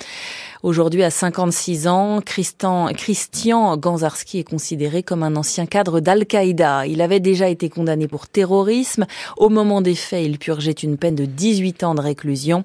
Aujourd'hui, 0.62 1.03
à 1.03 1.11
56 1.11 1.89
ans, 1.89 2.20
Christian, 2.24 2.87
Christian 2.95 3.76
Ganzarski 3.76 4.39
est 4.39 4.49
considéré 4.49 5.03
comme 5.03 5.24
un 5.24 5.35
ancien 5.35 5.66
cadre 5.66 5.99
d'Al-Qaïda. 5.99 6.87
Il 6.87 7.01
avait 7.01 7.18
déjà 7.18 7.49
été 7.49 7.68
condamné 7.68 8.07
pour 8.07 8.28
terrorisme. 8.28 9.07
Au 9.37 9.49
moment 9.49 9.80
des 9.80 9.97
faits, 9.97 10.24
il 10.24 10.39
purgeait 10.39 10.70
une 10.70 10.99
peine 10.99 11.16
de 11.16 11.24
18 11.24 11.83
ans 11.83 11.95
de 11.97 12.01
réclusion. 12.01 12.64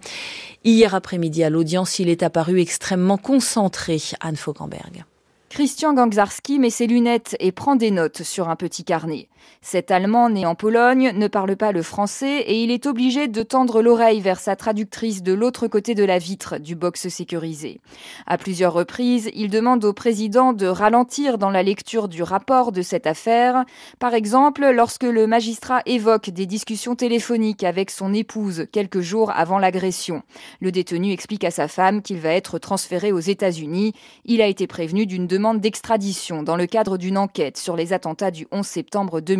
Hier 0.63 0.93
après-midi, 0.93 1.43
à 1.43 1.49
l'audience, 1.49 1.97
il 1.97 2.09
est 2.09 2.21
apparu 2.21 2.61
extrêmement 2.61 3.17
concentré, 3.17 3.99
Anne 4.19 4.35
Fauquemberg. 4.35 5.05
Christian 5.49 5.93
Gangzarski 5.93 6.59
met 6.59 6.69
ses 6.69 6.87
lunettes 6.87 7.35
et 7.39 7.51
prend 7.51 7.75
des 7.75 7.89
notes 7.89 8.21
sur 8.21 8.49
un 8.49 8.55
petit 8.55 8.83
carnet. 8.83 9.27
Cet 9.61 9.91
Allemand 9.91 10.29
né 10.29 10.45
en 10.45 10.55
Pologne 10.55 11.11
ne 11.15 11.27
parle 11.27 11.55
pas 11.55 11.71
le 11.71 11.81
français 11.81 12.39
et 12.41 12.63
il 12.63 12.71
est 12.71 12.85
obligé 12.85 13.27
de 13.27 13.43
tendre 13.43 13.81
l'oreille 13.81 14.21
vers 14.21 14.39
sa 14.39 14.55
traductrice 14.55 15.23
de 15.23 15.33
l'autre 15.33 15.67
côté 15.67 15.95
de 15.95 16.03
la 16.03 16.19
vitre 16.19 16.57
du 16.57 16.75
box 16.75 17.09
sécurisé. 17.09 17.81
À 18.25 18.37
plusieurs 18.37 18.73
reprises, 18.73 19.29
il 19.33 19.49
demande 19.49 19.83
au 19.83 19.93
président 19.93 20.53
de 20.53 20.67
ralentir 20.67 21.37
dans 21.37 21.49
la 21.49 21.63
lecture 21.63 22.07
du 22.07 22.23
rapport 22.23 22.71
de 22.71 22.81
cette 22.81 23.07
affaire. 23.07 23.65
Par 23.99 24.13
exemple, 24.13 24.69
lorsque 24.69 25.03
le 25.03 25.27
magistrat 25.27 25.81
évoque 25.85 26.29
des 26.29 26.45
discussions 26.45 26.95
téléphoniques 26.95 27.63
avec 27.63 27.91
son 27.91 28.13
épouse 28.13 28.67
quelques 28.71 29.01
jours 29.01 29.31
avant 29.31 29.59
l'agression. 29.59 30.21
Le 30.61 30.71
détenu 30.71 31.11
explique 31.11 31.43
à 31.43 31.51
sa 31.51 31.67
femme 31.67 32.01
qu'il 32.01 32.19
va 32.19 32.29
être 32.29 32.59
transféré 32.59 33.11
aux 33.11 33.19
États-Unis. 33.19 33.93
Il 34.25 34.41
a 34.41 34.47
été 34.47 34.67
prévenu 34.67 35.05
d'une 35.05 35.27
demande 35.27 35.61
d'extradition 35.61 36.43
dans 36.43 36.55
le 36.55 36.67
cadre 36.67 36.97
d'une 36.97 37.17
enquête 37.17 37.57
sur 37.57 37.75
les 37.75 37.93
attentats 37.93 38.31
du 38.31 38.47
11 38.51 38.65
septembre 38.65 39.19
2001. 39.19 39.36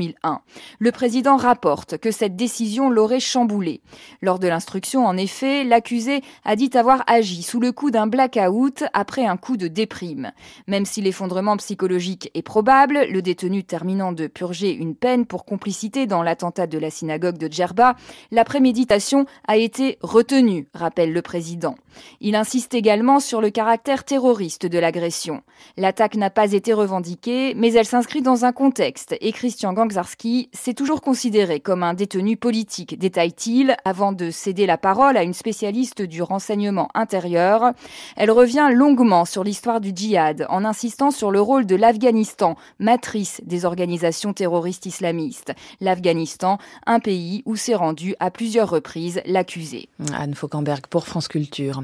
Le 0.79 0.91
président 0.91 1.37
rapporte 1.37 1.97
que 1.97 2.11
cette 2.11 2.35
décision 2.35 2.89
l'aurait 2.89 3.19
chamboulé. 3.19 3.81
Lors 4.21 4.39
de 4.39 4.47
l'instruction, 4.47 5.05
en 5.05 5.17
effet, 5.17 5.63
l'accusé 5.63 6.21
a 6.45 6.55
dit 6.55 6.71
avoir 6.73 7.03
agi 7.07 7.43
sous 7.43 7.59
le 7.59 7.71
coup 7.71 7.91
d'un 7.91 8.07
blackout 8.07 8.83
après 8.93 9.25
un 9.25 9.37
coup 9.37 9.57
de 9.57 9.67
déprime. 9.67 10.31
Même 10.67 10.85
si 10.85 11.01
l'effondrement 11.01 11.57
psychologique 11.57 12.31
est 12.33 12.41
probable, 12.41 13.05
le 13.09 13.21
détenu 13.21 13.63
terminant 13.63 14.11
de 14.11 14.27
purger 14.27 14.73
une 14.73 14.95
peine 14.95 15.25
pour 15.25 15.45
complicité 15.45 16.05
dans 16.05 16.23
l'attentat 16.23 16.67
de 16.67 16.77
la 16.77 16.89
synagogue 16.89 17.37
de 17.37 17.51
Djerba, 17.51 17.95
la 18.31 18.43
préméditation 18.43 19.25
a 19.47 19.57
été 19.57 19.97
retenue, 20.01 20.67
rappelle 20.73 21.13
le 21.13 21.21
président. 21.21 21.75
Il 22.21 22.35
insiste 22.35 22.73
également 22.73 23.19
sur 23.19 23.41
le 23.41 23.49
caractère 23.49 24.03
terroriste 24.03 24.65
de 24.65 24.79
l'agression. 24.79 25.41
L'attaque 25.77 26.15
n'a 26.15 26.29
pas 26.29 26.53
été 26.53 26.73
revendiquée, 26.73 27.53
mais 27.55 27.73
elle 27.73 27.85
s'inscrit 27.85 28.21
dans 28.21 28.45
un 28.45 28.51
contexte 28.51 29.15
et 29.21 29.31
Christian 29.31 29.73
Gangzarski 29.77 30.49
s'est 30.53 30.73
toujours 30.73 31.01
considéré 31.01 31.59
comme 31.59 31.83
un 31.83 31.93
détenu 31.93 32.35
politique, 32.35 32.97
détaille-t-il, 32.97 33.75
avant 33.85 34.11
de 34.11 34.31
céder 34.31 34.65
la 34.65 34.79
parole 34.79 35.15
à 35.17 35.21
une 35.21 35.35
spécialiste 35.35 36.01
du 36.01 36.23
renseignement 36.23 36.89
intérieur. 36.95 37.73
Elle 38.15 38.31
revient 38.31 38.69
longuement 38.73 39.23
sur 39.23 39.43
l'histoire 39.43 39.79
du 39.79 39.91
djihad 39.95 40.47
en 40.49 40.65
insistant 40.65 41.11
sur 41.11 41.29
le 41.29 41.39
rôle 41.41 41.67
de 41.67 41.75
l'Afghanistan, 41.75 42.55
matrice 42.79 43.39
des 43.45 43.65
organisations 43.65 44.33
terroristes 44.33 44.87
islamistes. 44.87 45.53
L'Afghanistan, 45.79 46.57
un 46.87 46.99
pays 46.99 47.43
où 47.45 47.55
s'est 47.55 47.75
rendu 47.75 48.15
à 48.19 48.31
plusieurs 48.31 48.71
reprises 48.71 49.21
l'accusé. 49.27 49.89
Anne 50.11 50.33
Fauquemberg 50.33 50.87
pour 50.87 51.05
France 51.05 51.27
Culture. 51.27 51.83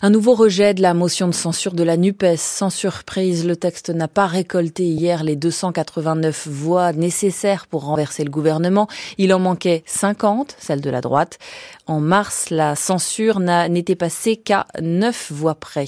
Un 0.00 0.10
nouveau 0.10 0.34
rejet 0.34 0.74
de 0.74 0.82
la 0.82 0.94
motion 0.94 1.26
de 1.26 1.32
censure 1.32 1.74
de 1.74 1.82
la 1.82 1.96
NUPES, 1.96 2.36
sans 2.36 2.70
surprise 2.70 3.44
le 3.44 3.56
texte 3.56 3.90
n'a 3.90 4.06
pas 4.06 4.28
récolté 4.28 4.84
hier 4.84 5.24
les 5.24 5.34
289 5.34 6.46
voix 6.46 6.92
nécessaires 6.92 7.31
pour 7.70 7.84
renverser 7.84 8.24
le 8.24 8.30
gouvernement. 8.30 8.88
Il 9.18 9.32
en 9.32 9.38
manquait 9.38 9.82
50, 9.86 10.56
celle 10.58 10.80
de 10.80 10.90
la 10.90 11.00
droite. 11.00 11.38
En 11.86 12.00
mars, 12.00 12.50
la 12.50 12.76
censure 12.76 13.40
n'était 13.40 13.96
passée 13.96 14.36
qu'à 14.36 14.66
9 14.80 15.32
voix 15.32 15.54
près. 15.54 15.86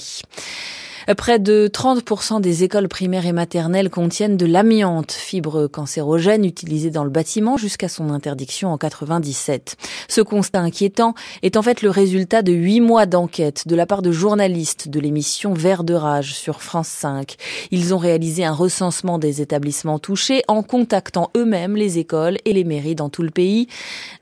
Près 1.13 1.37
de 1.37 1.69
30% 1.71 2.41
des 2.41 2.63
écoles 2.63 2.87
primaires 2.87 3.27
et 3.27 3.31
maternelles 3.31 3.91
contiennent 3.91 4.37
de 4.37 4.45
l'amiante, 4.47 5.11
fibre 5.11 5.67
cancérogène 5.67 6.43
utilisée 6.43 6.89
dans 6.89 7.03
le 7.03 7.11
bâtiment 7.11 7.57
jusqu'à 7.57 7.87
son 7.87 8.09
interdiction 8.09 8.73
en 8.73 8.79
97. 8.79 9.77
Ce 10.07 10.21
constat 10.21 10.61
inquiétant 10.61 11.13
est 11.43 11.57
en 11.57 11.61
fait 11.61 11.83
le 11.83 11.91
résultat 11.91 12.41
de 12.41 12.53
huit 12.53 12.81
mois 12.81 13.05
d'enquête 13.05 13.67
de 13.67 13.75
la 13.75 13.85
part 13.85 14.01
de 14.01 14.11
journalistes 14.11 14.87
de 14.87 14.99
l'émission 14.99 15.53
Vert 15.53 15.83
de 15.83 15.93
rage 15.93 16.33
sur 16.33 16.63
France 16.63 16.87
5. 16.87 17.35
Ils 17.69 17.93
ont 17.93 17.99
réalisé 17.99 18.43
un 18.43 18.53
recensement 18.53 19.19
des 19.19 19.41
établissements 19.41 19.99
touchés 19.99 20.41
en 20.47 20.63
contactant 20.63 21.29
eux-mêmes 21.37 21.75
les 21.75 21.99
écoles 21.99 22.39
et 22.45 22.53
les 22.53 22.63
mairies 22.63 22.95
dans 22.95 23.09
tout 23.09 23.21
le 23.21 23.29
pays. 23.29 23.67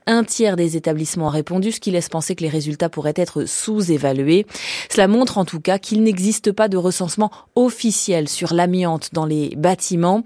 Un 0.06 0.22
tiers 0.22 0.56
des 0.56 0.76
établissements 0.76 1.28
a 1.28 1.30
répondu, 1.30 1.72
ce 1.72 1.80
qui 1.80 1.90
laisse 1.90 2.10
penser 2.10 2.34
que 2.34 2.42
les 2.42 2.50
résultats 2.50 2.90
pourraient 2.90 3.14
être 3.16 3.46
sous-évalués. 3.46 4.44
Cela 4.90 5.08
montre 5.08 5.38
en 5.38 5.46
tout 5.46 5.60
cas 5.60 5.78
qu'il 5.78 6.02
n'existe 6.02 6.52
pas 6.52 6.68
de 6.68 6.73
recensement 6.76 7.30
officiel 7.56 8.28
sur 8.28 8.54
l'amiante 8.54 9.10
dans 9.12 9.26
les 9.26 9.54
bâtiments. 9.56 10.24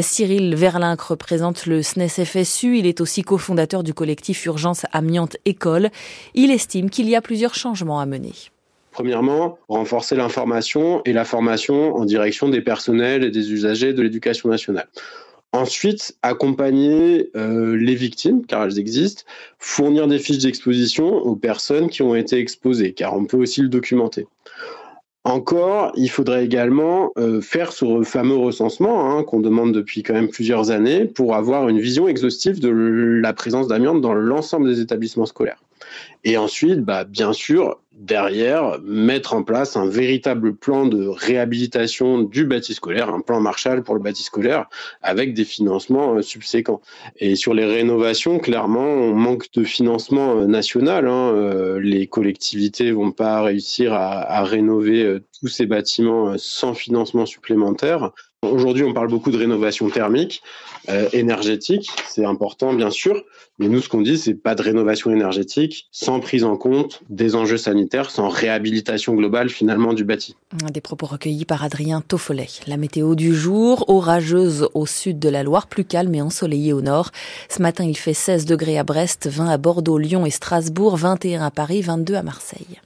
Cyril 0.00 0.54
Verlinck 0.54 1.00
représente 1.00 1.66
le 1.66 1.82
SNES 1.82 2.24
FSU. 2.24 2.78
Il 2.78 2.86
est 2.86 3.00
aussi 3.00 3.22
cofondateur 3.22 3.82
du 3.82 3.94
collectif 3.94 4.44
Urgence 4.46 4.86
Amiante 4.92 5.36
École. 5.44 5.90
Il 6.34 6.50
estime 6.50 6.90
qu'il 6.90 7.08
y 7.08 7.16
a 7.16 7.20
plusieurs 7.20 7.54
changements 7.54 8.00
à 8.00 8.06
mener. 8.06 8.32
Premièrement, 8.90 9.58
renforcer 9.68 10.16
l'information 10.16 11.02
et 11.04 11.12
la 11.12 11.24
formation 11.24 11.94
en 11.94 12.04
direction 12.04 12.48
des 12.48 12.60
personnels 12.60 13.24
et 13.24 13.30
des 13.30 13.52
usagers 13.52 13.92
de 13.92 14.02
l'éducation 14.02 14.48
nationale. 14.48 14.88
Ensuite, 15.52 16.16
accompagner 16.22 17.30
euh, 17.34 17.76
les 17.76 17.96
victimes, 17.96 18.46
car 18.46 18.64
elles 18.64 18.78
existent, 18.78 19.24
fournir 19.58 20.06
des 20.06 20.20
fiches 20.20 20.38
d'exposition 20.38 21.06
aux 21.06 21.34
personnes 21.34 21.88
qui 21.88 22.02
ont 22.02 22.14
été 22.14 22.38
exposées, 22.38 22.92
car 22.92 23.16
on 23.16 23.24
peut 23.24 23.36
aussi 23.36 23.60
le 23.60 23.68
documenter. 23.68 24.26
Encore, 25.24 25.92
il 25.96 26.08
faudrait 26.08 26.44
également 26.44 27.12
euh, 27.18 27.42
faire 27.42 27.72
ce 27.72 28.02
fameux 28.04 28.36
recensement 28.36 29.10
hein, 29.10 29.22
qu'on 29.22 29.40
demande 29.40 29.72
depuis 29.72 30.02
quand 30.02 30.14
même 30.14 30.30
plusieurs 30.30 30.70
années 30.70 31.04
pour 31.04 31.34
avoir 31.34 31.68
une 31.68 31.78
vision 31.78 32.08
exhaustive 32.08 32.58
de 32.58 32.70
la 32.70 33.34
présence 33.34 33.68
d'amiante 33.68 34.00
dans 34.00 34.14
l'ensemble 34.14 34.68
des 34.68 34.80
établissements 34.80 35.26
scolaires. 35.26 35.62
Et 36.24 36.38
ensuite, 36.38 36.80
bah, 36.80 37.04
bien 37.04 37.34
sûr, 37.34 37.78
derrière, 38.00 38.80
mettre 38.82 39.34
en 39.34 39.42
place 39.42 39.76
un 39.76 39.86
véritable 39.86 40.56
plan 40.56 40.86
de 40.86 41.06
réhabilitation 41.06 42.22
du 42.22 42.46
bâti 42.46 42.72
scolaire, 42.72 43.10
un 43.10 43.20
plan 43.20 43.40
Marshall 43.40 43.82
pour 43.82 43.94
le 43.94 44.00
bâti 44.00 44.22
scolaire, 44.22 44.68
avec 45.02 45.34
des 45.34 45.44
financements 45.44 46.14
euh, 46.14 46.22
subséquents. 46.22 46.80
Et 47.18 47.36
sur 47.36 47.52
les 47.52 47.66
rénovations, 47.66 48.38
clairement, 48.38 48.80
on 48.80 49.14
manque 49.14 49.52
de 49.52 49.64
financement 49.64 50.38
euh, 50.38 50.46
national. 50.46 51.06
Hein. 51.06 51.32
Euh, 51.34 51.78
les 51.78 52.06
collectivités 52.06 52.90
vont 52.90 53.12
pas 53.12 53.42
réussir 53.42 53.92
à, 53.92 54.20
à 54.20 54.44
rénover 54.44 55.18
tous 55.38 55.48
ces 55.48 55.66
bâtiments 55.66 56.34
sans 56.38 56.72
financement 56.74 57.26
supplémentaire. 57.26 58.12
Aujourd'hui, 58.42 58.84
on 58.84 58.94
parle 58.94 59.08
beaucoup 59.08 59.30
de 59.30 59.36
rénovation 59.36 59.90
thermique, 59.90 60.42
euh, 60.88 61.10
énergétique, 61.12 61.90
c'est 62.08 62.24
important 62.24 62.72
bien 62.72 62.88
sûr, 62.88 63.22
mais 63.58 63.68
nous, 63.68 63.82
ce 63.82 63.90
qu'on 63.90 64.00
dit, 64.00 64.16
c'est 64.16 64.32
pas 64.32 64.54
de 64.54 64.62
rénovation 64.62 65.10
énergétique 65.10 65.88
sans 65.92 66.20
prise 66.20 66.42
en 66.42 66.56
compte 66.56 67.02
des 67.10 67.36
enjeux 67.36 67.58
sanitaires, 67.58 68.10
sans 68.10 68.30
réhabilitation 68.30 69.14
globale 69.14 69.50
finalement 69.50 69.92
du 69.92 70.04
bâti. 70.04 70.36
Des 70.72 70.80
propos 70.80 71.04
recueillis 71.04 71.44
par 71.44 71.62
Adrien 71.62 72.00
Toffolet. 72.00 72.48
La 72.66 72.78
météo 72.78 73.14
du 73.14 73.34
jour, 73.34 73.84
orageuse 73.88 74.70
au 74.72 74.86
sud 74.86 75.18
de 75.18 75.28
la 75.28 75.42
Loire, 75.42 75.66
plus 75.66 75.84
calme 75.84 76.14
et 76.14 76.22
ensoleillée 76.22 76.72
au 76.72 76.80
nord. 76.80 77.10
Ce 77.50 77.60
matin, 77.60 77.84
il 77.84 77.96
fait 77.96 78.14
16 78.14 78.46
degrés 78.46 78.78
à 78.78 78.84
Brest, 78.84 79.28
20 79.28 79.50
à 79.50 79.58
Bordeaux, 79.58 79.98
Lyon 79.98 80.24
et 80.24 80.30
Strasbourg, 80.30 80.96
21 80.96 81.42
à 81.42 81.50
Paris, 81.50 81.82
22 81.82 82.14
à 82.14 82.22
Marseille. 82.22 82.80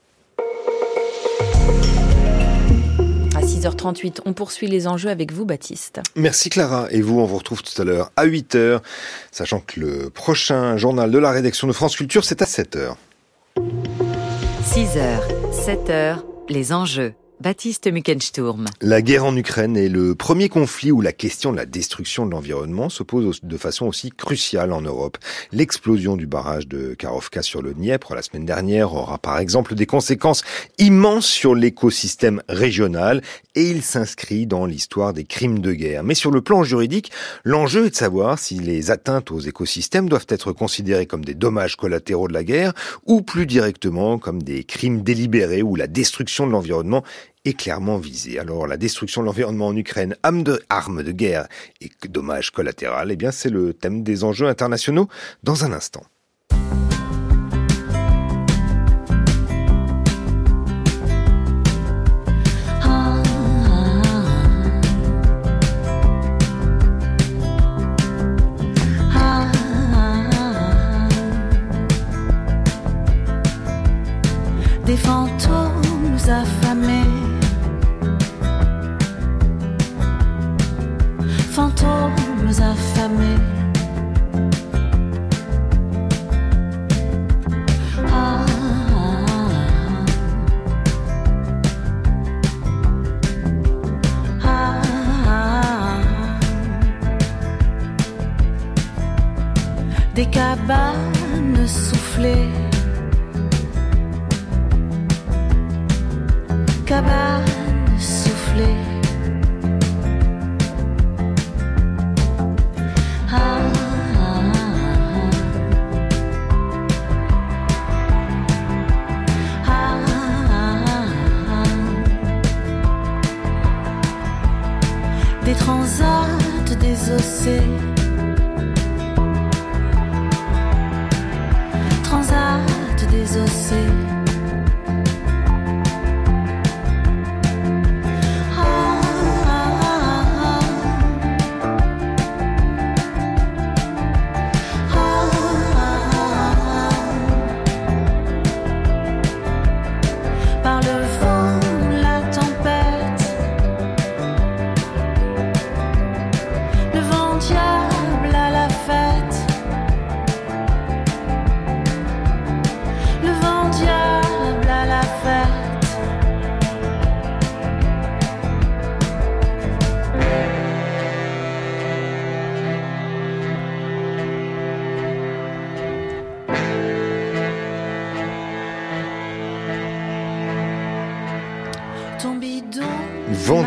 6h38. 3.64 4.20
On 4.24 4.32
poursuit 4.32 4.66
les 4.66 4.86
enjeux 4.86 5.10
avec 5.10 5.32
vous, 5.32 5.44
Baptiste. 5.44 6.00
Merci 6.16 6.50
Clara. 6.50 6.86
Et 6.90 7.00
vous, 7.00 7.20
on 7.20 7.24
vous 7.24 7.38
retrouve 7.38 7.62
tout 7.62 7.80
à 7.80 7.84
l'heure 7.84 8.10
à 8.16 8.26
8h, 8.26 8.80
sachant 9.30 9.60
que 9.60 9.80
le 9.80 10.10
prochain 10.10 10.76
journal 10.76 11.10
de 11.10 11.18
la 11.18 11.30
rédaction 11.30 11.66
de 11.66 11.72
France 11.72 11.96
Culture, 11.96 12.24
c'est 12.24 12.42
à 12.42 12.44
7h. 12.44 12.94
6h, 14.64 15.20
7h, 15.52 16.18
les 16.48 16.72
enjeux. 16.72 17.14
Baptiste 17.44 17.92
Muckensturm. 17.92 18.64
La 18.80 19.02
guerre 19.02 19.26
en 19.26 19.36
Ukraine 19.36 19.76
est 19.76 19.90
le 19.90 20.14
premier 20.14 20.48
conflit 20.48 20.90
où 20.90 21.02
la 21.02 21.12
question 21.12 21.52
de 21.52 21.58
la 21.58 21.66
destruction 21.66 22.24
de 22.24 22.30
l'environnement 22.30 22.88
se 22.88 23.02
pose 23.02 23.40
de 23.42 23.56
façon 23.58 23.84
aussi 23.84 24.10
cruciale 24.10 24.72
en 24.72 24.80
Europe. 24.80 25.18
L'explosion 25.52 26.16
du 26.16 26.26
barrage 26.26 26.66
de 26.66 26.94
Karovka 26.94 27.42
sur 27.42 27.60
le 27.60 27.74
Dniepr 27.74 28.14
la 28.14 28.22
semaine 28.22 28.46
dernière 28.46 28.94
aura 28.94 29.18
par 29.18 29.36
exemple 29.36 29.74
des 29.74 29.84
conséquences 29.84 30.42
immenses 30.78 31.26
sur 31.26 31.54
l'écosystème 31.54 32.42
régional 32.48 33.20
et 33.54 33.64
il 33.64 33.82
s'inscrit 33.82 34.46
dans 34.46 34.64
l'histoire 34.64 35.12
des 35.12 35.24
crimes 35.24 35.58
de 35.58 35.74
guerre. 35.74 36.02
Mais 36.02 36.14
sur 36.14 36.30
le 36.30 36.40
plan 36.40 36.64
juridique, 36.64 37.12
l'enjeu 37.44 37.84
est 37.84 37.90
de 37.90 37.94
savoir 37.94 38.38
si 38.38 38.54
les 38.54 38.90
atteintes 38.90 39.30
aux 39.30 39.40
écosystèmes 39.40 40.08
doivent 40.08 40.24
être 40.30 40.52
considérées 40.52 41.04
comme 41.04 41.26
des 41.26 41.34
dommages 41.34 41.76
collatéraux 41.76 42.26
de 42.26 42.32
la 42.32 42.42
guerre 42.42 42.72
ou 43.04 43.20
plus 43.20 43.44
directement 43.44 44.18
comme 44.18 44.42
des 44.42 44.64
crimes 44.64 45.02
délibérés 45.02 45.62
où 45.62 45.76
la 45.76 45.88
destruction 45.88 46.46
de 46.46 46.52
l'environnement 46.52 47.04
est 47.44 47.54
clairement 47.54 47.98
visée. 47.98 48.38
Alors 48.38 48.66
la 48.66 48.76
destruction 48.76 49.20
de 49.22 49.26
l'environnement 49.26 49.68
en 49.68 49.76
Ukraine, 49.76 50.16
arme 50.22 50.42
de, 50.42 50.62
arme 50.68 51.02
de 51.02 51.12
guerre 51.12 51.46
et 51.80 51.90
dommages 52.08 52.50
collatéraux, 52.50 53.08
eh 53.08 53.16
bien 53.16 53.30
c'est 53.30 53.50
le 53.50 53.74
thème 53.74 54.02
des 54.02 54.24
enjeux 54.24 54.48
internationaux 54.48 55.08
dans 55.42 55.64
un 55.64 55.72
instant. 55.72 56.04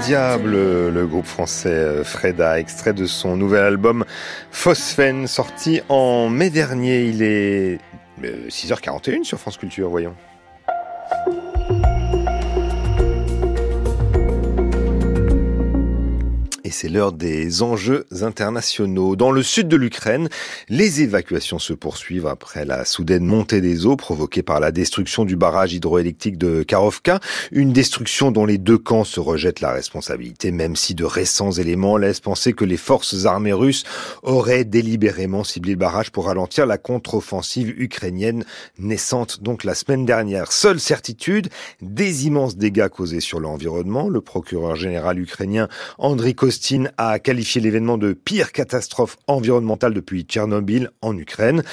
Diable, 0.07 0.51
le 0.51 1.05
groupe 1.05 1.25
français 1.25 1.67
euh, 1.67 2.03
Freda, 2.05 2.61
extrait 2.61 2.93
de 2.93 3.05
son 3.05 3.35
nouvel 3.35 3.65
album 3.65 4.05
Phosphène, 4.51 5.27
sorti 5.27 5.81
en 5.89 6.29
mai 6.29 6.49
dernier. 6.49 7.03
Il 7.03 7.21
est 7.21 7.79
6h41 8.23 9.19
euh, 9.19 9.23
sur 9.25 9.37
France 9.37 9.57
Culture, 9.57 9.89
voyons. 9.89 10.15
C'est 16.77 16.89
l'heure 16.89 17.11
des 17.11 17.63
enjeux 17.63 18.05
internationaux. 18.21 19.15
Dans 19.15 19.31
le 19.31 19.41
sud 19.41 19.67
de 19.67 19.75
l'Ukraine, 19.75 20.29
les 20.69 21.01
évacuations 21.01 21.57
se 21.57 21.73
poursuivent 21.73 22.27
après 22.27 22.65
la 22.65 22.85
soudaine 22.85 23.25
montée 23.25 23.61
des 23.61 23.87
eaux 23.87 23.95
provoquée 23.95 24.43
par 24.43 24.59
la 24.59 24.71
destruction 24.71 25.25
du 25.25 25.35
barrage 25.35 25.73
hydroélectrique 25.73 26.37
de 26.37 26.61
Karovka, 26.61 27.19
une 27.51 27.73
destruction 27.73 28.29
dont 28.29 28.45
les 28.45 28.59
deux 28.59 28.77
camps 28.77 29.05
se 29.05 29.19
rejettent 29.19 29.61
la 29.61 29.71
responsabilité, 29.71 30.51
même 30.51 30.75
si 30.75 30.93
de 30.93 31.03
récents 31.03 31.51
éléments 31.51 31.97
laissent 31.97 32.19
penser 32.19 32.53
que 32.53 32.63
les 32.63 32.77
forces 32.77 33.25
armées 33.25 33.53
russes 33.53 33.83
auraient 34.21 34.63
délibérément 34.63 35.43
ciblé 35.43 35.71
le 35.71 35.79
barrage 35.79 36.11
pour 36.11 36.27
ralentir 36.27 36.67
la 36.67 36.77
contre-offensive 36.77 37.73
ukrainienne 37.75 38.45
naissante 38.77 39.41
donc 39.41 39.63
la 39.63 39.73
semaine 39.73 40.05
dernière. 40.05 40.51
Seule 40.51 40.79
certitude, 40.79 41.49
des 41.81 42.27
immenses 42.27 42.55
dégâts 42.55 42.87
causés 42.87 43.19
sur 43.19 43.39
l'environnement. 43.39 44.09
Le 44.09 44.21
procureur 44.21 44.75
général 44.75 45.17
ukrainien 45.19 45.67
Andriy 45.97 46.35
a 46.97 47.19
qualifié 47.19 47.61
l'événement 47.61 47.97
de 47.97 48.13
pire 48.13 48.51
catastrophe 48.51 49.17
environnementale 49.27 49.93
depuis 49.93 50.23
Tchernobyl 50.23 50.89
en 51.01 51.17
Ukraine. 51.17 51.63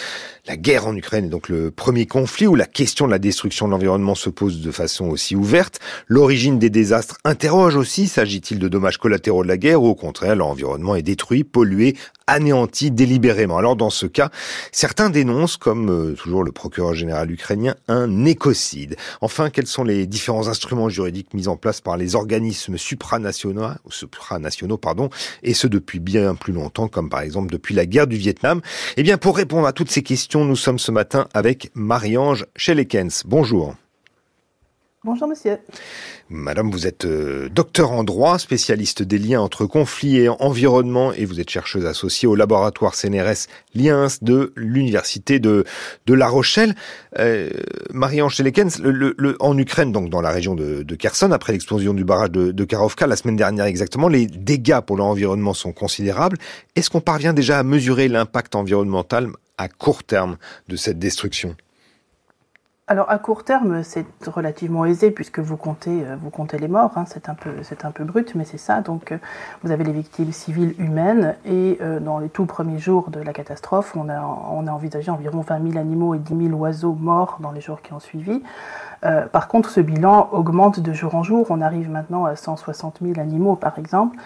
La 0.46 0.56
guerre 0.56 0.86
en 0.86 0.94
Ukraine 0.94 1.26
est 1.26 1.28
donc 1.28 1.48
le 1.48 1.70
premier 1.70 2.06
conflit 2.06 2.46
où 2.46 2.54
la 2.54 2.66
question 2.66 3.06
de 3.06 3.10
la 3.10 3.18
destruction 3.18 3.66
de 3.66 3.72
l'environnement 3.72 4.14
se 4.14 4.30
pose 4.30 4.60
de 4.60 4.70
façon 4.70 5.06
aussi 5.06 5.36
ouverte. 5.36 5.80
L'origine 6.06 6.58
des 6.58 6.70
désastres 6.70 7.18
interroge 7.24 7.76
aussi, 7.76 8.08
s'agit-il 8.08 8.58
de 8.58 8.68
dommages 8.68 8.98
collatéraux 8.98 9.42
de 9.42 9.48
la 9.48 9.56
guerre 9.56 9.82
ou 9.82 9.86
au 9.88 9.94
contraire 9.94 10.36
l'environnement 10.36 10.94
est 10.94 11.02
détruit, 11.02 11.44
pollué, 11.44 11.96
anéanti 12.26 12.90
délibérément. 12.90 13.58
Alors 13.58 13.76
dans 13.76 13.90
ce 13.90 14.06
cas, 14.06 14.30
certains 14.72 15.10
dénoncent, 15.10 15.56
comme 15.56 15.90
euh, 15.90 16.12
toujours 16.14 16.44
le 16.44 16.52
procureur 16.52 16.94
général 16.94 17.30
ukrainien, 17.30 17.74
un 17.88 18.24
écocide. 18.24 18.96
Enfin, 19.20 19.50
quels 19.50 19.66
sont 19.66 19.84
les 19.84 20.06
différents 20.06 20.48
instruments 20.48 20.88
juridiques 20.88 21.34
mis 21.34 21.48
en 21.48 21.56
place 21.56 21.80
par 21.80 21.96
les 21.96 22.14
organismes 22.14 22.78
supranationaux, 22.78 23.68
supranationaux 23.88 24.78
pardon, 24.78 25.10
et 25.42 25.54
ce 25.54 25.66
depuis 25.66 26.00
bien 26.00 26.34
plus 26.34 26.52
longtemps, 26.52 26.88
comme 26.88 27.10
par 27.10 27.20
exemple 27.20 27.52
depuis 27.52 27.74
la 27.74 27.86
guerre 27.86 28.06
du 28.06 28.16
Vietnam? 28.16 28.60
Eh 28.96 29.02
bien, 29.02 29.18
pour 29.18 29.36
répondre 29.36 29.66
à 29.66 29.72
toutes 29.72 29.90
ces 29.90 30.02
questions, 30.02 30.44
nous 30.44 30.56
sommes 30.56 30.78
ce 30.78 30.90
matin 30.90 31.28
avec 31.34 31.70
Marie-Ange 31.74 32.46
Schelekens. 32.56 33.22
Bonjour. 33.26 33.74
Bonjour 35.04 35.28
monsieur. 35.28 35.58
Madame, 36.30 36.70
vous 36.70 36.86
êtes 36.86 37.04
euh, 37.04 37.50
docteur 37.50 37.92
en 37.92 38.04
droit, 38.04 38.38
spécialiste 38.38 39.02
des 39.02 39.18
liens 39.18 39.42
entre 39.42 39.66
conflits 39.66 40.16
et 40.16 40.30
environnement 40.30 41.12
et 41.12 41.26
vous 41.26 41.40
êtes 41.40 41.50
chercheuse 41.50 41.84
associée 41.84 42.26
au 42.26 42.34
laboratoire 42.34 42.94
CNRS 42.94 43.48
Liens 43.74 44.06
de 44.22 44.54
l'Université 44.56 45.40
de, 45.40 45.66
La 46.08 46.26
Rochelle. 46.26 46.74
Euh, 47.18 47.50
Marie-Ange 47.92 48.40
le, 48.40 49.36
en 49.40 49.58
Ukraine, 49.58 49.92
donc 49.92 50.08
dans 50.08 50.22
la 50.22 50.30
région 50.30 50.54
de, 50.54 50.82
de 50.82 50.94
Kherson, 50.94 51.32
après 51.32 51.52
l'explosion 51.52 51.92
du 51.92 52.04
barrage 52.04 52.30
de, 52.30 52.50
de 52.50 52.64
Karovka 52.64 53.06
la 53.06 53.16
semaine 53.16 53.36
dernière 53.36 53.66
exactement, 53.66 54.08
les 54.08 54.26
dégâts 54.26 54.80
pour 54.80 54.96
l'environnement 54.96 55.52
sont 55.52 55.72
considérables. 55.72 56.38
Est-ce 56.76 56.88
qu'on 56.88 57.02
parvient 57.02 57.34
déjà 57.34 57.58
à 57.58 57.62
mesurer 57.62 58.08
l'impact 58.08 58.54
environnemental 58.54 59.28
à 59.58 59.68
court 59.68 60.02
terme 60.02 60.38
de 60.68 60.76
cette 60.76 60.98
destruction? 60.98 61.56
Alors 62.86 63.10
à 63.10 63.18
court 63.18 63.44
terme, 63.44 63.82
c'est 63.82 64.04
relativement 64.26 64.84
aisé 64.84 65.10
puisque 65.10 65.38
vous 65.38 65.56
comptez, 65.56 66.04
euh, 66.04 66.16
vous 66.20 66.28
comptez 66.28 66.58
les 66.58 66.68
morts. 66.68 66.92
Hein. 66.96 67.04
c'est 67.06 67.30
un 67.30 67.34
peu, 67.34 67.50
un 67.82 67.90
peu 67.90 68.04
brut, 68.04 68.34
mais 68.34 68.44
c'est 68.44 68.58
ça. 68.58 68.82
Donc 68.82 69.10
euh, 69.10 69.16
vous 69.62 69.70
avez 69.70 69.84
les 69.84 69.92
victimes 69.92 70.32
civiles 70.32 70.74
humaines 70.78 71.34
et 71.46 71.78
euh, 71.80 71.98
dans 71.98 72.18
les 72.18 72.28
tout 72.28 72.44
premiers 72.44 72.78
jours 72.78 73.08
de 73.08 73.20
la 73.20 73.32
catastrophe, 73.32 73.96
on 73.96 74.10
a, 74.10 74.20
on 74.20 74.66
a 74.66 74.70
envisagé 74.70 75.10
environ 75.10 75.40
20 75.40 75.70
000 75.70 75.78
animaux 75.78 76.14
et 76.14 76.18
10 76.18 76.48
000 76.48 76.58
oiseaux 76.58 76.92
morts 76.92 77.38
dans 77.40 77.52
les 77.52 77.62
jours 77.62 77.80
qui 77.80 77.94
ont 77.94 78.00
suivi. 78.00 78.42
par 79.32 79.48
contre, 79.48 79.70
ce 79.70 79.80
bilan 79.80 80.28
augmente 80.32 80.80
de 80.80 80.92
jour 80.92 81.14
en 81.14 81.22
jour. 81.22 81.46
On 81.48 81.62
arrive 81.62 81.90
maintenant 81.90 82.26
à 82.26 82.36
160 82.36 82.98
000 83.00 83.18
animaux, 83.18 83.56
par 83.56 83.78
exemple. 83.78 84.16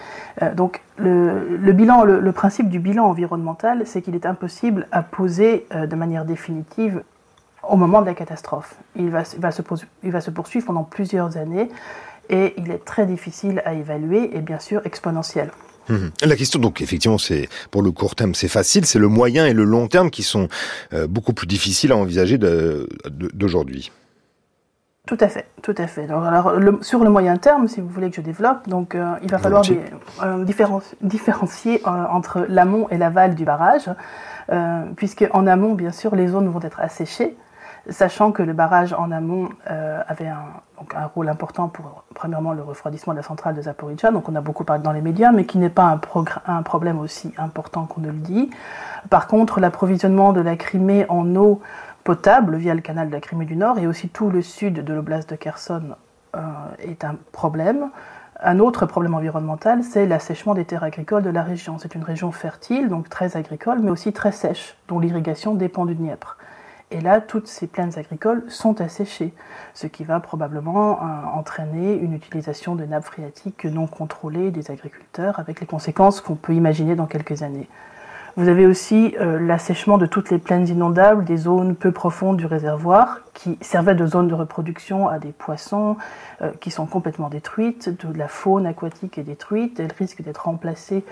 donc 0.55 0.83
le, 0.97 1.73
bilan, 1.73 2.05
le, 2.05 2.33
principe 2.33 2.69
du 2.69 2.79
bilan 2.81 3.07
environnemental, 3.07 3.87
c'est 3.87 4.03
qu'il 4.03 4.15
est 4.15 4.27
impossible 4.27 4.87
à 4.93 5.03
poser 5.03 5.67
de 5.75 5.97
manière 5.97 6.25
définitive 6.25 7.03
au 7.69 7.77
moment 7.77 8.01
de 8.01 8.07
la 8.07 8.15
catastrophe. 8.15 8.75
Il 8.97 9.11
va, 9.11 9.23
va, 9.39 9.51
se, 9.53 9.63
il 10.03 10.11
va 10.11 10.21
se 10.21 10.31
poursuivre 10.31 10.67
pendant 10.67 10.85
plusieurs 10.85 11.37
années 11.37 11.69
et 12.31 12.55
il 12.59 12.71
est 12.71 12.85
très 12.85 13.07
difficile 13.07 13.63
à 13.65 13.75
évaluer 13.75 14.37
et 14.37 14.41
bien 14.41 14.59
sûr 14.59 14.83
exponentiel. 14.85 15.51
Mhm. 15.89 16.11
La 16.25 16.37
question, 16.37 16.59
donc, 16.61 16.83
effectivement, 16.83 17.19
c'est 17.19 17.49
pour 17.71 17.83
le 17.83 17.91
court 17.91 18.15
terme, 18.15 18.35
c'est 18.35 18.49
facile. 18.49 18.85
C'est 18.85 18.99
le 18.99 19.09
moyen 19.09 19.47
et 19.47 19.55
le 19.55 19.65
long 19.65 19.89
terme 19.89 20.11
qui 20.11 20.23
sont 20.23 20.49
euh, 20.93 21.07
beaucoup 21.07 21.33
plus 21.33 21.47
difficiles 21.47 21.93
à 21.93 21.97
envisager 21.97 22.39
d'aujourd'hui. 22.39 23.91
Tout 25.07 25.17
à 25.21 25.29
fait, 25.29 25.47
tout 25.63 25.75
à 25.79 25.87
fait. 25.87 26.05
alors, 26.11 26.53
sur 26.83 27.03
le 27.03 27.09
moyen 27.09 27.39
terme, 27.39 27.67
si 27.67 27.81
vous 27.81 27.89
voulez 27.89 28.11
que 28.11 28.17
je 28.17 28.21
développe, 28.21 28.69
donc 28.69 28.95
euh, 28.95 29.15
il 29.23 29.31
va 29.31 29.39
falloir 29.39 29.63
des, 29.63 29.81
euh, 30.23 30.45
différencier 31.01 31.81
entre 31.87 32.45
l'amont 32.47 32.91
et 32.91 32.99
l'aval 32.99 33.35
du 33.35 33.47
barrage, 33.47 33.89
puisque 34.97 35.27
en 35.33 35.47
amont, 35.47 35.73
bien 35.73 35.93
sûr, 35.93 36.15
les 36.15 36.29
zones 36.29 36.51
vont 36.51 36.61
être 36.61 36.81
asséchées 36.81 37.35
sachant 37.89 38.33
que 38.33 38.43
le 38.43 38.53
barrage 38.53 38.93
en 38.93 39.11
amont 39.11 39.49
euh, 39.71 40.03
avait 40.07 40.29
un, 40.29 40.45
rôle 41.15 41.29
important 41.29 41.69
pour, 41.69 42.05
premièrement, 42.15 42.53
le 42.53 42.63
refroidissement 42.63 43.13
de 43.13 43.19
la 43.19 43.25
centrale 43.25 43.55
de 43.57 43.63
Zaporizhzhia, 43.63 44.13
donc 44.13 44.29
on 44.29 44.35
a 44.37 44.41
beaucoup 44.41 44.63
parlé 44.63 44.83
dans 44.83 44.93
les 44.93 45.01
médias, 45.01 45.33
mais 45.33 45.45
qui 45.45 45.59
n'est 45.59 45.71
pas 45.71 45.85
un, 45.85 46.01
un, 46.47 46.63
problème 46.63 47.01
aussi 47.01 47.35
important 47.37 47.87
qu'on 47.87 48.01
ne 48.01 48.09
le 48.09 48.19
dit. 48.19 48.51
Par 49.11 49.27
contre, 49.27 49.59
l'approvisionnement 49.59 50.33
de 50.33 50.41
la 50.41 50.57
Crimée 50.57 51.05
en 51.09 51.35
eau 51.35 51.61
potable 52.05 52.57
via 52.57 52.75
le 52.75 52.81
canal 52.81 53.09
de 53.09 53.13
la 53.13 53.21
Crimée 53.21 53.45
du 53.45 53.57
Nord 53.57 53.79
et 53.79 53.87
aussi 53.87 54.09
tout 54.09 54.31
le 54.31 54.41
sud 54.41 54.85
de 54.85 54.95
l'oblast 54.95 55.29
de 55.31 55.37
Kherson 55.37 55.97
euh, 56.37 56.41
est 56.79 57.05
un 57.05 57.17
problème. 57.33 57.91
Un 58.41 58.61
autre 58.61 58.87
problème 58.87 59.15
environnemental, 59.15 59.83
c'est 59.83 60.07
l'assèchement 60.07 60.55
des 60.55 60.65
terres 60.65 60.85
agricoles 60.85 61.25
de 61.25 61.31
la 61.31 61.43
région. 61.43 61.77
C'est 61.79 61.97
une 61.97 62.05
région 62.05 62.31
fertile, 62.31 62.89
donc 62.89 63.09
très 63.09 63.37
agricole, 63.37 63.81
mais 63.81 63.91
aussi 63.91 64.13
très 64.13 64.31
sèche, 64.31 64.77
dont 64.87 65.01
l'irrigation 65.01 65.55
dépend 65.55 65.87
du 65.87 65.97
Dniepr. 65.97 66.37
Et 66.91 67.01
là, 67.03 67.21
toutes 67.21 67.49
ces 67.49 67.67
plaines 67.67 67.99
agricoles 67.99 68.45
sont 68.49 68.81
asséchées, 68.81 69.35
ce 69.75 69.87
qui 69.87 70.05
va 70.05 70.21
probablement 70.21 70.93
euh, 70.93 71.05
entraîner 71.35 71.95
une 71.95 72.15
utilisation 72.15 72.77
de 72.77 72.85
nappes 72.87 73.05
phréatiques 73.05 73.67
non 73.67 73.87
contrôlées 73.87 74.51
des 74.51 74.71
agriculteurs, 74.71 75.39
avec 75.39 75.61
les 75.61 75.67
conséquences 75.67 76.23
qu'on 76.23 76.35
peut 76.35 76.55
imaginer 76.55 76.97
dans 76.97 77.07
quelques 77.07 77.43
années. 77.43 77.69
Vous 78.37 78.49
avez 78.49 78.65
aussi 78.65 79.15
euh, 79.21 79.39
l'assèchement 79.39 79.99
de 79.99 80.07
toutes 80.07 80.31
les 80.31 80.39
plaines 80.39 80.67
inondables, 80.67 81.25
des 81.25 81.37
zones 81.37 81.75
peu 81.75 81.93
profondes 81.93 82.39
du 82.39 82.47
réservoir, 82.47 83.21
qui 83.35 83.59
servaient 83.61 83.95
de 83.95 84.07
zone 84.07 84.29
de 84.29 84.35
reproduction 84.35 85.09
à 85.09 85.19
des 85.19 85.33
poissons, 85.33 85.99
euh, 86.41 86.53
qui 86.59 86.71
sont 86.71 86.87
complètement 86.87 87.29
détruites, 87.29 87.91
de 87.91 88.17
la 88.17 88.29
faune 88.29 88.65
aquatique 88.65 89.19
est 89.19 89.25
détruite, 89.25 89.79
elle 89.79 89.93
risque 89.93 90.23
d'être 90.23 90.45
remplacée 90.47 91.05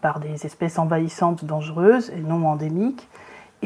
par 0.00 0.18
des 0.18 0.46
espèces 0.46 0.80
envahissantes 0.80 1.44
dangereuses 1.44 2.10
et 2.10 2.18
non 2.18 2.44
endémiques. 2.44 3.08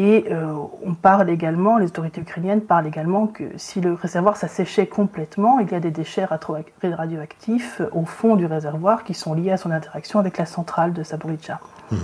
Et 0.00 0.26
euh, 0.30 0.54
on 0.86 0.94
parle 0.94 1.28
également, 1.28 1.76
les 1.76 1.86
autorités 1.86 2.20
ukrainiennes 2.20 2.60
parlent 2.60 2.86
également 2.86 3.26
que 3.26 3.42
si 3.56 3.80
le 3.80 3.94
réservoir 3.94 4.36
s'asséchait 4.36 4.86
complètement, 4.86 5.58
il 5.58 5.68
y 5.72 5.74
a 5.74 5.80
des 5.80 5.90
déchets 5.90 6.24
radioactifs 6.24 7.82
au 7.90 8.04
fond 8.04 8.36
du 8.36 8.46
réservoir 8.46 9.02
qui 9.02 9.12
sont 9.12 9.34
liés 9.34 9.50
à 9.50 9.56
son 9.56 9.72
interaction 9.72 10.20
avec 10.20 10.38
la 10.38 10.46
centrale 10.46 10.92
de 10.92 11.02
Saboridja. 11.02 11.58
Mhm. 11.90 11.98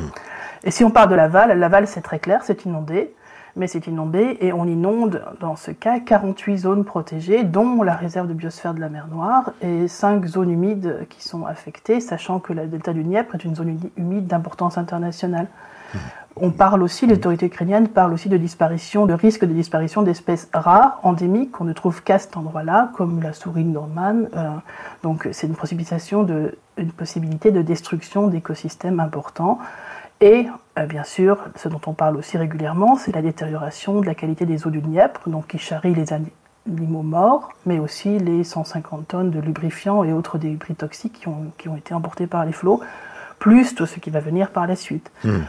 Et 0.64 0.72
si 0.72 0.82
on 0.82 0.90
parle 0.90 1.08
de 1.08 1.14
l'aval, 1.14 1.56
l'aval 1.56 1.86
c'est 1.86 2.00
très 2.00 2.18
clair, 2.18 2.40
c'est 2.42 2.64
inondé, 2.64 3.14
mais 3.54 3.68
c'est 3.68 3.86
inondé 3.86 4.38
et 4.40 4.52
on 4.52 4.64
inonde 4.64 5.22
dans 5.38 5.54
ce 5.54 5.70
cas 5.70 6.00
48 6.00 6.58
zones 6.58 6.84
protégées, 6.84 7.44
dont 7.44 7.84
la 7.84 7.94
réserve 7.94 8.26
de 8.26 8.34
biosphère 8.34 8.74
de 8.74 8.80
la 8.80 8.88
mer 8.88 9.06
Noire 9.06 9.52
et 9.62 9.86
5 9.86 10.26
zones 10.26 10.50
humides 10.50 11.06
qui 11.10 11.22
sont 11.22 11.46
affectées, 11.46 12.00
sachant 12.00 12.40
que 12.40 12.54
le 12.54 12.66
delta 12.66 12.92
du 12.92 13.04
Dniepr 13.04 13.36
est 13.36 13.44
une 13.44 13.54
zone 13.54 13.78
humide 13.96 14.26
d'importance 14.26 14.78
internationale. 14.78 15.46
On 16.36 16.50
parle 16.50 16.82
aussi, 16.82 17.06
les 17.06 17.14
autorités 17.14 17.46
ukrainiennes 17.46 17.86
aussi 18.12 18.28
de 18.28 18.36
disparition, 18.36 19.06
de 19.06 19.14
risque 19.14 19.44
de 19.44 19.52
disparition 19.52 20.02
d'espèces 20.02 20.48
rares, 20.52 20.98
endémiques, 21.04 21.52
qu'on 21.52 21.64
ne 21.64 21.72
trouve 21.72 22.02
qu'à 22.02 22.18
cet 22.18 22.36
endroit-là, 22.36 22.90
comme 22.96 23.22
la 23.22 23.32
souris 23.32 23.64
normande. 23.64 24.28
Euh, 24.34 24.50
donc 25.04 25.28
c'est 25.30 25.46
une 25.46 25.54
une 26.76 26.90
possibilité 26.90 27.52
de 27.52 27.62
destruction 27.62 28.26
d'écosystèmes 28.26 28.98
importants. 28.98 29.60
Et 30.20 30.48
euh, 30.76 30.86
bien 30.86 31.04
sûr, 31.04 31.38
ce 31.54 31.68
dont 31.68 31.80
on 31.86 31.92
parle 31.92 32.16
aussi 32.16 32.36
régulièrement, 32.36 32.96
c'est 32.96 33.14
la 33.14 33.22
détérioration 33.22 34.00
de 34.00 34.06
la 34.06 34.16
qualité 34.16 34.44
des 34.44 34.66
eaux 34.66 34.70
du 34.70 34.80
Dniepr, 34.80 35.28
donc 35.28 35.46
qui 35.46 35.58
charrie 35.58 35.94
les 35.94 36.12
animaux 36.12 37.02
morts, 37.02 37.50
mais 37.64 37.78
aussi 37.78 38.18
les 38.18 38.42
150 38.42 39.06
tonnes 39.06 39.30
de 39.30 39.38
lubrifiants 39.38 40.02
et 40.02 40.12
autres 40.12 40.38
débris 40.38 40.74
toxiques 40.74 41.12
qui 41.12 41.28
ont, 41.28 41.52
qui 41.58 41.68
ont 41.68 41.76
été 41.76 41.94
emportés 41.94 42.26
par 42.26 42.44
les 42.44 42.52
flots 42.52 42.80
plus 43.38 43.74
tout 43.74 43.86
ce 43.86 43.98
qui 43.98 44.10
va 44.10 44.20
venir 44.20 44.50
par 44.50 44.66
la 44.66 44.76
suite. 44.76 45.10
Hmm. 45.22 45.40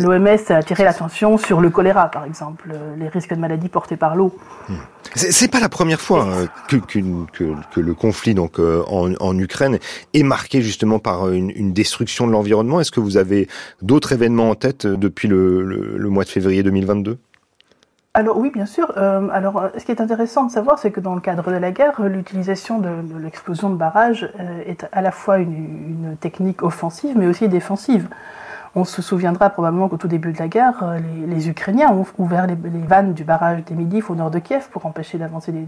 L'OMS 0.00 0.38
a 0.48 0.54
attiré 0.54 0.84
l'attention 0.84 1.38
sur 1.38 1.60
le 1.60 1.70
choléra, 1.70 2.10
par 2.10 2.24
exemple, 2.24 2.72
euh, 2.74 2.96
les 2.96 3.08
risques 3.08 3.34
de 3.34 3.40
maladies 3.40 3.68
portés 3.68 3.96
par 3.96 4.16
l'eau. 4.16 4.36
Hmm. 4.68 4.74
C'est 5.14 5.50
pas 5.50 5.60
la 5.60 5.68
première 5.68 6.00
fois 6.00 6.26
euh, 6.26 6.46
que, 6.68 7.80
le 7.80 7.94
conflit 7.94 8.34
donc 8.34 8.58
euh, 8.58 8.82
en, 8.88 9.38
Ukraine 9.38 9.78
est 10.12 10.22
marqué 10.22 10.60
justement 10.60 10.98
par 10.98 11.30
une, 11.30 11.72
destruction 11.72 12.26
de 12.26 12.32
l'environnement. 12.32 12.80
Est-ce 12.80 12.90
que 12.90 13.00
vous 13.00 13.16
avez 13.16 13.48
d'autres 13.80 14.12
événements 14.12 14.50
en 14.50 14.54
tête 14.54 14.86
depuis 14.86 15.28
le 15.28 16.08
mois 16.08 16.24
de 16.24 16.28
février 16.28 16.62
2022 16.62 17.18
alors 18.14 18.38
oui, 18.38 18.50
bien 18.50 18.66
sûr. 18.66 18.92
Euh, 18.96 19.28
alors, 19.30 19.58
euh, 19.58 19.68
ce 19.76 19.84
qui 19.84 19.92
est 19.92 20.00
intéressant 20.00 20.44
de 20.44 20.50
savoir, 20.50 20.78
c'est 20.78 20.90
que 20.90 21.00
dans 21.00 21.14
le 21.14 21.20
cadre 21.20 21.52
de 21.52 21.56
la 21.56 21.70
guerre, 21.70 22.02
l'utilisation 22.02 22.78
de, 22.78 22.90
l'explosion 23.18 23.70
de 23.70 23.76
barrages 23.76 24.32
euh, 24.40 24.62
est 24.66 24.86
à 24.92 25.02
la 25.02 25.10
fois 25.10 25.38
une, 25.38 26.16
technique 26.20 26.62
offensive, 26.62 27.16
mais 27.16 27.26
aussi 27.26 27.48
défensive. 27.48 28.08
On 28.74 28.84
se 28.84 29.02
souviendra 29.02 29.50
probablement 29.50 29.88
qu'au 29.88 29.98
tout 29.98 30.08
début 30.08 30.32
de 30.32 30.38
la 30.38 30.48
guerre, 30.48 30.96
les, 31.26 31.48
Ukrainiens 31.48 31.90
ont 31.92 32.06
ouvert 32.18 32.46
les, 32.46 32.56
vannes 32.86 33.12
du 33.12 33.24
barrage 33.24 33.64
d'Emiliv 33.64 34.10
au 34.10 34.14
nord 34.14 34.30
de 34.30 34.38
Kiev 34.38 34.68
pour 34.70 34.86
empêcher 34.86 35.18
l'avancée 35.18 35.52
des 35.52 35.66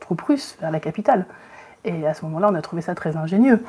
troupes 0.00 0.20
russes 0.22 0.56
vers 0.60 0.70
la 0.70 0.80
capitale. 0.80 1.26
Et 1.86 2.06
à 2.06 2.12
ce 2.12 2.24
moment-là, 2.26 2.48
on 2.52 2.54
a 2.54 2.62
trouvé 2.62 2.82
ça 2.82 2.94
très 2.94 3.16
ingénieux. 3.16 3.64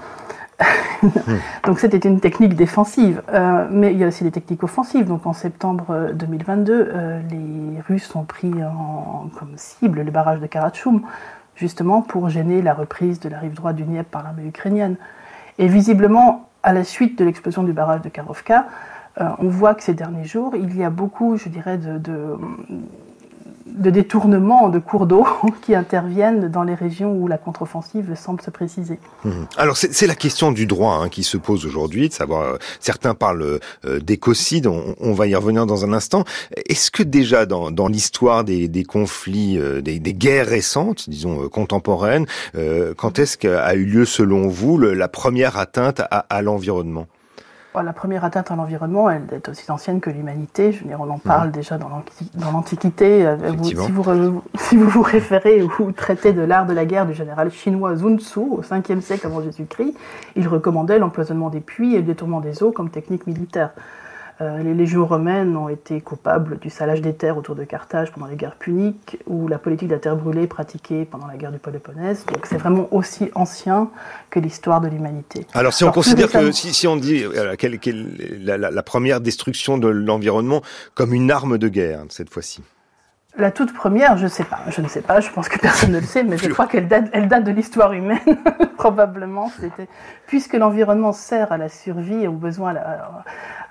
donc 1.65 1.79
c'était 1.79 1.97
une 1.97 2.19
technique 2.19 2.55
défensive. 2.55 3.21
Euh, 3.33 3.67
mais 3.71 3.93
il 3.93 3.99
y 3.99 4.03
a 4.03 4.07
aussi 4.07 4.23
des 4.23 4.31
techniques 4.31 4.63
offensives. 4.63 5.07
Donc 5.07 5.25
en 5.25 5.33
septembre 5.33 6.11
2022, 6.13 6.73
euh, 6.73 6.85
euh, 6.87 7.21
les 7.29 7.81
Russes 7.81 8.15
ont 8.15 8.23
pris 8.23 8.51
comme 9.37 9.53
cible 9.55 10.01
le 10.01 10.11
barrage 10.11 10.39
de 10.39 10.47
Karatchoum, 10.47 11.01
justement 11.55 12.01
pour 12.01 12.29
gêner 12.29 12.61
la 12.61 12.73
reprise 12.73 13.19
de 13.19 13.29
la 13.29 13.39
rive 13.39 13.53
droite 13.53 13.75
du 13.75 13.83
Dniepr 13.83 14.09
par 14.09 14.23
l'armée 14.23 14.45
ukrainienne. 14.45 14.95
Et 15.59 15.67
visiblement, 15.67 16.49
à 16.63 16.73
la 16.73 16.83
suite 16.83 17.17
de 17.17 17.25
l'explosion 17.25 17.63
du 17.63 17.73
barrage 17.73 18.01
de 18.01 18.09
Karovka, 18.09 18.65
on 19.19 19.47
voit 19.47 19.73
que 19.73 19.81
ces 19.81 19.95
derniers 19.95 20.25
jours, 20.25 20.55
il 20.55 20.77
y 20.77 20.83
a 20.83 20.91
beaucoup, 20.91 21.37
je 21.37 21.49
dirais, 21.49 21.79
de 21.79 21.97
de 21.97 22.37
détournement 23.77 24.69
de 24.69 24.79
cours 24.79 25.05
d'eau 25.05 25.25
qui 25.61 25.75
interviennent 25.75 26.49
dans 26.49 26.63
les 26.63 26.75
régions 26.75 27.13
où 27.15 27.27
la 27.27 27.37
contre-offensive 27.37 28.15
semble 28.15 28.41
se 28.41 28.49
préciser. 28.49 28.99
Mhm. 29.23 29.47
Alors 29.57 29.77
c'est 29.77 30.07
la 30.07 30.15
question 30.15 30.51
du 30.51 30.65
droit 30.65 30.95
hein, 30.95 31.09
qui 31.09 31.23
se 31.23 31.37
pose 31.37 31.65
aujourd'hui, 31.65 32.09
de 32.09 32.13
savoir, 32.13 32.41
euh, 32.41 32.57
certains 32.79 33.13
parlent 33.13 33.59
euh, 33.85 33.99
d'écocide, 33.99 34.67
on, 34.67 35.13
va 35.13 35.27
y 35.27 35.35
revenir 35.35 35.65
dans 35.65 35.85
un 35.85 35.93
instant. 35.93 36.23
Est-ce 36.69 36.91
que 36.91 37.03
déjà 37.03 37.45
dans, 37.45 37.71
dans 37.71 37.87
l'histoire 37.87 38.43
des, 38.43 38.67
des, 38.67 38.83
conflits, 38.83 39.57
euh, 39.57 39.81
des, 39.81 39.99
des, 39.99 40.13
guerres 40.13 40.47
récentes, 40.47 41.09
disons 41.09 41.49
contemporaines, 41.49 42.25
quand 42.97 43.19
est-ce 43.19 43.37
qu'a 43.37 43.73
eu 43.75 43.85
lieu 43.85 44.05
selon 44.05 44.47
vous 44.47 44.77
la 44.77 45.07
première 45.07 45.57
atteinte 45.57 45.99
à, 45.99 46.25
à 46.29 46.41
l'environnement? 46.41 47.07
La 47.75 47.93
première 47.93 48.25
atteinte 48.25 48.51
à 48.51 48.55
l'environnement, 48.55 49.09
elle 49.09 49.27
est 49.31 49.49
aussi 49.49 49.69
ancienne 49.71 49.99
que 49.99 50.09
l'humanité. 50.09 50.71
Je 50.71 50.81
veux 50.81 50.87
dire, 50.87 50.99
on 50.99 51.09
en 51.09 51.19
parle 51.19 51.51
déjà 51.51 51.77
dans 51.77 51.89
l'Antiquité. 52.51 53.25
Euh, 53.25 53.37
si 53.63 53.73
vous, 53.73 54.43
si 54.55 54.75
vous 54.77 54.89
vous 54.89 55.01
référez 55.01 55.61
ou 55.61 55.91
traitez 55.91 56.33
de 56.33 56.41
l'art 56.41 56.65
de 56.65 56.73
la 56.73 56.85
guerre 56.85 57.05
du 57.05 57.13
général 57.13 57.51
chinois 57.51 57.97
Sun 57.97 58.19
Tzu 58.19 58.39
au 58.39 58.61
5e 58.61 59.01
siècle 59.01 59.27
avant 59.27 59.41
Jésus-Christ, 59.41 59.95
il 60.35 60.47
recommandait 60.47 60.99
l'empoisonnement 60.99 61.49
des 61.49 61.59
puits 61.59 61.93
et 61.93 61.97
le 61.97 62.03
détournement 62.03 62.41
des 62.41 62.63
eaux 62.63 62.71
comme 62.71 62.89
technique 62.89 63.27
militaire. 63.27 63.71
Euh, 64.39 64.61
les 64.61 64.75
légions 64.75 65.05
romaines 65.05 65.55
ont 65.57 65.67
été 65.67 65.99
coupables 65.99 66.59
du 66.59 66.69
salage 66.69 67.01
des 67.01 67.13
terres 67.13 67.37
autour 67.37 67.55
de 67.55 67.63
Carthage 67.63 68.11
pendant 68.11 68.27
les 68.27 68.35
guerres 68.35 68.55
puniques 68.55 69.17
ou 69.25 69.47
la 69.47 69.57
politique 69.57 69.87
de 69.87 69.95
la 69.95 69.99
terre 69.99 70.15
brûlée 70.15 70.45
pratiquée 70.45 71.05
pendant 71.05 71.25
la 71.25 71.37
guerre 71.37 71.51
du 71.51 71.57
Péloponnèse. 71.57 72.25
Donc 72.27 72.45
c'est 72.45 72.57
vraiment 72.57 72.87
aussi 72.91 73.31
ancien 73.33 73.89
que 74.29 74.39
l'histoire 74.39 74.79
de 74.79 74.89
l'humanité. 74.89 75.47
Alors 75.53 75.73
si 75.73 75.83
on 75.83 75.91
considère 75.91 76.29
que, 76.29 76.51
si, 76.51 76.87
on 76.87 76.97
dit 76.97 77.23
euh, 77.23 77.55
quelle, 77.57 77.79
la, 78.43 78.83
première 78.83 79.21
destruction 79.21 79.79
de 79.79 79.87
l'environnement 79.87 80.61
comme 80.93 81.13
une 81.13 81.31
arme 81.31 81.57
de 81.57 81.67
guerre 81.67 82.03
cette 82.09 82.29
fois-ci 82.29 82.61
la 83.37 83.51
toute 83.51 83.73
première, 83.73 84.17
je 84.17 84.23
ne 84.23 84.29
sais 84.29 84.43
pas, 84.43 84.59
je 84.67 84.81
ne 84.81 84.87
sais 84.87 85.01
pas, 85.01 85.19
je 85.19 85.29
pense 85.29 85.47
que 85.47 85.59
personne 85.59 85.91
ne 85.91 85.99
le 85.99 86.05
sait, 86.05 86.23
mais 86.23 86.37
je 86.37 86.49
crois 86.49 86.67
qu'elle 86.67 86.87
date, 86.87 87.09
elle 87.13 87.27
date 87.27 87.43
de 87.43 87.51
l'histoire 87.51 87.93
humaine, 87.93 88.19
probablement. 88.77 89.51
C'était 89.59 89.87
puisque 90.25 90.53
l'environnement 90.53 91.13
sert 91.13 91.51
à 91.51 91.57
la 91.57 91.69
survie 91.69 92.23
et 92.23 92.27
aux 92.27 92.33
besoins, 92.33 92.75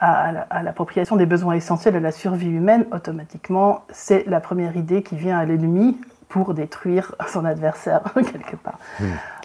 à, 0.00 0.62
l'appropriation 0.62 1.16
des 1.16 1.26
besoins 1.26 1.54
essentiels 1.54 1.94
de 1.94 1.98
la 1.98 2.12
survie 2.12 2.50
humaine, 2.50 2.86
automatiquement, 2.92 3.84
c'est 3.90 4.24
la 4.26 4.40
première 4.40 4.76
idée 4.76 5.02
qui 5.02 5.16
vient 5.16 5.38
à 5.38 5.44
l'ennemi 5.44 5.98
pour 6.28 6.54
détruire 6.54 7.14
son 7.28 7.44
adversaire 7.44 8.02
quelque 8.14 8.56
part. 8.56 8.78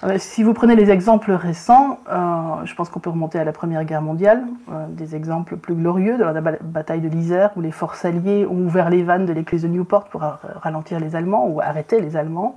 Euh, 0.04 0.16
si 0.18 0.44
vous 0.44 0.54
prenez 0.54 0.76
les 0.76 0.90
exemples 0.90 1.32
récents, 1.32 2.00
euh, 2.12 2.66
je 2.66 2.74
pense 2.76 2.90
qu'on 2.90 3.00
peut 3.00 3.10
remonter 3.10 3.40
à 3.40 3.44
la 3.44 3.52
Première 3.52 3.84
Guerre 3.86 4.02
mondiale, 4.02 4.44
euh, 4.72 4.86
des 4.90 5.16
exemples 5.16 5.58
plus 5.58 5.76
glorieux 5.76 6.18
de 6.18 6.24
la 6.24 6.42
bataille 6.62 7.02
de 7.02 7.10
l'Isère 7.10 7.52
où 7.56 7.62
les 7.62 7.72
forces 7.72 8.06
alliées 8.06 8.46
ont 8.46 8.66
ouvert 8.66 8.90
les 8.90 9.04
vannes 9.04 9.26
de 9.26 9.34
l'écluse 9.34 9.62
de 9.64 9.68
Newport 9.68 10.06
pour 10.06 10.22
ralentir 10.22 11.00
les 11.00 11.16
Allemands 11.16 11.48
ou 11.48 11.62
arrêter 11.62 12.02
les 12.02 12.18
Allemands. 12.18 12.56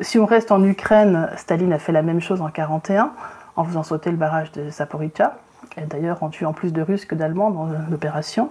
si 0.00 0.18
on 0.18 0.26
reste 0.26 0.52
en 0.52 0.62
Ukraine, 0.62 1.28
Staline 1.36 1.72
a 1.72 1.78
fait 1.78 1.92
la 1.92 2.02
même 2.02 2.20
chose 2.20 2.40
en 2.40 2.46
1941 2.46 3.12
en 3.56 3.64
faisant 3.64 3.82
sauter 3.82 4.10
le 4.10 4.16
barrage 4.16 4.52
de 4.52 4.70
Zaporizhzhia, 4.70 5.36
et 5.76 5.82
d'ailleurs 5.82 6.22
en 6.22 6.30
tuant 6.30 6.52
plus 6.52 6.72
de 6.72 6.80
Russes 6.80 7.04
que 7.04 7.14
d'Allemands 7.14 7.50
dans 7.50 7.68
l'opération. 7.90 8.50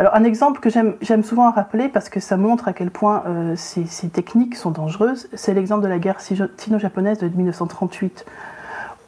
Alors 0.00 0.16
un 0.16 0.24
exemple 0.24 0.60
que 0.60 0.70
j'aime 0.70 1.22
souvent 1.22 1.50
rappeler 1.50 1.90
parce 1.90 2.08
que 2.08 2.20
ça 2.20 2.38
montre 2.38 2.68
à 2.68 2.72
quel 2.72 2.90
point 2.90 3.22
euh, 3.26 3.52
ces, 3.54 4.08
techniques 4.08 4.56
sont 4.56 4.70
dangereuses, 4.70 5.28
c'est 5.34 5.52
l'exemple 5.52 5.82
de 5.82 5.88
la 5.88 5.98
guerre 5.98 6.22
sino-japonaise 6.22 7.18
de 7.18 7.28
1938, 7.28 8.24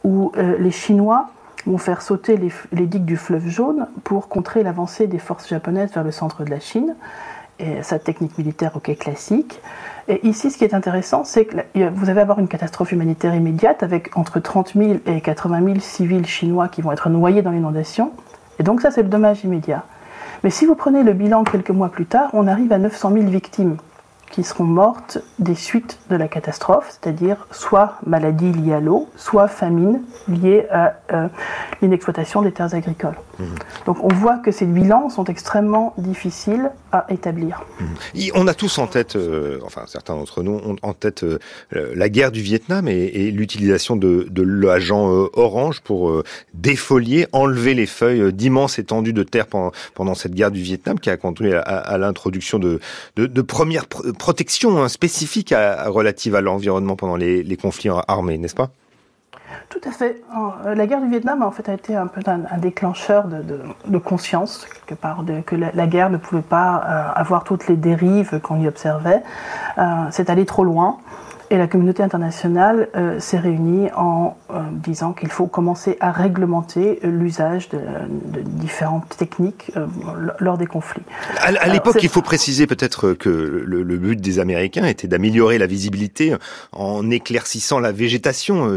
où 0.05 0.33
euh, 0.37 0.59
les 0.59 0.71
Chinois 0.71 1.31
vont 1.65 1.79
faire 1.79 2.03
sauter 2.03 2.37
les, 2.37 2.87
digues 2.87 3.07
du 3.07 3.17
fleuve 3.17 3.49
jaune 3.49 3.87
pour 4.05 4.29
contrer 4.29 4.63
l'avancée 4.63 5.07
des 5.07 5.19
forces 5.19 5.49
japonaises 5.49 5.91
vers 5.95 6.05
le 6.05 6.11
centre 6.11 6.45
de 6.45 6.51
la 6.51 6.61
Chine. 6.61 6.95
Et 7.59 7.83
sa 7.83 7.99
technique 7.99 8.37
militaire, 8.37 8.73
ok, 8.77 8.95
classique. 8.99 9.63
Et 10.09 10.27
ici, 10.29 10.51
ce 10.51 10.59
qui 10.59 10.65
est 10.65 10.75
intéressant, 10.75 11.25
c'est 11.25 11.47
que 11.47 11.89
vous 11.89 12.11
allez 12.11 12.21
avoir 12.21 12.39
une 12.39 12.49
catastrophe 12.49 12.93
humanitaire 12.93 13.35
immédiate 13.35 13.83
avec 13.83 14.15
entre 14.15 14.41
30 14.41 14.75
000 14.75 14.93
et 15.07 15.23
80 15.23 15.65
000 15.65 15.79
civils 15.79 16.27
chinois 16.27 16.69
qui 16.69 16.83
vont 16.83 16.93
être 16.93 17.09
noyés 17.09 17.41
dans 17.41 17.53
l'inondation. 17.53 18.13
Et 18.59 18.63
donc 18.63 18.83
ça, 18.83 18.91
c'est 18.91 19.03
le 19.03 19.09
dommage 19.09 19.43
immédiat. 19.43 19.87
Mais 20.45 20.51
si 20.51 20.67
vous 20.67 20.75
prenez 20.75 21.03
le 21.03 21.13
bilan 21.13 21.45
quelques 21.45 21.71
mois 21.71 21.89
plus 21.89 22.07
tard, 22.07 22.31
on 22.33 22.47
arrive 22.47 22.73
à 22.73 22.79
900 22.79 23.13
000 23.13 23.27
victimes 23.27 23.77
qui 24.33 24.43
seront 24.43 24.65
mortes 24.65 25.19
des 25.39 25.55
suites 25.55 25.99
de 26.11 26.17
la 26.17 26.27
catastrophe, 26.27 26.87
c'est-à-dire 26.89 27.47
soit 27.51 27.99
maladie 28.07 28.51
liée 28.51 28.73
à 28.73 28.81
l'eau, 28.81 29.09
soit 29.15 29.47
famine 29.47 30.03
liée 30.27 30.67
à 30.71 30.95
euh, 31.13 31.29
l'inexploitation 31.83 32.41
des 32.43 32.51
terres 32.51 32.75
agricoles. 32.75 33.17
Mhm. 33.39 33.47
Donc 33.87 34.03
on 34.03 34.09
voit 34.09 34.39
que 34.39 34.51
ces 34.51 34.65
bilans 34.65 35.11
sont 35.11 35.25
extrêmement 35.25 35.95
difficiles 35.99 36.71
à 36.93 37.07
établir. 37.11 37.63
Mhm. 37.79 38.31
On 38.35 38.47
a 38.47 38.55
tous 38.55 38.79
en 38.79 38.87
tête, 38.87 39.17
euh, 39.17 39.61
enfin 39.65 39.83
certains 39.87 40.17
d'entre 40.17 40.43
nous 40.43 40.55
ont 40.65 40.77
en 40.83 40.95
tête 40.95 41.25
euh, 41.25 41.39
la 41.73 42.09
guerre 42.09 42.33
du 42.33 42.41
Vietnam 42.41 42.89
et, 42.89 43.31
l'utilisation 43.31 43.97
de, 43.97 44.27
l'agent 44.43 45.07
orange 45.35 45.81
pour 45.81 46.23
défolier, 46.55 47.27
enlever 47.33 47.75
les 47.75 47.87
feuilles 47.87 48.33
d'immenses 48.33 48.79
étendues 48.79 49.13
de 49.13 49.23
terre 49.23 49.47
pendant, 49.47 50.15
cette 50.15 50.35
guerre 50.35 50.51
du 50.51 50.61
Vietnam 50.61 50.99
qui 50.99 51.11
a 51.11 51.17
conduit 51.17 51.53
à, 51.53 51.99
l'introduction 51.99 52.59
de, 52.59 52.81
de, 53.17 53.27
de 53.27 53.43
premières 53.43 53.87
protection 54.23 54.81
hein, 54.81 54.89
spécifique 54.89 55.53
relative 55.53 56.37
à 56.37 56.41
l'environnement 56.41 56.95
pendant 56.95 57.17
les, 57.17 57.57
conflits 57.61 57.91
armés, 58.07 58.39
n'est-ce 58.39 58.55
pas? 58.55 58.71
Tout 59.69 59.81
à 59.85 59.91
fait. 59.91 60.23
Euh, 60.65 60.77
la 60.77 60.87
guerre 60.87 61.01
du 61.01 61.11
Vietnam 61.11 61.43
en 61.43 61.51
fait 61.51 61.69
a 61.69 61.75
été 61.75 61.97
un 61.97 62.07
peu 62.07 62.21
un, 62.27 62.59
déclencheur 62.59 63.25
de, 63.27 63.99
conscience 63.99 64.65
quelque 64.87 65.01
part 65.01 65.25
de, 65.25 65.41
que 65.41 65.57
la, 65.57 65.87
guerre 65.89 66.09
ne 66.09 66.19
pouvait 66.19 66.41
pas 66.41 66.85
euh, 66.87 67.21
avoir 67.21 67.43
toutes 67.43 67.67
les 67.67 67.75
dérives 67.75 68.39
qu'on 68.41 68.61
y 68.61 68.69
observait. 68.69 69.23
Euh, 69.79 69.83
c'est 70.13 70.31
allé 70.31 70.47
trop 70.47 70.63
loin. 70.63 70.99
Et 71.53 71.59
la 71.59 71.67
communauté 71.67 72.03
internationale 72.03 72.89
euh, 72.97 73.21
s'est 73.21 73.39
réunie 73.39 73.91
en 73.95 74.39
euh, 74.49 74.61
disant 74.73 75.13
qu'il 75.13 75.29
faut 75.29 75.47
commencer 75.47 75.99
à 76.01 76.11
réglementer 76.11 76.99
euh, 77.05 77.11
l'usage 77.11 77.69
de, 77.69 77.79
différentes 78.41 79.19
techniques 79.19 79.71
lors 80.39 80.57
des 80.57 80.65
conflits. 80.65 81.03
À, 81.37 81.69
l'époque, 81.69 82.03
il 82.03 82.09
faut 82.09 82.23
préciser 82.23 82.67
peut-être 82.67 83.13
que 83.13 83.29
le, 83.29 83.97
but 83.99 84.19
des 84.19 84.39
Américains 84.39 84.87
était 84.87 85.09
d'améliorer 85.09 85.59
la 85.59 85.67
visibilité 85.67 86.35
en 86.73 87.11
éclaircissant 87.11 87.81
la 87.81 87.93
végétation 87.93 88.73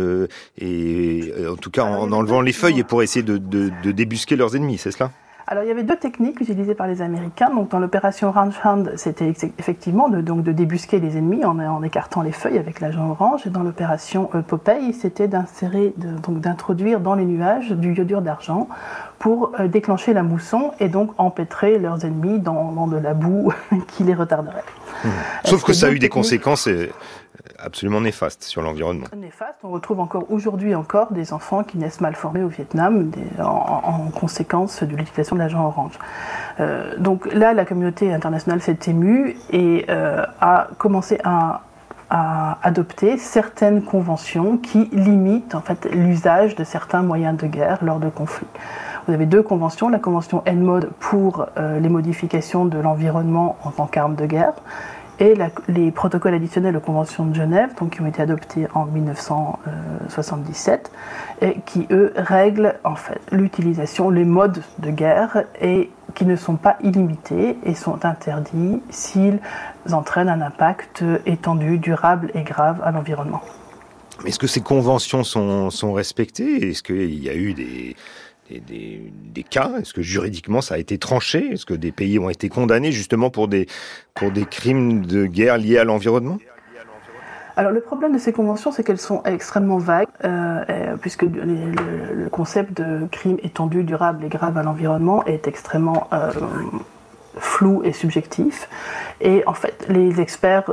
et 0.58 1.34
en 1.50 1.56
tout 1.56 1.72
cas 1.72 1.84
en 1.84 2.12
enlevant 2.12 2.42
les 2.42 2.52
feuilles 2.52 2.82
et 2.82 2.84
pour 2.84 3.02
essayer 3.04 3.24
de, 3.24 3.38
de 3.38 3.92
débusquer 3.92 4.36
leurs 4.36 4.58
ennemis, 4.58 4.80
c'est 4.80 4.92
cela? 4.92 5.12
Alors 5.48 5.64
il 5.64 5.68
y 5.68 5.72
avait 5.72 5.84
deux 5.84 5.96
techniques 5.96 6.42
utilisées 6.42 6.74
par 6.74 6.88
les 6.88 7.02
Américains. 7.02 7.50
Donc 7.54 7.70
dans 7.70 7.80
l'opération 7.80 8.34
Hand, 8.36 8.94
c'était 8.96 9.32
effectivement 9.60 10.10
de, 10.10 10.22
donc 10.22 10.44
de 10.44 10.52
débusquer 10.52 11.00
les 11.00 11.18
ennemis 11.18 11.46
en, 11.46 11.60
en 11.60 11.84
écartant 11.84 12.22
les 12.22 12.32
feuilles 12.32 12.58
avec 12.58 12.80
l'agent 12.80 13.10
orange. 13.10 13.46
Et 13.46 13.52
dans 13.52 13.62
l'opération 13.62 14.30
euh, 14.34 14.42
Popeye, 14.42 14.94
c'était 14.94 15.28
d'insérer, 15.28 15.94
donc 15.98 16.40
d'introduire 16.40 17.00
dans 17.00 17.14
les 17.14 17.26
nuages 17.26 17.72
du 17.72 17.94
iodure 17.94 18.22
d'argent 18.22 18.68
pour 19.20 19.52
euh, 19.60 19.68
déclencher 19.68 20.14
la 20.14 20.24
mousson 20.24 20.72
et 20.80 20.90
donc 20.90 21.12
empêtrer 21.20 21.78
leurs 21.78 22.06
ennemis 22.06 22.40
dans, 22.40 22.72
dans 22.72 22.88
de 22.88 22.98
la 22.98 23.14
boue 23.14 23.54
qui 23.90 24.04
les 24.04 24.16
retarderait. 24.16 24.64
Mmh. 25.04 25.10
Sauf 25.44 25.64
que 25.64 25.74
ça 25.74 25.88
a 25.88 25.92
eu 25.92 26.00
des 26.00 26.10
conséquences 26.10 26.68
absolument 27.60 28.02
néfaste 28.02 28.44
sur 28.44 28.62
l'environnement. 28.62 29.06
Néfaste, 29.16 29.58
on 29.64 29.70
retrouve 29.70 30.00
encore 30.00 30.32
aujourd'hui 30.32 30.76
encore 30.76 31.12
des 31.14 31.34
enfants 31.34 31.64
qui 31.64 31.78
naissent 31.78 32.02
mal 32.02 32.16
formés 32.16 32.44
au 32.44 32.48
Vietnam 32.48 33.12
en, 33.40 34.10
conséquence 34.12 34.84
de 34.84 34.96
l'utilisation 34.96 35.36
de 35.36 35.42
l'agent 35.42 35.66
orange. 35.66 35.98
Euh, 36.60 36.96
donc 36.98 37.32
là, 37.34 37.54
la 37.54 37.66
communauté 37.66 38.14
internationale 38.14 38.62
s'est 38.62 38.80
émue 38.88 39.36
et 39.52 39.86
euh, 39.90 40.26
a 40.42 40.68
commencé 40.78 41.20
à, 41.24 41.62
adopter 42.62 43.18
certaines 43.18 43.82
conventions 43.84 44.58
qui 44.58 44.86
limitent 44.94 45.54
en 45.54 45.60
fait 45.60 45.86
l'usage 45.92 46.56
de 46.56 46.64
certains 46.64 47.02
moyens 47.02 47.36
de 47.36 47.48
guerre 47.48 47.80
lors 47.84 48.00
de 48.00 48.10
conflits. 48.10 48.48
Vous 49.08 49.14
avez 49.14 49.26
deux 49.26 49.44
conventions, 49.44 49.90
la 49.90 50.00
convention 50.00 50.42
NMOD 50.48 50.92
pour 51.00 51.48
euh, 51.58 51.80
les 51.80 51.90
modifications 51.90 52.66
de 52.66 52.78
l'environnement 52.78 53.58
en 53.64 53.72
tant 53.72 53.88
qu'arme 53.88 54.16
de 54.16 54.26
guerre 54.28 54.54
et 55.20 55.34
les 55.68 55.92
protocoles 55.92 56.34
additionnels 56.34 56.78
aux 56.78 56.82
conventions 56.82 57.26
de 57.26 57.34
Genève, 57.34 57.70
donc 57.80 57.96
qui 57.96 58.02
ont 58.02 58.06
été 58.06 58.22
adoptés 58.22 58.68
en 58.74 58.86
1977, 58.86 60.92
et 61.42 61.58
qui 61.66 61.88
eux 61.92 62.14
règlent 62.16 62.76
en 62.84 62.96
fait 62.96 63.20
l'utilisation, 63.32 64.10
les 64.10 64.26
modes 64.26 64.62
de 64.80 64.92
guerre 64.92 65.44
et 65.62 65.90
qui 66.16 66.26
ne 66.26 66.36
sont 66.36 66.56
pas 66.56 66.78
illimités 66.84 67.58
et 67.64 67.76
sont 67.76 68.06
interdits 68.06 68.82
s'ils 68.90 69.40
entraînent 69.92 70.30
un 70.30 70.42
impact 70.42 71.04
étendu, 71.26 71.78
durable 71.78 72.32
et 72.34 72.44
grave 72.44 72.82
à 72.84 72.92
l'environnement. 72.92 73.42
Mais 74.24 74.30
est-ce 74.30 74.40
que 74.40 74.48
ces 74.48 74.62
conventions 74.62 75.24
sont, 75.24 75.70
sont 75.70 75.92
respectées? 75.92 76.70
Est-ce 76.70 76.84
qu'il 76.84 77.22
y 77.22 77.30
a 77.30 77.36
eu 77.36 77.54
des, 77.54 77.98
des, 78.50 79.44
cas? 79.44 79.72
Est-ce 79.80 79.94
que 79.94 80.02
juridiquement 80.02 80.62
ça 80.62 80.76
a 80.76 80.78
été 80.78 80.98
tranché? 80.98 81.54
Est-ce 81.54 81.66
que 81.66 81.74
des 81.74 81.92
pays 81.92 82.20
ont 82.20 82.30
été 82.30 82.50
condamnés 82.50 82.92
justement 82.92 83.30
pour 83.30 83.48
des, 83.48 83.68
pour 84.14 84.32
des 84.32 84.46
crimes 84.46 85.06
de 85.06 85.26
guerre 85.26 85.58
liés 85.58 85.78
à 85.78 85.84
l'environnement? 85.84 86.38
Alors 87.58 87.72
le 87.72 87.80
problème 87.80 88.14
de 88.14 88.18
ces 88.18 88.34
conventions, 88.34 88.72
c'est 88.72 88.84
qu'elles 88.84 88.98
sont 88.98 89.24
extrêmement 89.24 89.78
vagues, 89.78 90.08
euh, 90.26 90.98
puisque 91.00 91.24
le, 91.24 92.28
concept 92.30 92.82
de 92.82 93.08
crime 93.08 93.38
étendu, 93.44 93.84
durable 93.84 94.26
et 94.26 94.28
grave 94.28 94.58
à 94.58 94.64
l'environnement 94.64 95.24
est 95.26 95.48
extrêmement 95.48 96.10
euh, 96.12 96.32
flou 97.38 97.82
et 97.84 97.94
subjectif. 97.94 98.70
Et 99.22 99.44
en 99.48 99.54
fait, 99.54 99.86
les 99.90 100.20
experts 100.20 100.72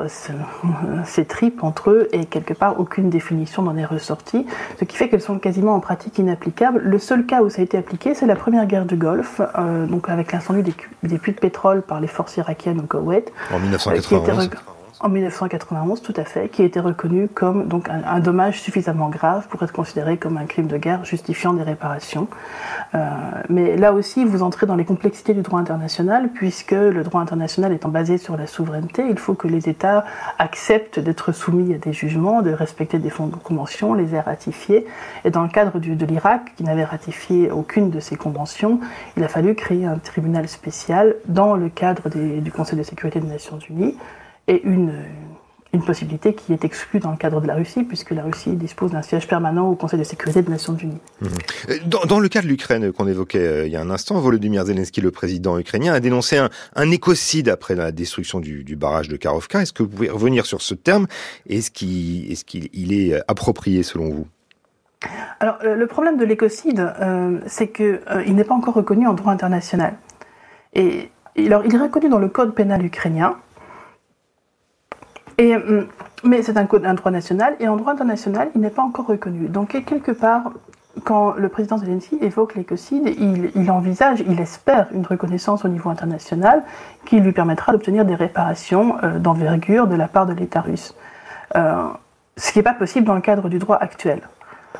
s'étripent 1.04 1.62
entre 1.64 1.90
eux 1.90 2.08
et 2.12 2.24
quelque 2.24 2.54
part 2.54 2.80
aucune 2.80 3.10
définition 3.10 3.62
n'en 3.62 3.76
est 3.76 3.84
ressortie, 3.84 4.46
ce 4.78 4.84
qui 4.84 4.96
fait 4.96 5.08
qu'elles 5.08 5.22
sont 5.22 5.38
quasiment 5.38 5.74
en 5.74 5.80
pratique 5.80 6.18
inapplicables. 6.18 6.80
Le 6.80 6.98
seul 6.98 7.26
cas 7.26 7.42
où 7.42 7.50
ça 7.50 7.60
a 7.60 7.64
été 7.64 7.78
appliqué, 7.78 8.14
c'est 8.14 8.26
la 8.26 8.36
première 8.36 8.66
guerre 8.66 8.84
du 8.84 8.96
Golfe, 8.96 9.40
euh, 9.58 9.86
donc 9.86 10.08
avec 10.08 10.32
l'incendie 10.32 10.62
des, 11.02 11.18
puits 11.18 11.32
de 11.32 11.38
pétrole 11.38 11.82
par 11.82 12.00
les 12.00 12.08
forces 12.08 12.36
irakiennes 12.36 12.80
au 12.80 12.86
Koweït. 12.86 13.32
En 13.52 13.58
1991 13.58 14.50
en 15.03 15.09
1991, 15.09 16.00
tout 16.00 16.14
à 16.16 16.24
fait, 16.24 16.48
qui 16.48 16.62
a 16.62 16.64
été 16.64 16.78
reconnu 16.78 17.28
comme 17.28 17.66
donc 17.66 17.88
un, 17.88 18.20
dommage 18.20 18.61
suffisamment 18.61 19.09
grave 19.09 19.48
pour 19.48 19.62
être 19.64 19.72
considéré 19.72 20.16
comme 20.16 20.36
un 20.36 20.46
crime 20.46 20.68
de 20.68 20.76
guerre 20.76 21.05
justifiant 21.05 21.53
des 21.53 21.64
réparations. 21.64 22.28
Euh, 22.94 23.09
mais 23.48 23.76
là 23.76 23.92
aussi, 23.92 24.24
vous 24.24 24.44
entrez 24.44 24.66
dans 24.66 24.76
les 24.76 24.84
complexités 24.84 25.34
du 25.34 25.42
droit 25.42 25.59
international, 25.59 26.30
puisque 26.32 26.70
le 26.70 27.03
droit 27.03 27.20
international 27.20 27.72
étant 27.72 27.88
basé 27.88 28.16
sur 28.16 28.36
la 28.36 28.46
souveraineté, 28.46 29.05
il 29.11 29.18
faut 29.18 29.34
que 29.34 29.48
les 29.48 29.68
États 29.68 30.05
acceptent 30.38 31.00
d'être 31.00 31.32
soumis 31.32 31.74
à 31.74 31.78
des 31.78 31.92
jugements, 31.92 32.40
de 32.40 32.53
respecter 32.53 33.00
des 33.00 33.11
fonds 33.11 33.26
de 33.26 33.34
conventions, 33.34 33.94
les 33.94 34.14
aient 34.14 34.20
ratifiés. 34.20 34.86
Et 35.24 35.30
dans 35.30 35.42
le 35.42 35.48
cadre 35.48 35.80
de 35.80 36.07
l'Irak, 36.07 36.53
qui 36.57 36.62
n'avait 36.62 36.84
ratifié 36.84 37.50
aucune 37.50 37.90
de 37.90 37.98
ces 37.98 38.14
conventions, 38.14 38.78
il 39.16 39.24
a 39.24 39.28
fallu 39.28 39.57
créer 39.57 39.84
un 39.84 39.98
tribunal 39.98 40.46
spécial 40.46 41.16
dans 41.26 41.57
le 41.57 41.68
cadre 41.68 42.09
du 42.09 42.53
Conseil 42.53 42.78
de 42.78 42.84
sécurité 42.84 43.18
des 43.18 43.28
Nations 43.28 43.59
Unies 43.68 43.96
et 44.49 44.62
une, 44.64 44.93
une 45.74 45.82
possibilité 45.82 46.34
qui 46.34 46.53
est 46.53 46.64
exclue 46.64 47.01
dans 47.01 47.11
le 47.11 47.16
cadre 47.16 47.40
de 47.40 47.47
la 47.47 47.55
Russie, 47.55 47.82
puisque 47.82 48.11
la 48.11 48.22
Russie 48.22 48.51
dispose 48.51 48.90
d'un 48.90 49.01
siège 49.01 49.26
permanent 49.26 49.68
au 49.68 49.74
Conseil 49.74 49.99
de 49.99 50.05
sécurité 50.05 50.43
des 50.43 50.51
Nations 50.51 50.76
Unies. 50.76 51.01
Mhm. 51.20 51.28
Euh, 51.70 51.76
dans, 52.07 52.20
le 52.20 52.28
cas 52.28 52.43
de 52.43 52.47
l'Ukraine 52.47 52.93
qu'on 52.93 53.09
évoquait 53.09 53.38
euh, 53.38 53.66
il 53.66 53.72
y 53.72 53.76
a 53.76 53.80
un 53.80 53.90
instant, 53.90 54.20
Volodymyr 54.20 54.66
Zelensky, 54.66 55.01
le 55.01 55.11
président 55.11 55.59
ukrainien, 55.59 55.95
a 55.95 56.01
dénoncé 56.01 56.36
un, 56.76 56.90
écocide 56.90 57.49
après 57.49 57.74
la 57.74 57.90
destruction 57.90 58.40
du, 58.40 58.76
barrage 58.76 59.09
de 59.09 59.16
Karovka. 59.16 59.62
Est-ce 59.62 59.72
que 59.72 59.82
vous 59.82 59.88
pouvez 59.88 60.11
revenir 60.11 60.45
sur 60.45 60.61
ce 60.61 60.74
terme 60.74 61.07
Est-ce 61.49 61.70
qu'il 61.70 62.30
est, 62.30 62.45
qu'il 62.45 62.93
est, 62.93 63.18
approprié 63.28 63.82
selon 63.82 64.11
vous? 64.11 64.26
Alors, 65.40 65.59
le 65.62 65.86
problème 65.86 66.18
de 66.18 66.24
l'écocide, 66.24 66.80
euh, 67.01 67.40
c'est 67.47 67.68
qu'il 67.68 68.01
il 68.26 68.36
n'est 68.36 68.45
pas 68.45 68.55
encore 68.55 68.74
reconnu 68.74 69.07
en 69.07 69.14
droit 69.14 69.32
international. 69.32 69.95
Et 70.74 71.11
alors, 71.38 71.62
il 71.64 71.74
est 71.74 71.78
reconnu 71.78 72.09
dans 72.09 72.18
le 72.18 72.28
code 72.28 72.55
pénal 72.55 72.84
ukrainien, 72.84 73.36
hum, 75.39 75.87
mais 76.24 76.43
c'est 76.43 76.57
un, 76.57 76.64
droit 76.64 77.11
national, 77.11 77.57
et 77.61 77.68
en 77.68 77.76
droit 77.76 77.93
international, 77.93 78.51
il 78.55 78.61
n'est 78.61 78.70
pas 78.70 78.83
encore 78.83 79.07
reconnu. 79.07 79.49
Donc, 79.49 79.70
quelque 79.85 80.12
part, 80.12 80.53
quand 81.05 81.35
le 81.37 81.49
président 81.49 81.78
Zelensky 81.78 82.18
évoque 82.20 82.55
l'écocide, 82.55 83.14
il, 83.18 83.51
il, 83.55 83.70
envisage, 83.70 84.22
il 84.28 84.39
espère 84.41 84.89
une 84.93 85.07
reconnaissance 85.07 85.64
au 85.64 85.68
niveau 85.68 85.91
international 85.91 86.62
qui 87.07 87.18
lui 87.18 87.33
permettra 87.33 87.72
d'obtenir 87.72 88.05
des 88.05 88.14
réparations 88.14 88.97
euh, 89.03 89.18
d'envergure 89.18 89.87
de 89.87 89.97
la 89.97 90.07
part 90.07 90.26
de 90.26 90.35
l'État 90.35 90.61
russe. 90.61 90.95
Euh, 91.57 91.89
ce 92.37 92.53
qui 92.53 92.59
n'est 92.59 92.62
pas 92.62 92.74
possible 92.74 93.07
dans 93.07 93.14
le 93.14 93.20
cadre 93.20 93.49
du 93.49 93.59
droit 93.59 93.76
actuel. 93.76 94.20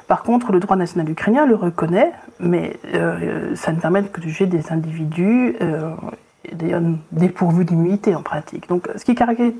Par 0.07 0.23
contre, 0.23 0.53
le 0.53 0.61
droit 0.61 0.77
national 0.77 1.11
ukrainien 1.11 1.47
le 1.47 1.55
reconnaît, 1.55 2.13
mais 2.41 2.77
euh, 2.95 3.55
ça 3.57 3.73
ne 3.73 3.81
permet 3.81 4.03
que 4.03 4.21
de 4.21 4.27
juger 4.27 4.47
des 4.47 4.73
individus 4.73 5.57
d'ailleurs 6.51 6.83
dépourvu 7.13 7.65
d'immunité 7.65 8.15
en 8.15 8.23
pratique. 8.23 8.69
Donc 8.69 8.89
ce 8.97 9.05
qui, 9.05 9.15
caractérise, 9.15 9.55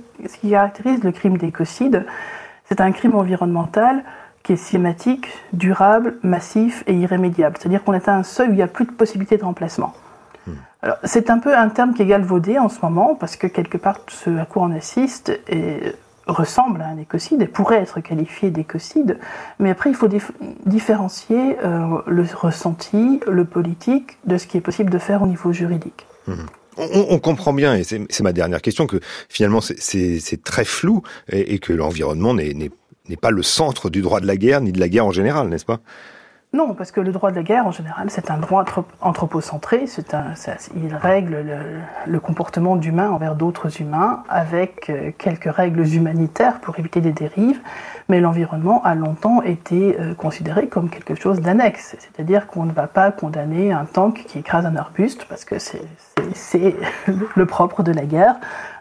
le 1.05 1.13
crime 1.13 1.39
d'écocide, 1.39 2.07
c'est 2.65 2.81
un 2.81 2.93
crime 2.93 3.15
environnemental 3.15 4.03
qui 4.43 4.55
est 4.55 4.57
schématique, 4.57 5.29
durable, 5.53 6.17
massif 6.23 6.83
et 6.87 6.95
irrémédiable. 6.95 7.57
C'est-à-dire 7.59 7.85
qu'on 7.85 7.93
à 7.93 8.13
un 8.13 8.23
seuil 8.25 8.49
où 8.49 8.53
il 8.53 8.57
n'y 8.57 8.63
a 8.63 8.67
plus 8.67 8.85
de 8.85 8.91
possibilité 8.91 9.37
de 9.37 9.45
remplacement. 9.45 9.95
Hmm. 10.45 10.55
c'est 11.05 11.31
un 11.31 11.39
peu 11.39 11.57
un 11.57 11.69
terme 11.69 11.95
qui 11.95 12.03
est 12.03 12.07
galvaudé 12.07 12.59
en 12.59 12.69
ce 12.69 12.81
moment, 12.83 13.15
parce 13.15 13.37
que 13.37 13.47
quelque 13.47 13.79
part, 13.79 14.01
ce 14.09 14.37
à 14.39 14.45
quoi 14.45 14.63
on 14.63 14.73
assiste 14.73 15.33
ressemble 16.27 16.83
à 16.83 16.87
un 16.87 16.99
écocide 16.99 17.43
et 17.43 17.47
pourrait 17.47 17.81
être 17.83 18.01
qualifié 18.01 18.51
d'écocide, 18.51 19.19
mais 19.59 19.71
après 19.71 19.91
il 19.91 19.97
faut 19.97 20.09
différencier 20.67 21.59
euh, 21.65 22.01
le 22.07 22.25
ressenti, 22.35 23.21
le 23.29 23.45
politique, 23.45 24.19
de 24.25 24.37
ce 24.37 24.47
qui 24.47 24.57
est 24.57 24.61
possible 24.61 24.91
de 24.91 24.99
faire 24.99 25.23
au 25.23 25.27
niveau 25.27 25.53
juridique. 25.53 26.07
Hmm 26.27 26.47
on, 26.77 27.19
comprend 27.19 27.53
bien, 27.53 27.75
et 27.75 27.85
c'est 27.85 28.21
ma 28.23 28.33
dernière 28.33 28.63
question, 28.63 28.87
que 28.87 29.01
finalement 29.29 29.61
c'est 29.61 30.43
très 30.43 30.65
flou 30.65 31.03
et, 31.31 31.59
que 31.59 31.73
l'environnement 31.73 32.35
n'est 32.35 32.71
pas 33.21 33.31
le 33.31 33.43
centre 33.43 33.91
du 33.91 34.03
droit 34.03 34.21
de 34.21 34.27
la 34.27 34.37
guerre 34.37 34.61
ni 34.61 34.73
de 34.73 34.81
la 34.81 34.89
guerre 34.89 35.07
en 35.07 35.13
général, 35.13 35.49
n'est-ce 35.49 35.65
pas? 35.65 35.81
Non, 36.55 36.75
parce 36.75 36.93
que 36.93 37.01
le 37.01 37.13
droit 37.13 37.31
de 37.31 37.37
la 37.37 37.43
guerre, 37.43 37.67
en 37.67 37.71
général, 37.71 38.11
c'est 38.11 38.31
un 38.31 38.37
droit 38.37 38.63
anthropocentré. 39.01 39.87
Un, 40.13 40.35
il 40.77 40.95
règle 40.95 41.47
le, 42.07 42.21
comportement 42.21 42.77
d'humains 42.77 43.09
envers 43.09 43.37
d'autres 43.37 43.81
humains 43.81 44.23
avec 44.29 44.91
euh, 44.91 45.13
quelques 45.17 45.51
règles 45.51 45.87
humanitaires 45.95 46.61
pour 46.61 46.79
éviter 46.79 47.01
des 47.01 47.13
dérives. 47.13 47.59
Mais 48.09 48.21
l'environnement 48.21 48.83
a 48.85 48.95
longtemps 48.95 49.43
été 49.43 49.97
euh, 49.99 50.15
considéré 50.15 50.69
comme 50.69 50.91
quelque 50.91 51.15
chose 51.15 51.41
d'annexe. 51.41 51.97
C'est-à-dire 51.99 52.47
qu'on 52.47 52.65
ne 52.65 52.73
va 52.73 52.87
pas 52.87 53.11
condamner 53.13 53.73
un 53.73 53.85
tank 53.85 54.25
qui 54.27 54.39
écrase 54.39 54.67
un 54.67 54.77
arbuste 54.77 55.25
parce 55.29 55.45
que 55.45 55.57
c'est 55.59 56.77
le 57.37 57.47
propre 57.47 57.83
de 57.83 57.93
la 57.93 58.05
guerre 58.05 58.37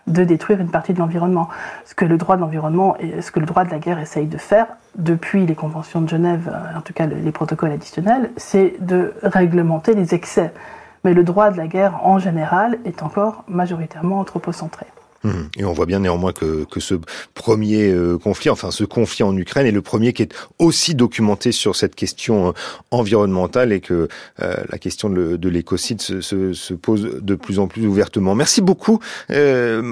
de 0.08 0.24
détruire 0.24 0.60
une 0.60 0.72
partie 0.72 0.94
de 0.94 1.00
l'environnement. 1.00 1.50
Ce 1.86 1.96
que 1.96 2.06
le 2.06 2.18
droit 2.18 2.36
de 2.36 2.42
l'environnement 2.42 2.98
et 2.98 3.22
ce 3.22 3.32
que 3.32 3.40
le 3.40 3.46
droit 3.46 3.64
de 3.64 3.70
la 3.70 3.80
guerre 3.80 4.00
essaye 4.00 4.26
de 4.26 4.38
faire 4.38 4.68
depuis 4.96 5.46
les 5.46 5.56
conventions 5.56 6.02
de 6.02 6.10
Genève, 6.10 6.52
euh, 6.52 6.78
en 6.78 6.82
tout 6.82 6.94
cas 6.94 7.06
les 7.06 7.32
protocoles 7.32 7.72
additionnels, 7.72 8.32
c'est 8.38 8.76
de 8.80 9.14
réglementer 9.24 9.94
les 9.94 10.14
excès. 10.16 10.54
Mais 11.04 11.14
le 11.14 11.24
droit 11.24 11.52
de 11.52 11.58
la 11.58 11.68
guerre 11.68 12.06
en 12.06 12.20
général 12.20 12.78
est 12.86 13.02
encore 13.04 13.44
majoritairement 13.48 14.20
anthropocentré. 14.20 14.86
Mmh. 15.24 15.30
Et 15.58 15.66
on 15.66 15.74
voit 15.74 15.86
bien 15.86 16.00
néanmoins 16.00 16.34
que, 16.34 16.66
que 16.66 16.80
ce 16.80 16.96
premier 17.36 17.92
euh, 17.92 18.18
conflit, 18.18 18.50
enfin 18.50 18.72
ce 18.72 18.84
conflit 18.84 19.24
en 19.24 19.36
Ukraine, 19.38 19.68
est 19.68 19.72
le 19.72 19.82
premier 19.82 20.14
qui 20.14 20.24
est 20.24 20.34
aussi 20.58 20.96
documenté 20.96 21.52
sur 21.52 21.76
cette 21.76 21.96
question 21.96 22.50
euh, 22.50 22.52
environnementale 22.90 23.72
et 23.72 23.82
que 23.82 24.08
euh, 24.42 24.56
la 24.70 24.78
question 24.78 25.10
de, 25.10 25.38
de 25.38 25.50
l'écocide 25.50 26.02
se, 26.02 26.22
se, 26.22 26.54
se, 26.54 26.74
pose 26.74 27.20
de 27.22 27.36
plus 27.36 27.60
en 27.60 27.68
plus 27.68 27.86
ouvertement. 27.86 28.34
Merci 28.34 28.62
beaucoup, 28.62 29.00
euh, 29.30 29.92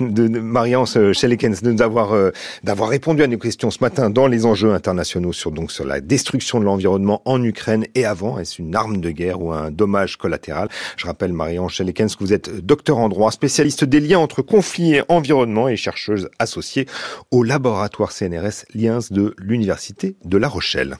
de, 0.00 0.28
de 0.28 0.38
Marianne 0.40 0.86
Schelekens, 0.86 1.62
d'avoir 1.62 2.14
d'avoir 2.62 2.88
répondu 2.88 3.22
à 3.22 3.26
nos 3.26 3.38
questions 3.38 3.70
ce 3.70 3.78
matin 3.80 4.10
dans 4.10 4.26
les 4.26 4.46
enjeux 4.46 4.72
internationaux 4.72 5.32
sur 5.32 5.50
donc 5.50 5.72
sur 5.72 5.84
la 5.84 6.00
destruction 6.00 6.60
de 6.60 6.64
l'environnement 6.64 7.20
en 7.24 7.42
Ukraine 7.42 7.86
et 7.94 8.04
avant. 8.04 8.38
Est-ce 8.38 8.62
une 8.62 8.74
arme 8.74 9.00
de 9.00 9.10
guerre 9.10 9.42
ou 9.42 9.52
un 9.52 9.70
dommage 9.70 10.16
collatéral? 10.16 10.68
Je 10.96 11.06
rappelle, 11.06 11.32
Marianne 11.32 11.68
Schelekens, 11.68 12.16
que 12.16 12.24
vous 12.24 12.32
êtes 12.32 12.64
docteur 12.64 12.98
en 12.98 13.08
droit, 13.08 13.30
spécialiste 13.30 13.84
des 13.84 14.00
liens 14.00 14.18
entre 14.18 14.42
conflit 14.54 15.00
environnement 15.08 15.66
et 15.66 15.76
chercheuse 15.76 16.30
associée 16.38 16.86
au 17.32 17.42
laboratoire 17.42 18.12
CNRS 18.12 18.66
Liens 18.72 19.00
de 19.10 19.34
l'Université 19.36 20.14
de 20.24 20.38
La 20.38 20.46
Rochelle. 20.46 20.96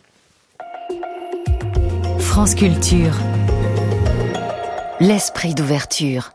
France 2.19 2.57
Culture. 2.57 3.15
L'esprit 4.99 5.55
d'ouverture. 5.55 6.35